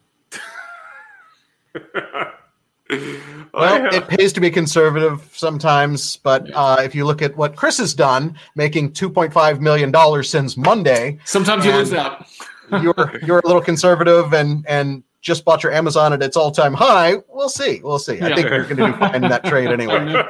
[1.75, 2.31] Yeah.
[3.55, 7.79] Well, it pays to be conservative sometimes, but uh, if you look at what Chris
[7.79, 12.27] has done, making two point five million dollars since Monday, Sometimes you lose out.
[12.83, 16.75] you're you're a little conservative and and just bought your Amazon at its all time
[16.75, 17.19] high.
[17.29, 17.81] We'll see.
[17.85, 18.21] We'll see.
[18.21, 18.35] I Yeah.
[18.35, 20.25] think you're going to do fine in that trade anyway.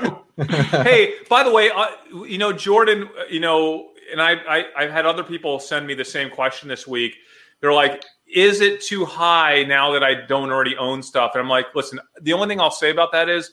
[0.83, 1.87] hey, by the way, uh,
[2.27, 5.95] you know Jordan, uh, you know, and I, I I've had other people send me
[5.95, 7.17] the same question this week.
[7.61, 8.05] They're like,
[8.35, 12.01] "Is it too high now that I don't already own stuff?" And I'm like, "Listen,
[12.21, 13.53] the only thing I'll say about that is."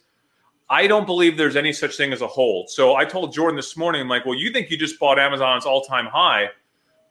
[0.74, 2.70] I don't believe there's any such thing as a hold.
[2.70, 5.66] So I told Jordan this morning, I'm like, well, you think you just bought Amazon's
[5.66, 6.48] all time high,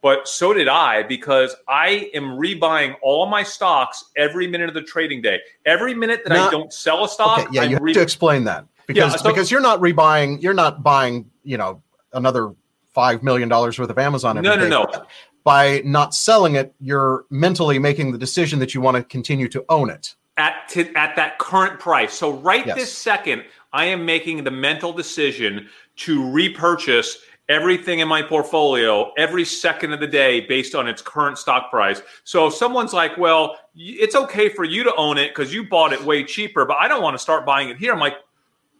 [0.01, 4.81] but so did I because I am rebuying all my stocks every minute of the
[4.81, 5.41] trading day.
[5.63, 8.01] Every minute that I don't sell a stock, Okay, yeah, I'm you have re- to
[8.01, 11.83] explain that because Yeah, so- because you're not rebuying, you're not buying, you know,
[12.13, 12.55] another
[12.95, 14.39] five million dollars worth of Amazon.
[14.39, 14.69] every No, no, day.
[14.97, 15.05] no.
[15.43, 19.65] By not selling it, you're mentally making the decision that you want to continue to
[19.69, 20.15] own it.
[20.37, 22.13] at to, at that current price.
[22.13, 22.75] So right Yes.
[22.75, 23.43] this second,
[23.73, 27.17] I am making the mental decision to repurchase
[27.49, 32.01] everything in my portfolio every second of the day based on its current stock price.
[32.23, 35.91] So if someone's like, "Well, it's okay for you to own it cuz you bought
[35.91, 38.15] it way cheaper, but I don't want to start buying it here." I'm like,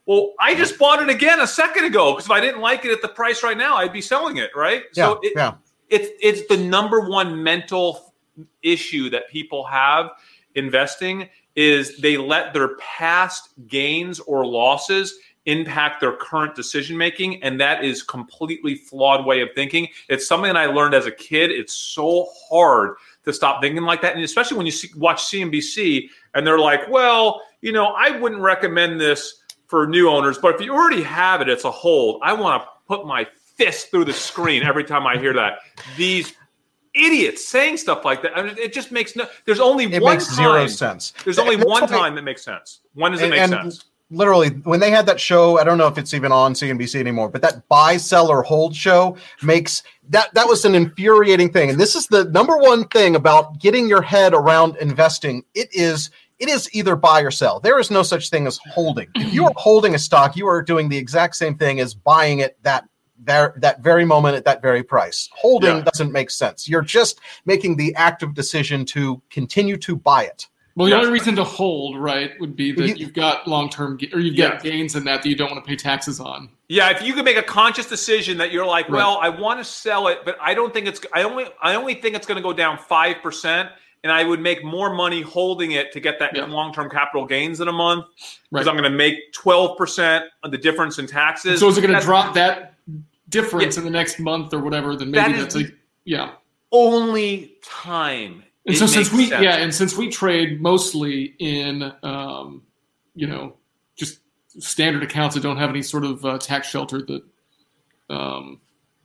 [0.05, 2.91] "Well, I just bought it again a second ago because if I didn't like it
[2.91, 5.55] at the price right now, I'd be selling it, right?" Yeah, so it, yeah.
[5.91, 8.15] It's it's the number one mental
[8.63, 10.11] issue that people have
[10.55, 17.59] investing is they let their past gains or losses impact their current decision making and
[17.59, 19.87] that is completely flawed way of thinking.
[20.07, 21.51] It's something that i learned as a kid.
[21.51, 22.95] It's so hard
[23.25, 26.89] to stop thinking like that and especially when you see, watch cnbc and they're like
[26.89, 31.41] well you know i wouldn't recommend this for new owners but if you already have
[31.41, 32.21] it it's a hold.
[32.23, 33.27] I want to put my
[33.63, 35.59] fist through the screen every time i hear that
[35.97, 36.33] these
[36.93, 40.15] idiots saying stuff like that I mean, it just makes no there's only It one
[40.15, 41.13] makes time zero sense.
[41.23, 43.85] there's only that's one time that makes sense when does it And- make and sense
[44.13, 47.29] Literally, when they had that show, I don't know if it's even on CNBC anymore,
[47.29, 51.69] but that buy, sell, or hold show makes that that was an infuriating thing.
[51.69, 55.45] And this is the number one thing about getting your head around investing.
[55.55, 56.09] It is
[56.39, 57.61] it is either buy or sell.
[57.61, 59.07] There is no such thing as holding.
[59.15, 62.39] If you are holding a stock, you are doing the exact same thing as buying
[62.39, 62.83] it that
[63.23, 65.29] ver- that very moment at that very price.
[65.33, 65.83] Holding Yeah.
[65.83, 66.67] doesn't make sense.
[66.67, 70.47] You're just making the active decision to continue to buy it.
[70.75, 70.99] Well, the Yes.
[71.05, 74.19] only reason to hold, right, would be that You- you, have got long term or
[74.19, 74.51] you've Yeah.
[74.51, 76.49] got gains in that that you don't want to pay taxes on.
[76.69, 78.95] yeah if you can make a conscious decision that you're like Right.
[78.99, 81.95] well i want to sell it but i don't think it's i only i only
[81.95, 83.69] think it's going to go down 5%
[84.05, 86.45] and i would make more money holding it to get that Yeah.
[86.45, 88.05] long-term capital gains in a month
[88.51, 88.71] because Right.
[88.71, 91.99] i'm going to make 12% of the difference in taxes so is it going to
[91.99, 92.75] drop that
[93.31, 94.95] difference in the next month or whatever?
[94.95, 95.73] Then maybe is that's the- like
[96.05, 96.31] yeah.
[96.71, 99.43] only time And so since we sense.
[99.43, 102.61] yeah, and since we trade mostly in um,
[103.15, 103.55] you know
[103.97, 104.19] just
[104.59, 107.21] standard accounts that don't have any sort of uh, tax shelter, that
[108.09, 108.59] um,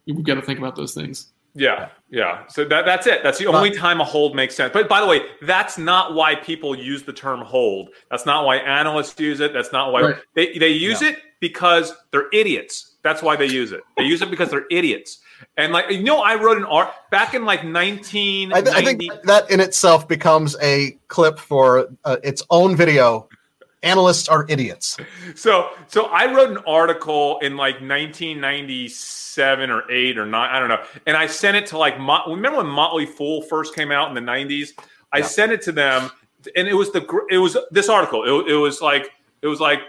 [0.07, 1.33] we've got to think about those things.
[1.59, 2.47] Yeah, yeah.
[2.49, 3.23] So that, that's it.
[3.23, 4.73] That's the only time a hold makes sense.
[4.75, 7.89] But by the way, that's not why people use the term hold.
[8.11, 9.55] That's not why analysts use it.
[9.55, 10.17] That's not why Right.
[10.35, 12.86] they, they use it because they're idiots.
[13.07, 13.85] That's why they use it.
[13.97, 15.21] They use it because they're idiots.
[15.57, 18.83] And like you know, I wrote an art back in like nineteen I, th- I
[18.83, 23.29] think that in itself becomes a clip for uh, its own video.
[23.85, 24.97] Analysts are idiots.
[25.37, 30.69] So so I wrote an article in like 1997 or 8 or 9 I don't
[30.69, 34.09] know and I sent it to like Mot- remember when Motley Fool first came out
[34.09, 34.71] in the 90s
[35.13, 36.11] I sent it to them
[36.57, 39.13] and it was the it was this article it, it was like
[39.43, 39.83] it was like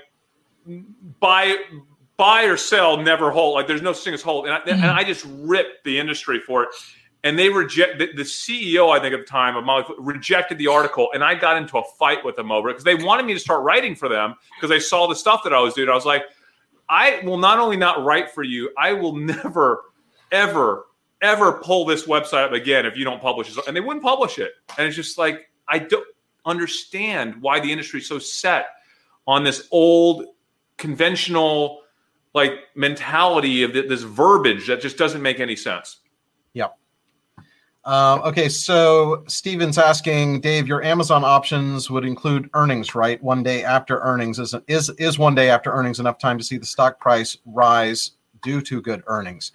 [1.20, 1.56] buy
[2.18, 3.54] buy or sell never hold.
[3.54, 4.46] Like there's no such thing as hold.
[4.46, 4.98] And I, and mm-hmm.
[4.98, 6.70] I just ripped the industry for it.
[7.24, 10.68] And they reject the, the CEO I think at the time of Fool rejected the
[10.68, 11.10] article.
[11.14, 13.40] And I got into a fight with them over it because they wanted me to
[13.40, 15.90] start writing for them because they saw the stuff that I was doing.
[15.90, 16.24] I was like
[16.90, 19.84] I will not only not write for you I will never
[20.32, 20.86] ever
[21.22, 23.68] ever pull this website up again if you don't publish it.
[23.68, 24.54] And they wouldn't publish it.
[24.78, 26.08] And it's just like I don't
[26.46, 28.68] understand why the industry is so set
[29.28, 30.26] on this old
[30.78, 31.82] conventional
[32.34, 35.98] like mentality of this verbiage that just doesn't make any sense.
[36.54, 36.78] Yep.
[37.86, 43.22] Um, okay, so Steven's asking Dave, your Amazon options would include earnings, right?
[43.24, 46.58] One day after earnings is is is one day after earnings enough time to see
[46.58, 48.12] the stock price rise
[48.44, 49.54] due to good earnings?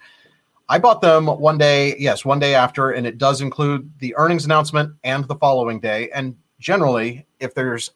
[0.67, 4.45] I bought them one day, yes, one day after, and it does include the earnings
[4.45, 6.09] announcement and the following day.
[6.09, 7.91] And generally, if there's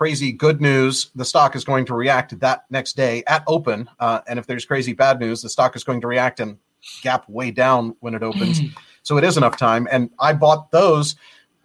[0.00, 3.86] crazy good news, the stock is going to react that next day at open.
[3.98, 6.56] Uh, and if there's crazy bad news, the stock is going to react and
[7.02, 8.62] gap way down when it opens.
[9.02, 9.86] so it is enough time.
[9.90, 11.16] And I bought those,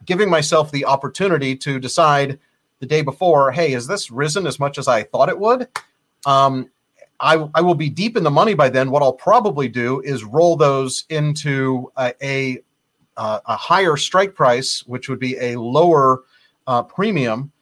[0.04, 2.38] giving myself the opportunity to decide
[2.80, 5.70] the day before, hey, is this risen as much as I thought it would?
[6.26, 6.70] Um,
[7.22, 8.92] I, I will be deep in the money by then.
[8.92, 12.60] What I'll probably do is roll those into a, a,
[13.16, 16.24] uh, a higher strike price, which would be a lower
[16.68, 17.54] uh, premium,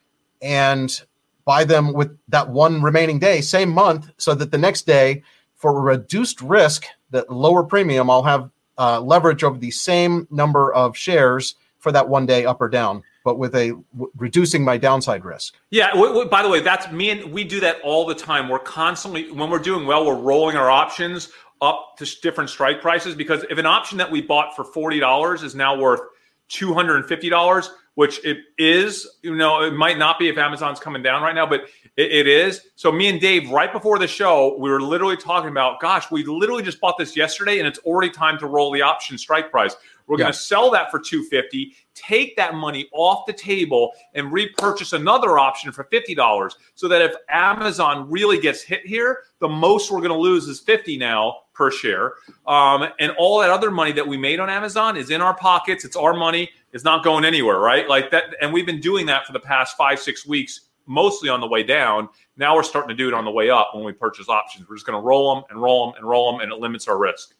[0.43, 1.03] and
[1.45, 5.23] buy them with that one remaining day, same month, so that the next day,
[5.55, 10.73] for a reduced risk, that lower premium, I'll have uh, leverage over the same number
[10.73, 14.77] of shares for that one day up or down but with a w- reducing my
[14.77, 15.55] downside risk.
[15.69, 15.87] Yeah.
[15.91, 18.49] W- w- by the way, that's me and we do that all the time.
[18.49, 21.29] We're constantly when we're doing well, we're rolling our options
[21.61, 25.43] up to different strike prices because if an option that we bought for forty dollars
[25.43, 26.01] is now worth
[26.49, 30.37] two hundred and fifty dollars, which it is, you know, it might not be if
[30.37, 31.65] Amazon's coming down right now, but
[31.95, 32.61] it, it is.
[32.75, 36.23] So me and Dave, right before the show, we were literally talking about, gosh, we
[36.23, 39.75] literally just bought this yesterday, and it's already time to roll the option strike price.
[40.07, 44.93] We're going to sell that for 250, take that money off the table and repurchase
[44.93, 49.99] another option for $50 so that if Amazon really gets hit here, the most we're
[49.99, 52.13] going to lose is 50 now per share.
[52.45, 55.85] Um, and all that other money that we made on Amazon is in our pockets.
[55.85, 56.49] It's our money.
[56.73, 57.87] It's not going anywhere, right?
[57.87, 58.35] Like that.
[58.41, 61.63] And we've been doing that for the past five, six weeks, mostly on the way
[61.63, 62.09] down.
[62.35, 64.67] Now we're starting to do it on the way up when we purchase options.
[64.67, 66.87] We're just going to roll them and roll them and roll them, and it limits
[66.87, 67.35] our risk.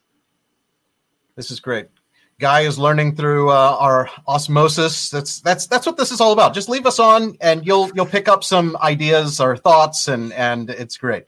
[1.36, 1.88] This is great.
[2.40, 5.10] Guy is learning through uh, our osmosis.
[5.10, 6.52] That's that's that's what this is all about.
[6.52, 10.70] Just leave us on, and you'll you'll pick up some ideas or thoughts, and and
[10.70, 11.26] it's great.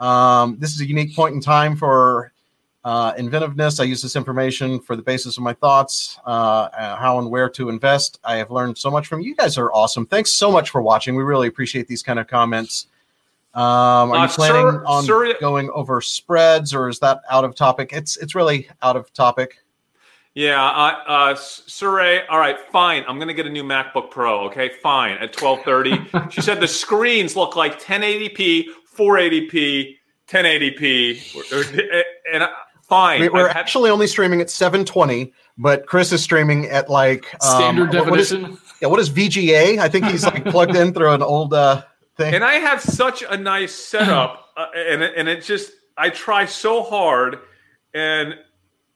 [0.00, 2.32] Um, this is a unique point in time for
[2.84, 3.80] uh, inventiveness.
[3.80, 7.48] I use this information for the basis of my thoughts, uh, uh, how and where
[7.50, 8.20] to invest.
[8.24, 9.34] I have learned so much from you.
[9.34, 9.56] guys.
[9.56, 10.04] Are awesome.
[10.06, 11.14] Thanks so much for watching.
[11.16, 12.86] We really appreciate these kind of comments.
[13.54, 13.62] Um,
[14.12, 17.54] are you Uh, planning sir- on sir- going over spreads, or is that out of
[17.54, 17.90] topic?
[17.92, 19.58] It's it's really out of topic.
[20.34, 22.26] Yeah, uh, uh, Surrey.
[22.26, 23.04] All right, fine.
[23.06, 24.40] I'm going to get a new MacBook Pro.
[24.46, 25.16] Okay, fine.
[25.18, 28.66] At 12:30, she said the screens look like 1080p,
[28.98, 29.96] 480p,
[30.28, 32.48] 1080p, and uh,
[32.88, 33.20] fine.
[33.20, 37.32] We- We're I've had- actually only streaming at 720, but Chris is streaming at like
[37.34, 38.58] um, Standard what- what is- definition.
[38.80, 39.78] yeah, what is VGA?
[39.78, 41.82] I think he's like plugged in through an old uh,
[42.16, 42.34] thing.
[42.34, 46.44] and I have such a nice setup, uh, and it- and it just I try
[46.46, 47.38] so hard,
[47.92, 48.34] and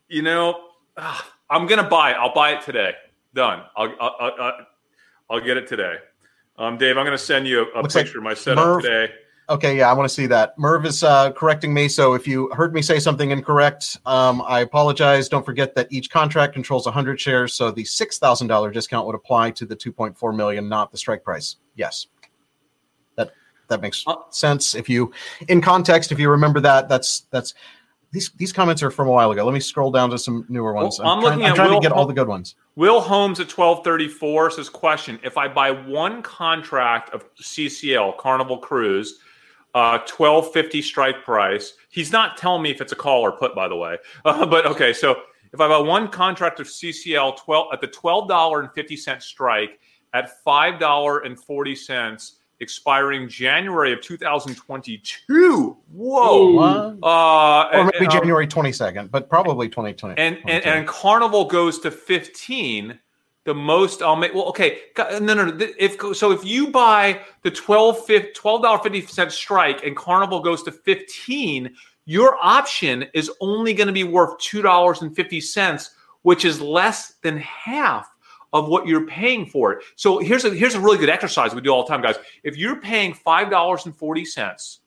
[0.08, 0.60] you know
[0.96, 2.16] ah, I'm gonna buy it.
[2.18, 2.92] I'll buy it today.
[3.34, 3.62] Done.
[3.76, 4.52] I'll I'll, I'll,
[5.30, 5.96] I'll get it today.
[6.56, 8.82] Um, Dave, I'm gonna send you a, a Looks like picture of my setup Merv-
[8.82, 9.12] today.
[9.50, 10.58] Okay, yeah, I want to see that.
[10.58, 14.60] Merv is uh, correcting me, so if you heard me say something incorrect, um, I
[14.60, 15.26] apologize.
[15.26, 19.64] Don't forget that each contract controls 100 shares, so the $6,000 discount would apply to
[19.64, 21.56] the 2.4 million, not the strike price.
[21.76, 22.08] Yes,
[23.16, 23.30] that
[23.68, 24.74] that makes Uh, sense.
[24.74, 25.12] If you,
[25.48, 27.54] in context, if you remember that, that's that's
[28.10, 29.46] these these comments are from a while ago.
[29.46, 30.98] Let me scroll down to some newer ones.
[30.98, 32.54] Well, I'm trying, looking I'm trying Will to get all the good ones.
[32.76, 39.20] Will Holmes at 1234 says question if I buy one contract of CCL Carnival Cruise
[39.78, 41.74] uh 1250 strike price.
[41.90, 43.96] He's not telling me if it's a call or put by the way.
[44.24, 45.16] Uh, but okay so
[45.52, 49.80] if I buy one contract of CCL 12 at the $12.50 strike
[50.12, 56.50] at $5.40 expiring January of 2022 whoa!
[56.52, 56.98] What?
[57.02, 60.20] uh Or maybe and, um, January 22nd, but probably 2020.
[60.20, 62.98] and and, and Carnival goes to 15
[63.48, 67.50] the most I'll make well okay no no no if so if you buy the
[67.50, 68.06] 12
[68.44, 73.92] dollar 50 cent strike and Carnival goes to 15 your option is only going to
[73.94, 75.92] be worth two dollars and fifty cents
[76.22, 78.06] which is less than half
[78.52, 81.62] of what you're paying for it so here's a here's a really good exercise we
[81.62, 84.80] do all the time guys if you're paying five dollars and forty cents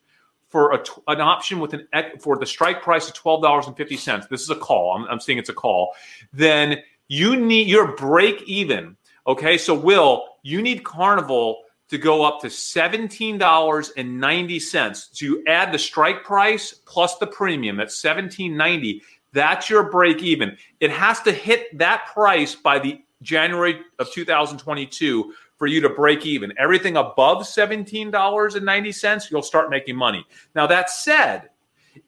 [0.52, 1.88] for a an option with an
[2.20, 4.26] for the strike price of twelve dollars and fifty cents.
[4.26, 4.94] This is a call.
[4.94, 5.94] I'm, I'm saying it's a call.
[6.30, 6.76] Then
[7.08, 8.96] you need your break even.
[9.26, 15.10] Okay, so Will, you need Carnival to go up to seventeen dollars and ninety cents.
[15.12, 19.02] So you add the strike price plus the premium at seventeen ninety.
[19.32, 20.56] That's your break even.
[20.80, 26.26] It has to hit that price by the January of 2022 for you to break
[26.26, 26.52] even.
[26.58, 30.26] Everything above $17.90, you'll start making money.
[30.54, 31.50] Now, that said,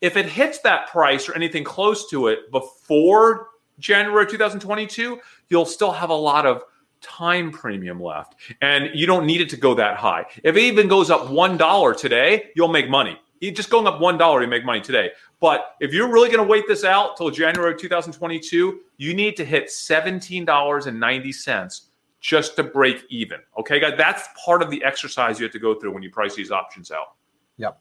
[0.01, 3.49] if it hits that price or anything close to it before
[3.79, 6.63] January 2022, you'll still have a lot of
[7.01, 8.35] time premium left.
[8.61, 10.27] And you don't need it to go that high.
[10.43, 13.19] If it even goes up $1 today, you'll make money.
[13.41, 15.11] Just going up $1, you make money today.
[15.39, 19.45] But if you're really going to wait this out till January 2022, you need to
[19.45, 21.81] hit $17.90
[22.21, 23.41] just to break even.
[23.59, 26.35] Okay, guys, that's part of the exercise you have to go through when you price
[26.35, 27.17] these options out.
[27.59, 27.79] Yep.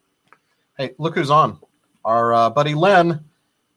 [0.78, 1.60] Hey, look who's on.
[2.04, 3.24] Our uh, buddy Len.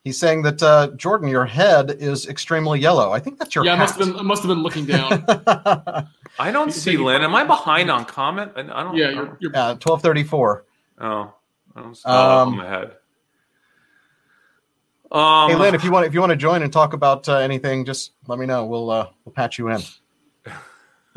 [0.07, 3.11] He's saying that uh, Jordan, your head is extremely yellow.
[3.11, 3.65] I think that's your.
[3.65, 4.17] Yeah, I must have been.
[4.17, 5.25] I must have been looking down.
[6.39, 7.23] I don't He's see Lynn.
[7.23, 8.53] Am I behind on comment?
[8.55, 8.95] I I don't.
[8.97, 9.37] yeah, I you're.
[9.41, 10.65] you're yeah, twelve thirty four.
[11.01, 11.35] oh,
[11.75, 12.93] I don't see Um, my head.
[15.11, 17.39] Um, Hey, Lynn, if you want, if you want to join and talk about uh,
[17.39, 18.65] anything, just let me know.
[18.65, 19.81] We'll uh, we'll patch you in.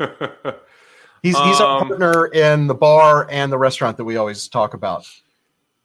[1.22, 4.74] He's he's our Um, partner in the bar and the restaurant that we always talk
[4.74, 5.06] about.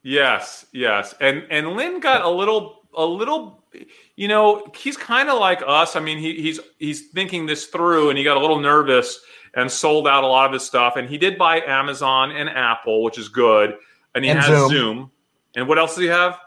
[0.02, 1.14] Yes, yes.
[1.20, 3.62] And and Lynn got a little a little
[4.16, 5.96] you know, he's kind of like us.
[5.96, 9.20] I mean, he, he's he's thinking this through and he got a little nervous
[9.54, 13.02] and sold out a lot of his stuff and he did buy Amazon and Apple,
[13.02, 13.76] which is good.
[14.14, 14.70] And he And has Zoom.
[14.70, 15.10] Zoom.
[15.56, 16.38] And what else does he have?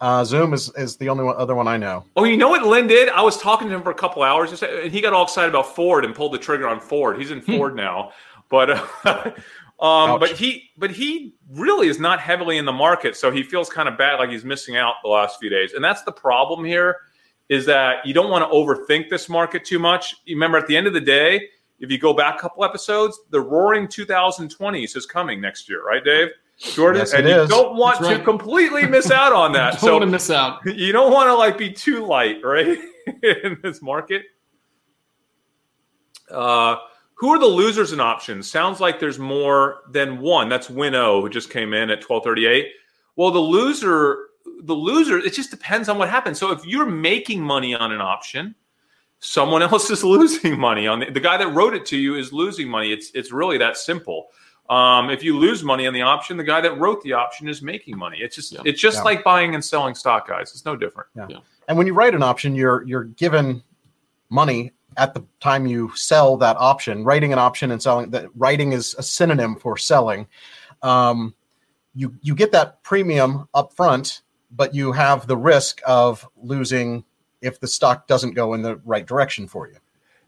[0.00, 2.04] Uh, Zoom is, is the only one, other one I know.
[2.16, 3.10] Oh, you know what Lynn did?
[3.10, 5.74] I was talking to him for a couple hours and he got all excited about
[5.76, 7.18] Ford and pulled the trigger on Ford.
[7.18, 8.12] He's in Ford now,
[8.48, 8.70] but
[9.04, 9.32] uh,
[9.80, 13.70] um, but he but he really is not heavily in the market, so he feels
[13.70, 15.72] kind of bad, like he's missing out the last few days.
[15.72, 16.96] And that's the problem here,
[17.48, 20.16] is that you don't want to overthink this market too much.
[20.26, 21.48] You remember, at the end of the day,
[21.78, 26.04] if you go back a couple episodes, the Roaring 2020s is coming next year, right,
[26.04, 26.28] Dave?
[26.58, 27.48] Jordan, Yes, and you is.
[27.48, 29.70] don't want That's to completely miss out on that.
[29.72, 30.60] don't so want to miss out.
[30.66, 32.78] you don't want to like be too light, right?
[33.22, 34.24] in this market.
[36.30, 36.76] Uh,
[37.20, 38.50] who are the losers in options?
[38.50, 40.48] Sounds like there's more than one.
[40.48, 42.68] That's Winnow who just came in at 1238.
[43.16, 44.28] Well, the loser,
[44.62, 46.38] the loser, it just depends on what happens.
[46.38, 48.54] So if you're making money on an option,
[49.18, 52.32] someone else is losing money on the, the guy that wrote it to you is
[52.32, 52.90] losing money.
[52.90, 54.28] It's it's really that simple.
[54.70, 57.60] Um, if you lose money on the option, the guy that wrote the option is
[57.60, 58.16] making money.
[58.22, 58.62] It's just Yeah.
[58.64, 59.02] it's just Yeah.
[59.02, 60.52] like buying and selling stock, guys.
[60.52, 61.10] It's no different.
[61.68, 63.62] And when you write an option, you're you're given
[64.30, 67.04] money at the time you sell that option.
[67.04, 70.26] Writing an option and selling that writing is a synonym for selling.
[70.82, 71.34] Um,
[71.94, 77.04] you you get that premium up front, but you have the risk of losing
[77.42, 79.76] if the stock doesn't go in the right direction for you.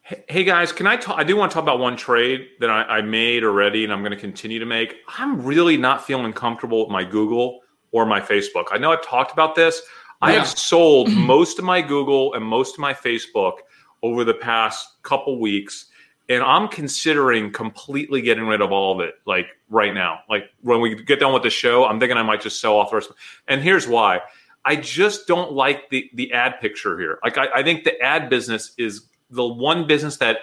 [0.02, 1.18] Hey hey, guys, can I talk?
[1.18, 4.00] I do want to talk about one trade that I, I made already, and I'm
[4.00, 4.96] going to continue to make.
[5.06, 7.60] I'm really not feeling comfortable with my Google
[7.92, 8.64] or my Facebook.
[8.72, 9.82] I know I've talked about this.
[10.20, 13.54] I have sold most of my Google and most of my Facebook
[14.02, 15.86] over the past couple weeks,
[16.28, 20.20] and I'm considering completely getting rid of all of it, like right now.
[20.28, 22.90] Like when we get done with the show, I'm thinking I might just sell off
[22.90, 23.10] the rest.
[23.48, 24.20] And here's why:
[24.64, 27.18] I just don't like the the ad picture here.
[27.24, 30.38] Like I, I think the ad business is the one business that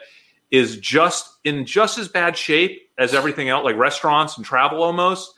[0.52, 5.34] is just in just as bad shape as everything else, like restaurants and travel almost.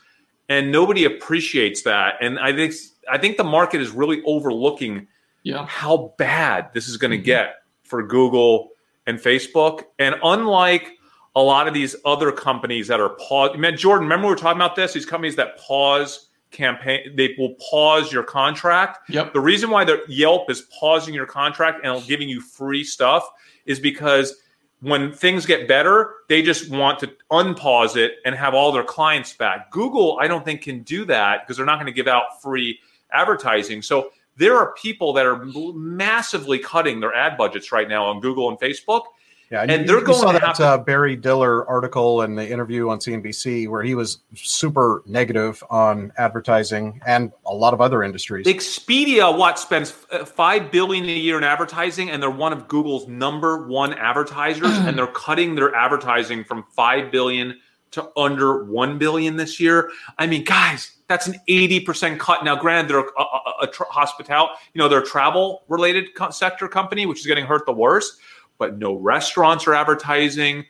[0.47, 2.15] And nobody appreciates that.
[2.21, 2.73] And I think
[3.09, 5.07] I think the market is really overlooking
[5.43, 5.65] Yeah.
[5.65, 7.23] how bad this is going to Mhm.
[7.23, 7.55] get
[7.91, 8.69] for Google
[9.05, 9.83] and Facebook.
[9.99, 10.97] And unlike
[11.35, 14.57] a lot of these other companies that are pause, man, Jordan, remember we were talking
[14.59, 14.93] about this?
[14.93, 19.09] These companies that pause campaign, they will pause your contract.
[19.09, 19.33] Yep.
[19.33, 23.29] The reason why the Yelp is pausing your contract and giving you free stuff
[23.65, 24.35] is because
[24.79, 29.33] when things get better, they just want to unpause it and have all their clients
[29.33, 29.69] back.
[29.69, 32.79] Google, I don't think can do that because they're not going to give out free
[33.13, 33.81] advertising.
[33.81, 38.49] So there are people that are massively cutting their ad budgets right now on Google
[38.49, 39.03] and Facebook.
[39.51, 42.37] Yeah, And you- they're you going saw to that to- uh, Barry Diller article and
[42.37, 47.81] the interview on CNBC where he was super negative on advertising and a lot of
[47.81, 48.47] other industries.
[48.47, 53.09] Expedia, what spends uh, five billion a year in advertising, and they're one of Google's
[53.09, 57.59] number one advertisers, and they're cutting their advertising from five billion
[57.91, 59.91] to under one billion this year.
[60.17, 62.43] I mean, guys, that's an eighty percent cut.
[62.43, 66.29] Now, granted, they're a, a, a tra- hospital, you know, they're a travel related co-
[66.29, 68.19] sector company, which is getting hurt the worst.
[68.57, 70.65] But no restaurants are advertising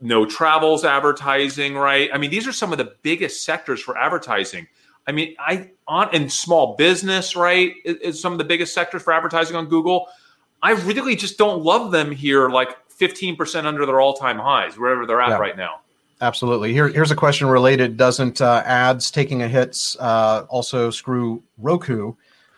[0.00, 2.10] no travels advertising, right?
[2.12, 4.66] I mean, these are some of the biggest sectors for advertising.
[5.06, 9.02] I mean, I on and small business, right, is, is some of the biggest sectors
[9.02, 10.08] for advertising on Google.
[10.62, 15.20] I really just don't love them here, like 15% under their all-time highs, wherever they're
[15.20, 15.38] at Yeah.
[15.38, 15.80] right now.
[16.20, 16.72] Absolutely.
[16.72, 17.96] Here, here's a question related.
[17.96, 22.14] Doesn't uh, ads taking a hit uh, also screw Roku,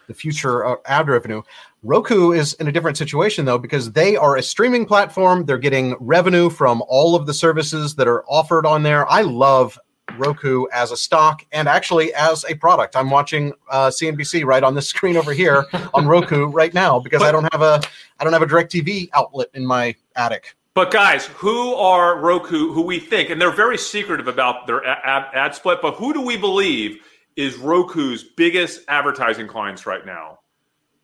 [0.06, 1.42] the future uh, ad revenue?
[1.82, 5.44] Roku is in a different situation though because they are a streaming platform.
[5.44, 9.10] They're getting revenue from all of the services that are offered on there.
[9.10, 9.78] I love
[10.16, 12.96] Roku as a stock and actually as a product.
[12.96, 15.64] I'm watching uh, CNBC right on this screen over here
[15.94, 17.80] on Roku right now because I don't have a
[18.20, 20.56] I don't have a DirecTV outlet in my attic.
[20.78, 22.72] But guys, who are Roku?
[22.72, 25.82] Who we think, and they're very secretive about their ad, ad split.
[25.82, 26.98] But who do we believe
[27.34, 30.38] is Roku's biggest advertising clients right now?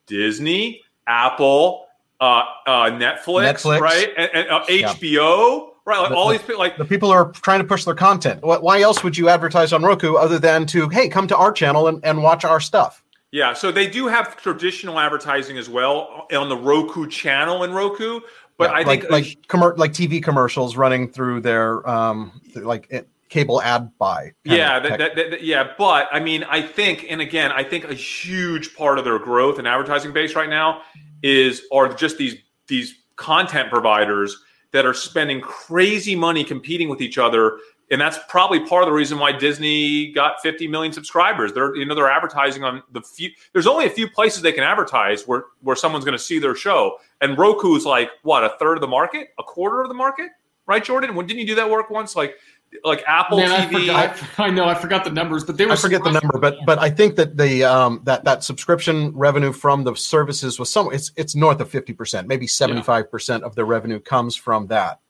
[0.07, 1.87] Disney, Apple,
[2.21, 3.81] uh, uh, Netflix, Netflix.
[3.81, 5.71] right, and, and uh, HBO.
[5.85, 7.97] Right, like The- all the- these people, like The people are trying to push their
[7.97, 8.43] content.
[8.45, 11.51] Wh- Why else would you advertise on Roku other than to hey come to our
[11.51, 13.03] channel and, and watch our stuff?
[13.33, 18.21] Yeah, so they do have traditional advertising as well on the Roku channel in Roku,
[18.59, 22.87] but Yeah, I think like like commer- like TV commercials running through their um like
[22.91, 24.33] it, cable ad buy.
[24.45, 27.95] yeah, that, that, that- yeah, but I mean, I think, and again, I think a
[27.95, 30.83] huge part of their growth and advertising base right now
[31.23, 32.37] is are just these
[32.69, 34.37] these content providers
[34.73, 37.59] that are spending crazy money competing with each other.
[37.91, 41.53] And that's probably part of the reason why Disney got 50 million subscribers.
[41.53, 43.31] They're you know they're advertising on the few.
[43.53, 46.55] There's only a few places they can advertise where where someone's going to see their
[46.55, 46.97] show.
[47.25, 50.29] And Roku is like what a third of the market, a quarter of the market,
[50.67, 51.15] right, Jordan?
[51.15, 52.15] When didn't you do that work once?
[52.15, 52.37] Like
[52.83, 53.81] like Apple Man, I TV.
[53.81, 54.39] forgot.
[54.39, 55.73] I know I forgot the numbers, but they were.
[55.73, 59.53] I forget the number, but but I think that the um, that that subscription revenue
[59.53, 63.45] from the services was some it's it's north of fifty percent, maybe seventy five percent
[63.45, 65.01] of the revenue comes from that,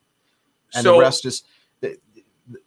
[0.75, 1.43] and So- the rest is
[1.81, 1.99] the,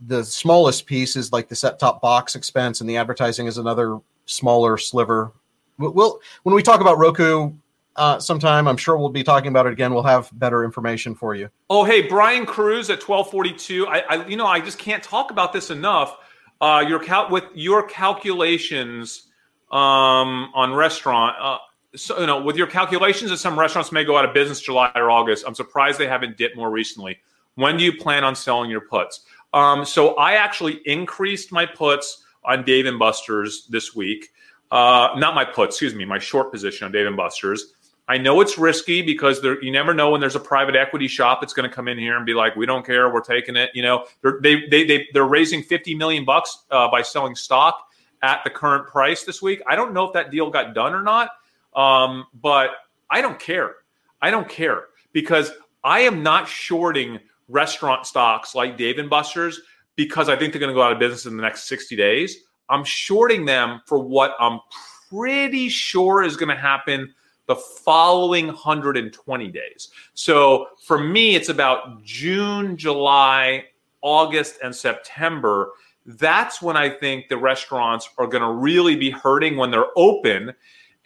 [0.02, 4.00] the smallest piece is like the set top box expense, and the advertising is another
[4.26, 5.32] smaller sliver.
[5.78, 7.54] We'll, we'll when we talk about Roku
[7.98, 9.94] uh, sometime, I'm sure we'll be talking about it again.
[9.94, 11.50] We'll have better information for you.
[11.70, 13.88] Oh, hey, Brian Cruz at twelve forty two.
[13.88, 16.18] I, I, you know, I just can't talk about this enough.
[16.62, 19.28] Uh, your cal- with your calculations
[19.72, 21.36] um, on restaurant.
[21.40, 21.58] Uh,
[21.96, 24.92] so, you know, with your calculations that some restaurants may go out of business July
[24.96, 25.46] or August.
[25.48, 27.20] I'm surprised they haven't dipped more recently.
[27.56, 29.22] When do you plan on selling your puts?
[29.54, 34.30] Um, so I actually increased my puts on Dave and Buster's this week.
[34.70, 37.74] Uh, not my puts, excuse me, my short position on Dave and Buster's.
[38.10, 41.42] I know it's risky because there, you never know when there's a private equity shop
[41.42, 43.70] that's going to come in here and be like, "We don't care, we're taking it."
[43.74, 47.90] You know, they're, they they they they're raising fifty million bucks uh, by selling stock
[48.22, 49.62] at the current price this week.
[49.68, 51.32] I don't know if that deal got done or not,
[51.76, 52.72] um, but
[53.10, 53.76] I don't care.
[54.22, 55.52] I don't care because
[55.84, 57.20] I am not shorting
[57.50, 59.60] restaurant stocks like Dave and Buster's
[59.96, 62.38] because I think they're going to go out of business in the next sixty days.
[62.70, 64.62] I'm shorting them for what I'm
[65.10, 67.14] pretty sure is going to happen
[67.48, 69.90] the following 120 days.
[70.14, 73.66] So for me, it's about June, July,
[74.02, 75.72] August, and September.
[76.06, 80.54] That's when I think the restaurants are going to really be hurting when they're open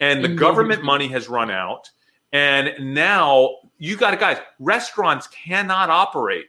[0.00, 0.36] and the Mhm.
[0.36, 1.90] government money has run out.
[2.32, 6.46] And now you got to, guys, restaurants cannot operate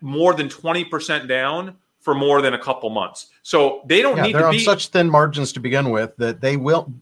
[0.00, 3.30] more than 20% down for more than a couple months.
[3.42, 4.64] So they don't Yeah, need they're to on be.
[4.64, 6.92] such thin margins to begin with that they will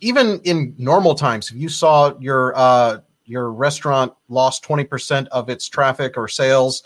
[0.00, 5.68] even in normal times if you saw your uh your restaurant lost 20% of its
[5.68, 6.82] traffic or sales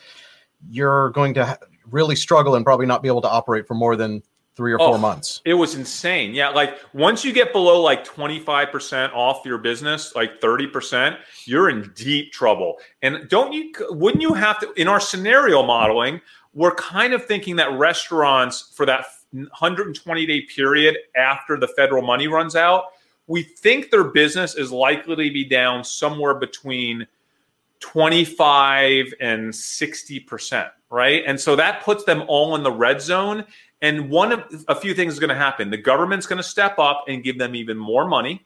[0.71, 1.59] you're going to
[1.91, 4.23] really struggle and probably not be able to operate for more than
[4.55, 6.35] 3 or 4 Oh, months It was insane.
[6.35, 11.17] Yeah, like once you get below like 25% off your business, like 30%,
[11.47, 12.77] you're in deep trouble.
[13.01, 16.21] And don't you wouldn't you have to in our scenario modeling,
[16.53, 22.29] we're kind of thinking that restaurants for that 120 day period after the federal money
[22.29, 22.93] runs out,
[23.27, 27.07] we think their business is likely to be down somewhere between
[27.81, 31.23] 25 and 60%, right?
[31.27, 33.45] And so that puts them all in the red zone.
[33.81, 35.71] And one of a few things is going to happen.
[35.71, 38.45] The government's going to step up and give them even more money.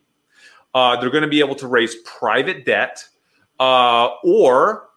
[0.74, 3.04] Uh, they're going to be able to raise private debt,
[3.58, 4.88] uh, or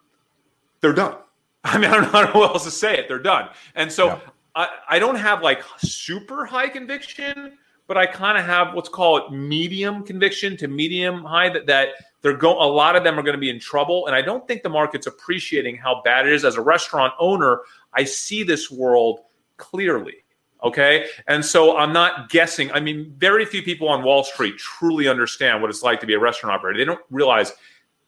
[0.80, 1.16] they're done.
[1.64, 3.08] I mean, I don't know how else to say it.
[3.08, 3.50] They're done.
[3.74, 4.20] And so Yeah.
[4.54, 9.32] I, I don't have like super high conviction, but I kind of have what's called
[9.32, 11.88] medium conviction to medium high that, that
[12.22, 14.06] they're going a lot of them are going to be in trouble.
[14.06, 16.44] And I don't think the market's appreciating how bad it is.
[16.44, 17.60] As a restaurant owner,
[17.92, 19.20] I see this world
[19.56, 20.24] clearly.
[20.62, 21.06] Okay.
[21.26, 22.70] And so I'm not guessing.
[22.72, 26.14] I mean, very few people on Wall Street truly understand what it's like to be
[26.14, 26.78] a restaurant operator.
[26.78, 27.52] They don't realize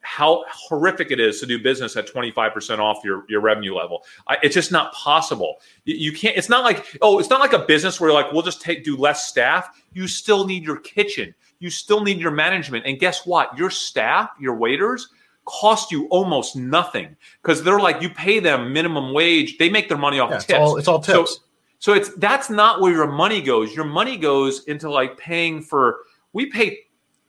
[0.02, 4.04] how horrific it is to do business at 25% off your, your revenue level.
[4.26, 5.56] I, it's just not possible.
[5.84, 8.42] You, you can't, it's not like, oh, it's not like a business where like, we'll
[8.42, 9.80] just take, do less staff.
[9.92, 11.34] You still need your kitchen.
[11.60, 12.84] You still need your management.
[12.86, 13.56] And guess what?
[13.56, 15.08] Your staff, your waiters,
[15.44, 19.58] cost you almost nothing because they're like you pay them minimum wage.
[19.58, 20.58] They make their money off yeah, of it's tips.
[20.58, 21.40] all it's all So- tips
[21.78, 23.74] So it's that's not where your money goes.
[23.74, 25.98] Your money goes into like paying for
[26.32, 26.78] we pay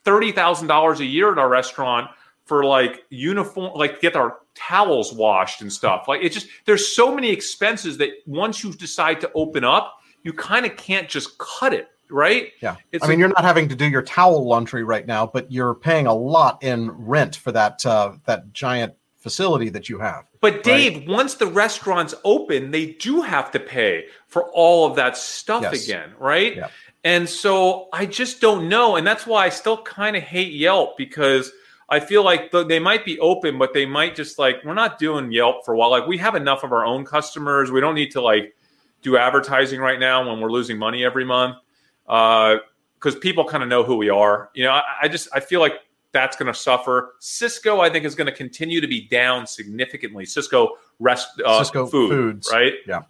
[0.03, 2.09] thirty thousand dollars a year at our restaurant
[2.53, 6.05] for like uniform, like get our towels washed and stuff.
[6.07, 10.33] Like it's just there's so many expenses that once you decide to open up, you
[10.33, 12.51] kind of can't just cut it, right?
[12.61, 12.75] Yeah.
[12.91, 15.51] It's I mean, a- you're not having to do your towel laundry right now, but
[15.51, 20.25] you're paying a lot in rent for that uh, that giant facility that you have.
[20.39, 25.17] But Dave, once the restaurants open, they do have to pay for all of that
[25.17, 25.83] stuff Yes.
[25.85, 26.55] again, right?
[26.55, 26.67] Yeah.
[27.03, 30.97] And so I just don't know, and that's why I still kind of hate Yelp
[30.99, 31.51] because
[31.93, 34.97] I feel like th- they might be open, but they might just like we're not
[34.97, 35.91] doing Yelp for a while.
[35.91, 37.69] Like we have enough of our own customers.
[37.69, 38.55] We don't need to like
[39.03, 41.57] do advertising right now when we're losing money every month
[42.05, 44.49] because people kind of know who we are.
[44.55, 45.73] You know, I, I just I feel like
[46.13, 47.13] that's going to suffer.
[47.21, 50.25] Sysco, I think, is going to continue to be down significantly.
[50.25, 52.49] Sysco rest uh, Sysco food, Foods.
[52.51, 52.73] right?
[52.87, 53.01] Yeah.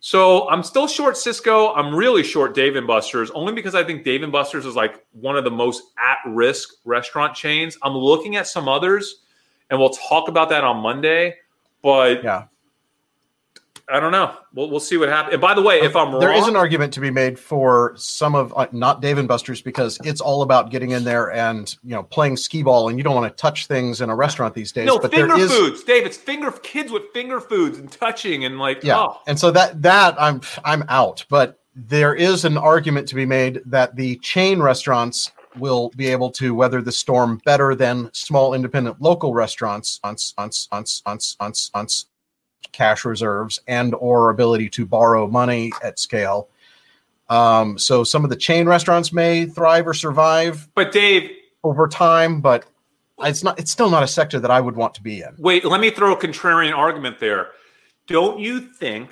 [0.00, 1.72] So I'm still short Sysco.
[1.76, 5.04] I'm really short Dave and Buster's, only because I think Dave and Buster's is like
[5.12, 7.76] one of the most at-risk restaurant chains.
[7.82, 9.22] I'm looking at some others,
[9.70, 11.34] and we'll talk about that on Monday.
[11.82, 12.44] But Yeah.
[13.88, 14.34] I don't know.
[14.52, 15.34] We'll, we'll see what happens.
[15.34, 17.94] And by the way, if I'm wrong, There is an argument to be made for
[17.96, 21.74] some of uh, not Dave and Buster's because it's all about getting in there and
[21.84, 24.54] you know playing skee ball, and you don't want to touch things in a restaurant
[24.54, 24.86] these days.
[24.86, 26.04] no but finger there is, foods, Dave.
[26.04, 29.20] It's finger kids with finger foods and touching and like yeah, oh.
[29.28, 31.24] and so that that I'm I'm out.
[31.28, 36.30] But there is an argument to be made that the chain restaurants will be able
[36.30, 41.52] to weather the storm better than small independent local restaurants on on on on on
[41.74, 41.86] on
[42.72, 46.48] cash reserves and or ability to borrow money at scale.
[47.28, 51.30] Um, so some of the chain restaurants may thrive or survive But Dave,
[51.64, 52.64] over time, but
[53.20, 53.58] it's not.
[53.58, 55.34] It's still not a sector that I would want to be in.
[55.38, 57.48] Wait, let me throw a contrarian argument there.
[58.06, 59.10] Don't you think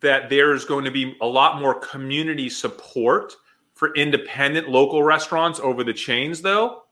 [0.00, 3.34] that there's going to be a lot more community support
[3.74, 6.84] for independent local restaurants over the chains, though?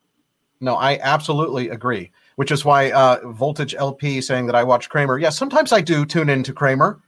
[0.60, 2.12] No, I absolutely agree.
[2.36, 5.18] Which is why uh, Voltage LP saying that I watch Cramer.
[5.18, 7.00] Yeah, sometimes I do tune into Cramer.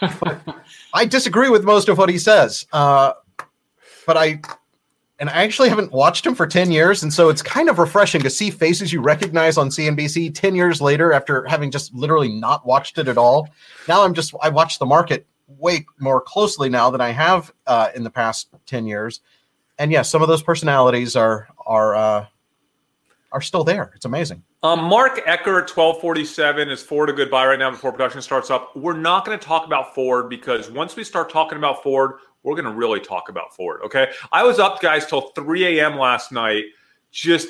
[0.94, 3.12] I disagree with most of what he says, uh,
[4.06, 4.40] but I
[5.18, 8.22] and I actually haven't watched him for ten years, and so it's kind of refreshing
[8.22, 12.66] to see faces you recognize on CNBC ten years later after having just literally not
[12.66, 13.48] watched it at all.
[13.88, 17.88] Now I'm just I watch the market way more closely now than I have uh,
[17.94, 19.20] in the past ten years,
[19.78, 22.26] and yes, some of those personalities are are uh,
[23.36, 23.92] are still there.
[23.94, 24.42] It's amazing.
[24.62, 28.74] Um, Mark Ecker 1247 is Ford a good buy right now before production starts up.
[28.74, 32.54] We're not going to talk about Ford because once we start talking about Ford, we're
[32.54, 33.82] going to really talk about Ford.
[33.84, 34.10] Okay.
[34.32, 35.98] I was up, guys, till 3 a.m.
[35.98, 36.64] last night,
[37.12, 37.48] just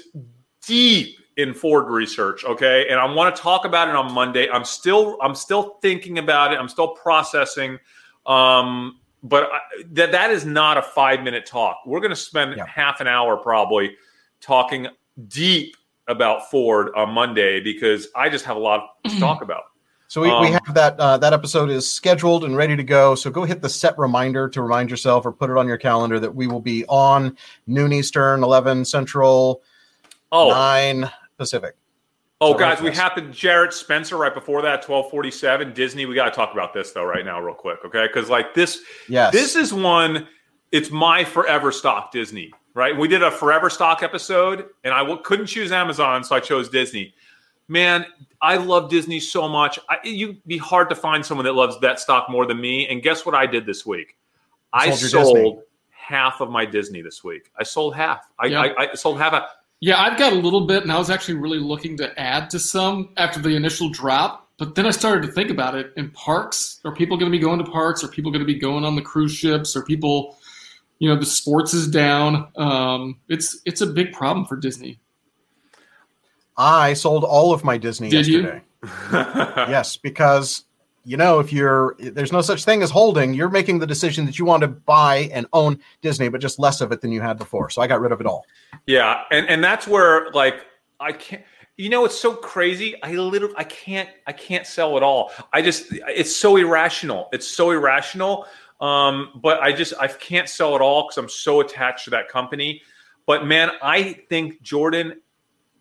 [0.66, 2.44] deep in Ford research.
[2.44, 2.88] Okay.
[2.90, 4.50] And I want to talk about it on Monday.
[4.50, 6.58] I'm still, I'm still thinking about it.
[6.58, 7.78] I'm still processing.
[8.26, 9.60] Um, but I,
[9.92, 11.78] that that is not a five minute talk.
[11.86, 12.66] We're going to spend Yeah.
[12.66, 13.96] half an hour probably
[14.40, 14.88] talking
[15.28, 15.76] deep
[16.09, 19.64] about Ford on Monday because I just have a lot to talk about.
[20.09, 23.16] So we, we Um, have that uh, that episode is scheduled and ready to go.
[23.16, 26.20] So go hit the set reminder to remind yourself or put it on your calendar
[26.20, 27.36] that we will be on
[27.66, 29.62] noon Eastern, eleven Central,
[30.32, 31.74] nine Pacific.
[32.40, 32.98] oh, so guys, we yes.
[32.98, 35.72] have to Jarrett Spencer right before that, twelve forty seven.
[35.72, 36.06] Disney.
[36.06, 38.06] We got to talk about this though right now, real quick, okay?
[38.06, 39.32] Because like this, Yes.
[39.32, 40.28] this is one.
[40.70, 42.52] It's my forever stock, Disney.
[42.77, 42.94] Right?
[42.94, 46.69] We did a forever stock episode, and I w- couldn't choose Amazon, so I chose
[46.69, 47.15] Disney.
[47.69, 48.05] Man,
[48.43, 49.78] I love Disney so much.
[49.89, 52.86] I, you'd be hard to find someone that loves that stock more than me.
[52.86, 54.19] And guess what I did this week?
[54.74, 57.51] I Sold your sold half of my Disney this week.
[57.59, 58.28] I sold half.
[58.39, 58.61] I, Yeah.
[58.61, 59.32] I, I sold half.
[59.32, 59.47] A,
[59.81, 62.59] Yeah, I've got a little bit, and I was actually really looking to add to
[62.59, 64.51] some after the initial drop.
[64.59, 65.94] But then I started to think about it.
[65.97, 68.05] In parks, are people going to be going to parks?
[68.05, 69.74] Are people going to be going on the cruise ships?
[69.77, 70.36] Are people,
[70.98, 72.48] you know, the sports is down.
[72.56, 74.98] Um, it's it's a big problem for Disney.
[76.56, 78.40] I sold all of my Disney Did you?
[78.40, 78.62] yesterday.
[79.70, 80.64] yes, because
[81.05, 83.35] you know if you're there's no such thing as holding.
[83.35, 86.81] You're making the decision that you want to buy and own Disney, but just less
[86.81, 87.68] of it than you had before.
[87.68, 88.47] So I got rid of it all.
[88.86, 90.64] Yeah, and and that's where like
[90.98, 91.43] I can't.
[91.78, 92.94] You know, it's so crazy.
[93.02, 95.31] I literally I can't I can't sell at all.
[95.52, 97.28] I just it's so irrational.
[97.32, 98.47] It's so irrational.
[98.81, 102.28] Um, but I just I can't sell it all because I'm so attached to that
[102.28, 102.82] company.
[103.27, 105.20] But man, I think Jordan,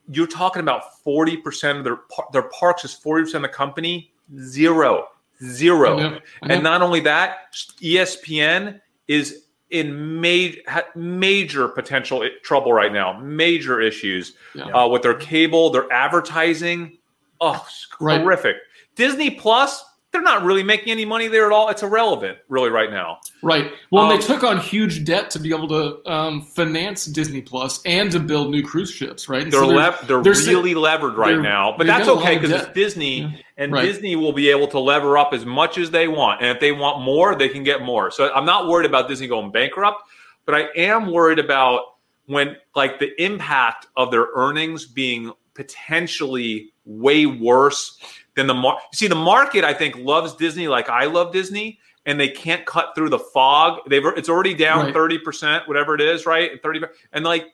[0.10, 2.00] you're talking about forty percent of their
[2.32, 4.12] their parks is forty percent of the company.
[4.40, 5.10] Zero,
[5.44, 5.94] zero.
[5.98, 6.54] I know, I know.
[6.56, 10.60] And not only that, ESPN is in major
[10.96, 13.20] major potential trouble right now.
[13.20, 14.66] Major issues Yeah.
[14.68, 16.98] uh, with their cable, their advertising.
[17.42, 18.22] Oh, it's Right.
[18.22, 18.56] horrific.
[18.96, 19.84] Disney Plus,
[20.16, 21.68] they're not really making any money there at all.
[21.68, 23.18] It's irrelevant, really, right now.
[23.44, 23.70] Right.
[23.92, 27.82] Well, Um, they took on huge debt to be able to um, finance Disney Plus
[27.86, 29.44] and to build new cruise ships, right?
[29.52, 32.74] They're so they're, they're si- really levered right now, but that's okay because it's.
[32.74, 33.32] Disney, Yeah.
[33.58, 33.84] and Right.
[33.84, 36.72] Disney will be able to lever up as much as they want, and if they
[36.72, 38.10] want more, they can get more.
[38.10, 40.02] So I'm not worried about Disney going bankrupt,
[40.46, 41.82] but I am worried about
[42.28, 48.00] when like the impact of their earnings being potentially way worse
[48.36, 49.64] than the mar- see the market.
[49.64, 51.80] I think loves Disney like I love Disney.
[52.08, 53.80] And they can't cut through the fog.
[53.90, 54.94] They've it's already down Right.
[54.94, 56.62] thirty percent, whatever it is, right?
[56.62, 56.80] Thirty,
[57.14, 57.48] and like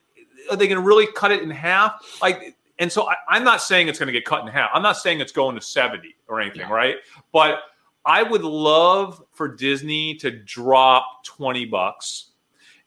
[0.50, 2.20] are they going to really cut it in half?
[2.22, 4.70] Like, and so I, I'm not saying it's going to get cut in half.
[4.74, 6.96] I'm not saying it's going to 70 or anything, right?
[7.32, 7.60] But
[8.06, 12.32] I would love for Disney to drop 20 bucks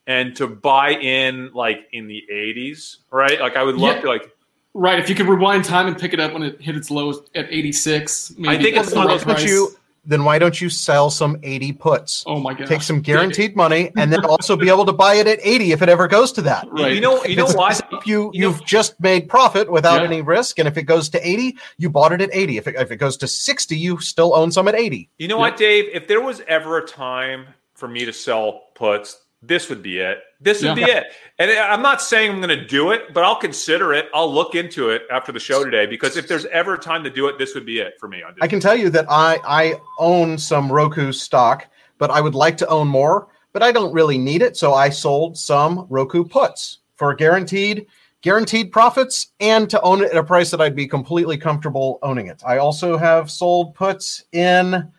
[0.06, 3.40] and to buy in like in the 80s, right?
[3.40, 4.02] Like I would love Yeah.
[4.02, 4.34] to like
[4.74, 4.98] right.
[4.98, 7.46] If you could rewind time and pick it up when it hit its lowest at
[7.52, 9.44] 86, maybe I think that's it's the one of those- price.
[9.48, 9.74] you
[10.06, 12.24] then why don't you sell some 80 puts?
[12.26, 12.66] oh my god.
[12.66, 15.80] Take some guaranteed money and then also be able to buy it at 80 if
[15.80, 16.68] it ever goes to that.
[16.70, 16.92] Right.
[16.92, 20.09] You know, you know why you, you you've just made profit without Yeah.
[20.09, 22.74] any risk and if it goes to 80 you bought it at 80 if it,
[22.76, 25.40] if it goes to 60 you still own some at 80 You know Yep.
[25.52, 25.84] what, Dave?
[25.94, 30.18] If there was ever a time for me to sell puts, this would be it.
[30.40, 30.86] This would Yeah.
[30.86, 31.04] be it.
[31.38, 34.08] And I'm not saying I'm going to do it, but I'll consider it.
[34.14, 37.10] I'll look into it after the show today because if there's ever a time to
[37.10, 38.22] do it, this would be it for me.
[38.22, 41.66] On I can tell you that I I own some Roku stock
[41.98, 44.88] but I would like to own more but I don't really need it so I
[44.90, 47.86] sold some Roku puts for guaranteed
[48.22, 52.28] guaranteed profits and to own it at a price that I'd be completely comfortable owning
[52.28, 52.42] it.
[52.46, 54.90] I also have sold puts in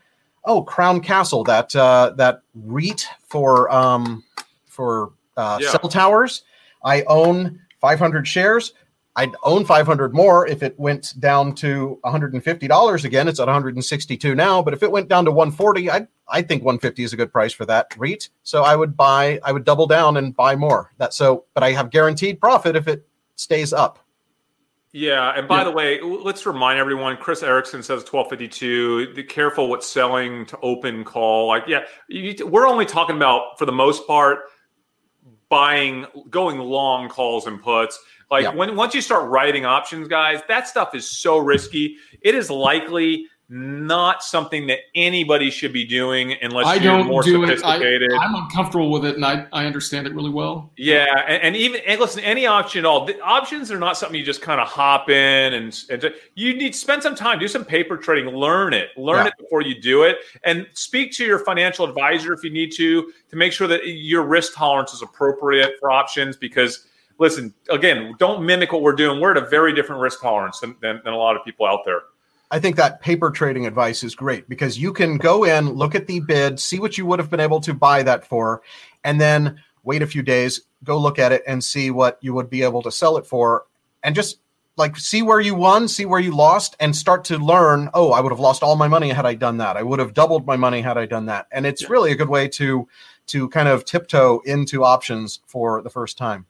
[0.45, 4.24] oh Crown Castle that uh, that REIT for um,
[4.66, 5.72] for uh, Yeah.
[5.72, 6.44] cell towers.
[6.86, 8.74] I own 500 shares.
[9.18, 13.28] I'd own 500 more if it went down to $150 again.
[13.28, 17.03] It's at 162 now, but if it went down to 140, I I think 150
[17.03, 18.30] is a good price for that REIT.
[18.44, 20.91] So I would buy, I would double down and buy more.
[20.98, 23.06] That so, but I have guaranteed profit if it
[23.36, 23.99] stays up.
[24.97, 25.63] Yeah, and by Yeah.
[25.65, 27.17] the way, let's remind everyone.
[27.17, 29.13] Chris Erickson says twelve fifty two.
[29.13, 31.47] Be careful what's selling to open call.
[31.47, 34.39] Like, yeah, you, we're only talking about for the most part
[35.49, 38.01] buying, going long calls and puts.
[38.31, 38.53] Like Yeah.
[38.53, 41.97] when once you start writing options, guys, that stuff is so risky.
[42.22, 47.43] It is likely not something that anybody should be doing unless I you're more do
[47.43, 47.45] it.
[47.45, 48.11] I, sophisticated.
[48.19, 50.72] I'm uncomfortable with it, and I, I understand it really well.
[50.77, 53.05] Yeah, and, and even and listen, any option at all.
[53.05, 56.73] The options are not something you just kind of hop in and, and you need
[56.73, 59.27] to spend some time, do some paper trading, learn it, learn Yeah.
[59.27, 63.11] it before you do it, and speak to your financial advisor if you need to
[63.30, 66.35] to make sure that your risk tolerance is appropriate for options.
[66.35, 66.88] Because
[67.19, 69.22] listen, again, don't mimic what we're doing.
[69.22, 71.81] We're at a very different risk tolerance than, than, than a lot of people out
[71.85, 72.01] there.
[72.51, 76.07] I think that paper trading advice is great because you can go in, look at
[76.07, 78.61] the bid, see what you would have been able to buy that for,
[79.03, 82.49] and then wait a few days, go look at it and see what you would
[82.49, 83.65] be able to sell it for,
[84.03, 84.39] and just
[84.77, 87.89] like see where you won, see where you lost, and start to learn.
[87.93, 89.77] Oh, I would have lost all my money had I done that.
[89.77, 91.47] I would have doubled my money had I done that.
[91.51, 92.88] And it's really a good way to
[93.27, 96.45] to kind of tiptoe into options for the first time.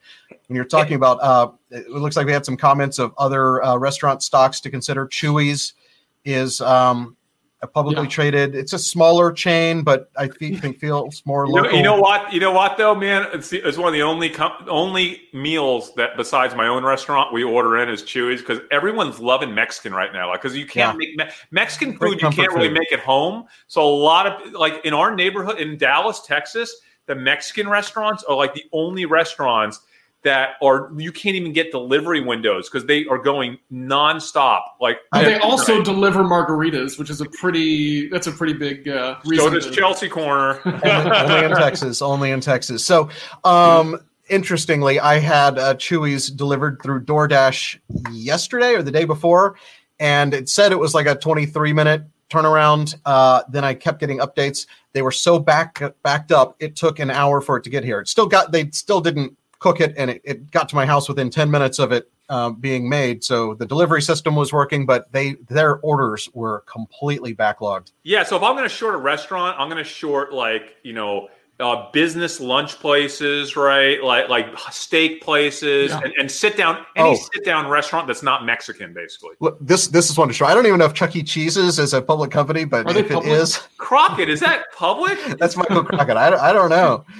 [0.47, 3.77] When you're talking about, uh, it looks like we had some comments of other uh,
[3.77, 5.07] restaurant stocks to consider.
[5.07, 5.73] Chuy's
[6.25, 7.15] is um,
[7.61, 8.09] a publicly Yeah.
[8.09, 8.55] traded.
[8.55, 11.77] It's a smaller chain, but I think feels more You know, local.
[11.77, 12.33] you know what?
[12.33, 13.27] You know what though, man?
[13.33, 17.31] It's, the, it's one of the only com- only meals that besides my own restaurant
[17.33, 20.29] we order in is Chuy's because everyone's loving Mexican right now.
[20.29, 22.77] Like because you can't make Me- Mexican food, you can't really food.
[22.79, 23.45] make at home.
[23.67, 26.75] So a lot of like in our neighborhood in Dallas, Texas,
[27.05, 29.79] the Mexican restaurants are like the only restaurants
[30.25, 34.61] that are you can't even get delivery windows because they are going nonstop.
[34.81, 35.85] Like But they also night.
[35.85, 39.53] deliver margaritas, which is a pretty that's a pretty big uh, so reason.
[39.53, 40.59] does to- Chelsea Corner.
[40.65, 40.81] only,
[41.33, 42.01] only in Texas.
[42.01, 42.83] Only in Texas.
[42.85, 43.09] So,
[43.45, 43.97] um,
[44.29, 47.79] interestingly, I had uh, Chuy's delivered through DoorDash
[48.11, 49.55] yesterday or the day before,
[49.99, 52.95] and it said it was like a 23 minute turnaround.
[53.05, 54.65] Uh, then I kept getting updates.
[54.93, 57.99] They were so back backed up, it took an hour for it to get here.
[57.99, 58.51] It still got.
[58.51, 61.79] They still didn't cook it, and it, it got to my house within 10 minutes
[61.79, 62.09] of it.
[62.27, 67.35] Uh, being made, so the delivery system was working, but they their orders were completely
[67.35, 67.91] backlogged.
[68.01, 70.93] Yeah, so if I'm going to short a restaurant, I'm going to short like you
[70.93, 71.29] know
[71.59, 74.03] uh, business lunch places, right?
[74.03, 75.99] Like like steak places, Yeah.
[76.03, 77.15] and, and sit down any Oh.
[77.31, 79.35] sit down restaurant that's not Mexican, basically.
[79.39, 80.47] Look, this this is one to show.
[80.47, 81.21] I don't even know if Chuck E.
[81.21, 83.33] Cheese's is a public company, but Are if it public?
[83.33, 85.19] is, Crockett is that public?
[85.37, 86.17] that's Michael Crockett.
[86.17, 87.05] I, don't- I don't know.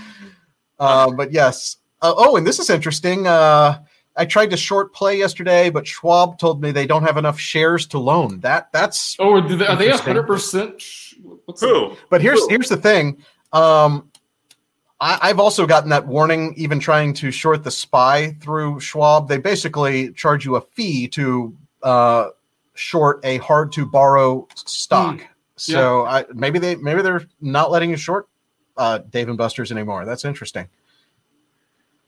[0.80, 1.78] Uh, but yes.
[2.06, 3.26] Uh, oh, and this is interesting.
[3.26, 3.80] Uh,
[4.16, 7.88] I tried to short play yesterday, but Schwab told me they don't have enough shares
[7.88, 8.40] to loan.
[8.42, 11.16] That that's Oh, are they, are they 100%?
[11.60, 11.98] Who?
[12.12, 12.50] But here's Who?
[12.50, 13.18] here's the thing.
[13.54, 14.12] Um,
[15.02, 19.28] I, I've also gotten that warning, even trying to short the SPY through Schwab.
[19.28, 22.28] They basically charge you a fee to uh,
[22.76, 25.26] short a hard to borrow stock.
[25.56, 28.30] So I, maybe they maybe they're not letting you short
[28.78, 30.06] uh, Dave and Buster's anymore.
[30.06, 30.68] That's interesting.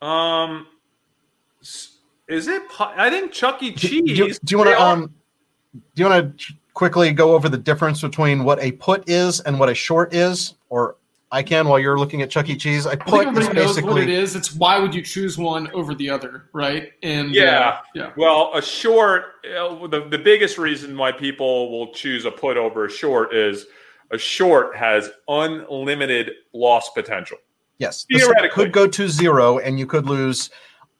[0.01, 0.67] Um,
[1.61, 2.67] is it?
[2.69, 3.71] po- I think Chuck E.
[3.71, 4.39] Do, Cheese.
[4.39, 5.13] do you want to are- um
[5.95, 9.59] do you want to quickly go over the difference between what a put is and
[9.59, 10.95] what a short is, or
[11.31, 12.55] I can while you're looking at Chuck E.
[12.55, 12.85] Cheese.
[12.85, 14.39] I I think put is everybody knows what it basically.
[14.39, 16.91] It's why would you choose one over the other, right?
[17.03, 17.79] And uh, Yeah.
[17.95, 18.11] yeah.
[18.15, 22.85] Well, a short, uh, the, the biggest reason why people will choose a put over
[22.85, 23.65] a short is
[24.11, 27.37] a short has unlimited loss potential.
[27.79, 28.49] Yes, Theoretically.
[28.49, 30.49] could go to zero, and you could lose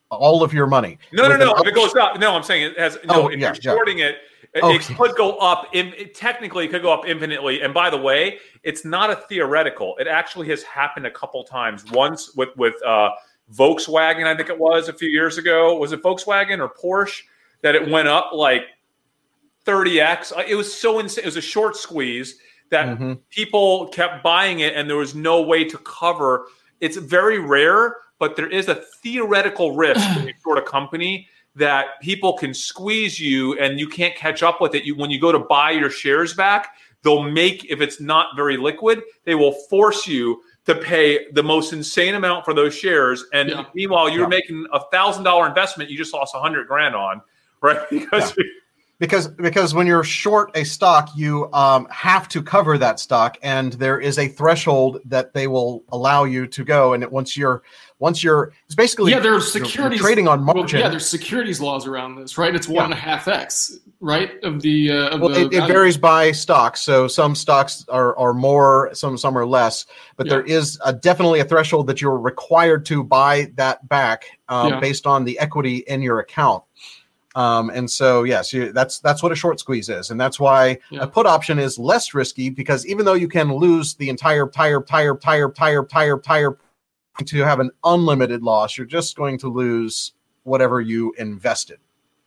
[0.10, 0.98] all of your money.
[1.12, 1.56] No, no, no.
[1.56, 2.98] If it goes up, no, I'm saying it has.
[3.06, 3.62] No, Oh, if yeah, you're yeah.
[3.62, 4.16] shorting it,
[4.54, 5.68] it, Oh, it could go up.
[5.74, 7.62] In, it technically, it could go up infinitely.
[7.62, 9.98] And by the way, it's not a theoretical.
[9.98, 11.84] It actually has happened a couple times.
[11.92, 13.10] Once with with uh,
[13.54, 15.76] Volkswagen, I think it was a few years ago.
[15.78, 17.22] Was it Volkswagen or Porsche
[17.64, 18.62] that it went up like
[19.66, 20.32] 30x?
[20.38, 21.24] Uh, It was so insane.
[21.24, 22.38] It was a short squeeze
[22.70, 23.20] that Mhm.
[23.30, 26.48] people kept buying it, and there was no way to cover.
[26.82, 32.00] It's very rare, but there is a theoretical risk when you short a company that
[32.02, 34.84] people can squeeze you and you can't catch up with it.
[34.84, 38.58] You when you go to buy your shares back, they'll make if it's not very
[38.58, 43.24] liquid, they will force you to pay the most insane amount for those shares.
[43.34, 43.66] And Yeah.
[43.74, 44.28] meanwhile, you're Yeah.
[44.28, 47.22] making a thousand dollar investment, you just lost a hundred grand on,
[47.62, 47.80] right?
[47.90, 48.36] Because
[49.00, 53.74] because because when you're short a stock, you um, have to cover that stock, and
[53.74, 56.94] there is a threshold that they will allow you to go.
[56.94, 57.62] And it, once you're
[58.00, 60.80] once you're it's basically yeah, there's securities trading on well, margin.
[60.80, 62.56] yeah, there's securities laws around this, right?
[62.56, 62.76] It's Yeah.
[62.76, 64.44] one and a half x, right?
[64.44, 66.76] Of the uh, of well, the it, it varies by stock.
[66.76, 69.86] So some stocks are, are more, some some are less.
[70.16, 70.30] But Yeah.
[70.32, 74.80] there is a, definitely a threshold that you're required to buy that back um, Yeah.
[74.80, 76.64] based on the equity in your account.
[77.38, 80.80] Um, and so yes, you, that's that's what a short squeeze is, and that's why
[80.90, 81.04] Yeah.
[81.04, 84.82] a put option is less risky because even though you can lose the entire tire
[84.82, 86.58] tire tire tire tire tire
[87.24, 91.78] to have an unlimited loss, you're just going to lose whatever you invested.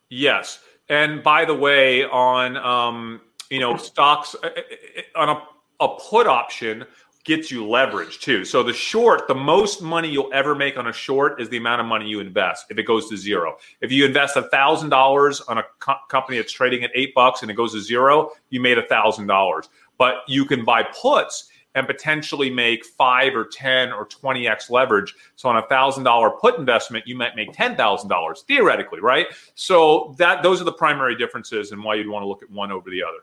[0.09, 3.19] Yes, and by the way, on um,
[3.49, 5.43] you know stocks uh, uh, on a,
[5.83, 6.85] a put option
[7.23, 8.43] gets you leverage too.
[8.45, 11.81] So the short, the most money you'll ever make on a short is the amount
[11.81, 12.65] of money you invest.
[12.69, 16.37] If it goes to zero, if you invest a thousand dollars on a co- company
[16.37, 19.69] that's trading at eight bucks and it goes to zero, you made a thousand dollars.
[19.97, 25.13] But you can buy puts and potentially make five or ten or twenty x leverage.
[25.35, 29.27] So on a thousand dollar put investment, you might make ten thousand dollars theoretically, right?
[29.55, 32.71] So that those are the primary differences and why you'd want to look at one
[32.71, 33.19] over the other.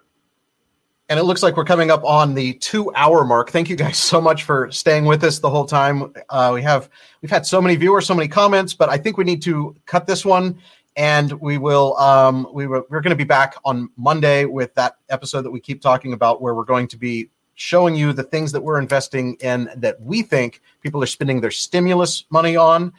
[1.11, 3.51] And it looks like we're coming up on the two hour mark.
[3.51, 6.13] Thank you guys so much for staying with us the whole time.
[6.29, 6.91] Uh, we have
[7.23, 10.07] we've had so many viewers, so many comments, but I think we need to cut
[10.07, 10.59] this one.
[10.97, 14.97] And we will um, we were, we're going to be back on Monday with that
[15.09, 18.53] episode that we keep talking about, where we're going to be showing you the things
[18.53, 22.93] that we're investing in that we think people are spending their stimulus money on.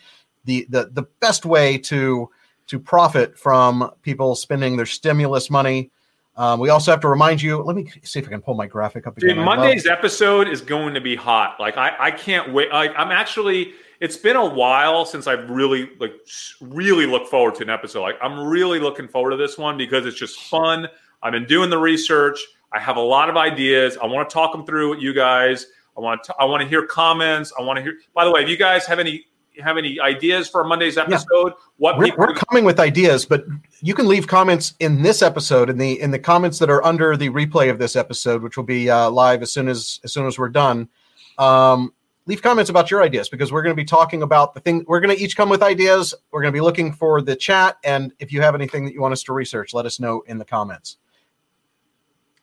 [0.45, 2.29] The the the best way to
[2.67, 5.91] to profit from people spending their stimulus money.
[6.39, 7.57] Um, we also have to remind you.
[7.57, 9.35] Let me see if I can pull my graphic up again.
[9.35, 11.59] Dude, I Monday's episode is going to be hot.
[11.59, 12.71] Like I, I can't wait.
[12.71, 13.73] Like I'm actually.
[13.99, 16.13] It's been a while since I've really like
[16.61, 18.03] really looked forward to an episode.
[18.03, 20.87] Like I'm really looking forward to this one because it's just fun.
[21.21, 22.39] I've been doing the research.
[22.71, 23.97] I have a lot of ideas.
[24.01, 25.65] I want to talk them through with you guys.
[25.97, 26.35] I want to.
[26.39, 27.51] I want to hear comments.
[27.59, 27.95] I want to hear.
[28.13, 29.25] By the way, if you guys have any
[29.61, 33.45] have any ideas for Monday's episode, what we're, we're coming with ideas, but
[33.81, 37.15] you can leave comments in this episode in the in the comments that are under
[37.15, 40.25] the replay of this episode, which will be uh, live as soon as as soon
[40.25, 40.89] as we're done.
[41.37, 41.93] Um,
[42.25, 44.85] leave comments about your ideas because we're going to be talking about the thing.
[44.87, 46.13] We're going to each come with ideas.
[46.31, 49.01] We're going to be looking for the chat, and if you have anything that you
[49.01, 50.97] want us to research, let us know in the comments.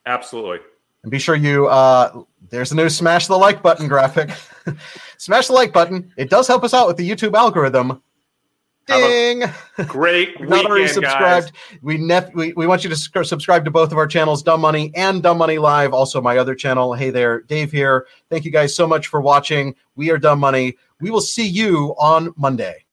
[0.05, 0.59] absolutely.
[1.07, 4.31] And be sure you uh there's a new smash the like button graphic.
[5.17, 6.11] smash the like button.
[6.17, 8.01] It does help us out with the YouTube algorithm.
[8.87, 9.43] Ding.
[9.87, 11.45] Great If you're not already weekend, guys.
[11.45, 11.51] subscribed,
[11.81, 14.59] we, nef- we we want you to sc- subscribe to both of our channels, Dumb
[14.59, 15.93] Money and Dumb Money Live.
[15.93, 16.93] Also, my other channel.
[16.93, 18.05] Hey there, Dave here.
[18.29, 19.73] Thank you guys so much for watching.
[19.95, 20.75] We are Dumb Money.
[20.99, 22.83] We will see you on Monday.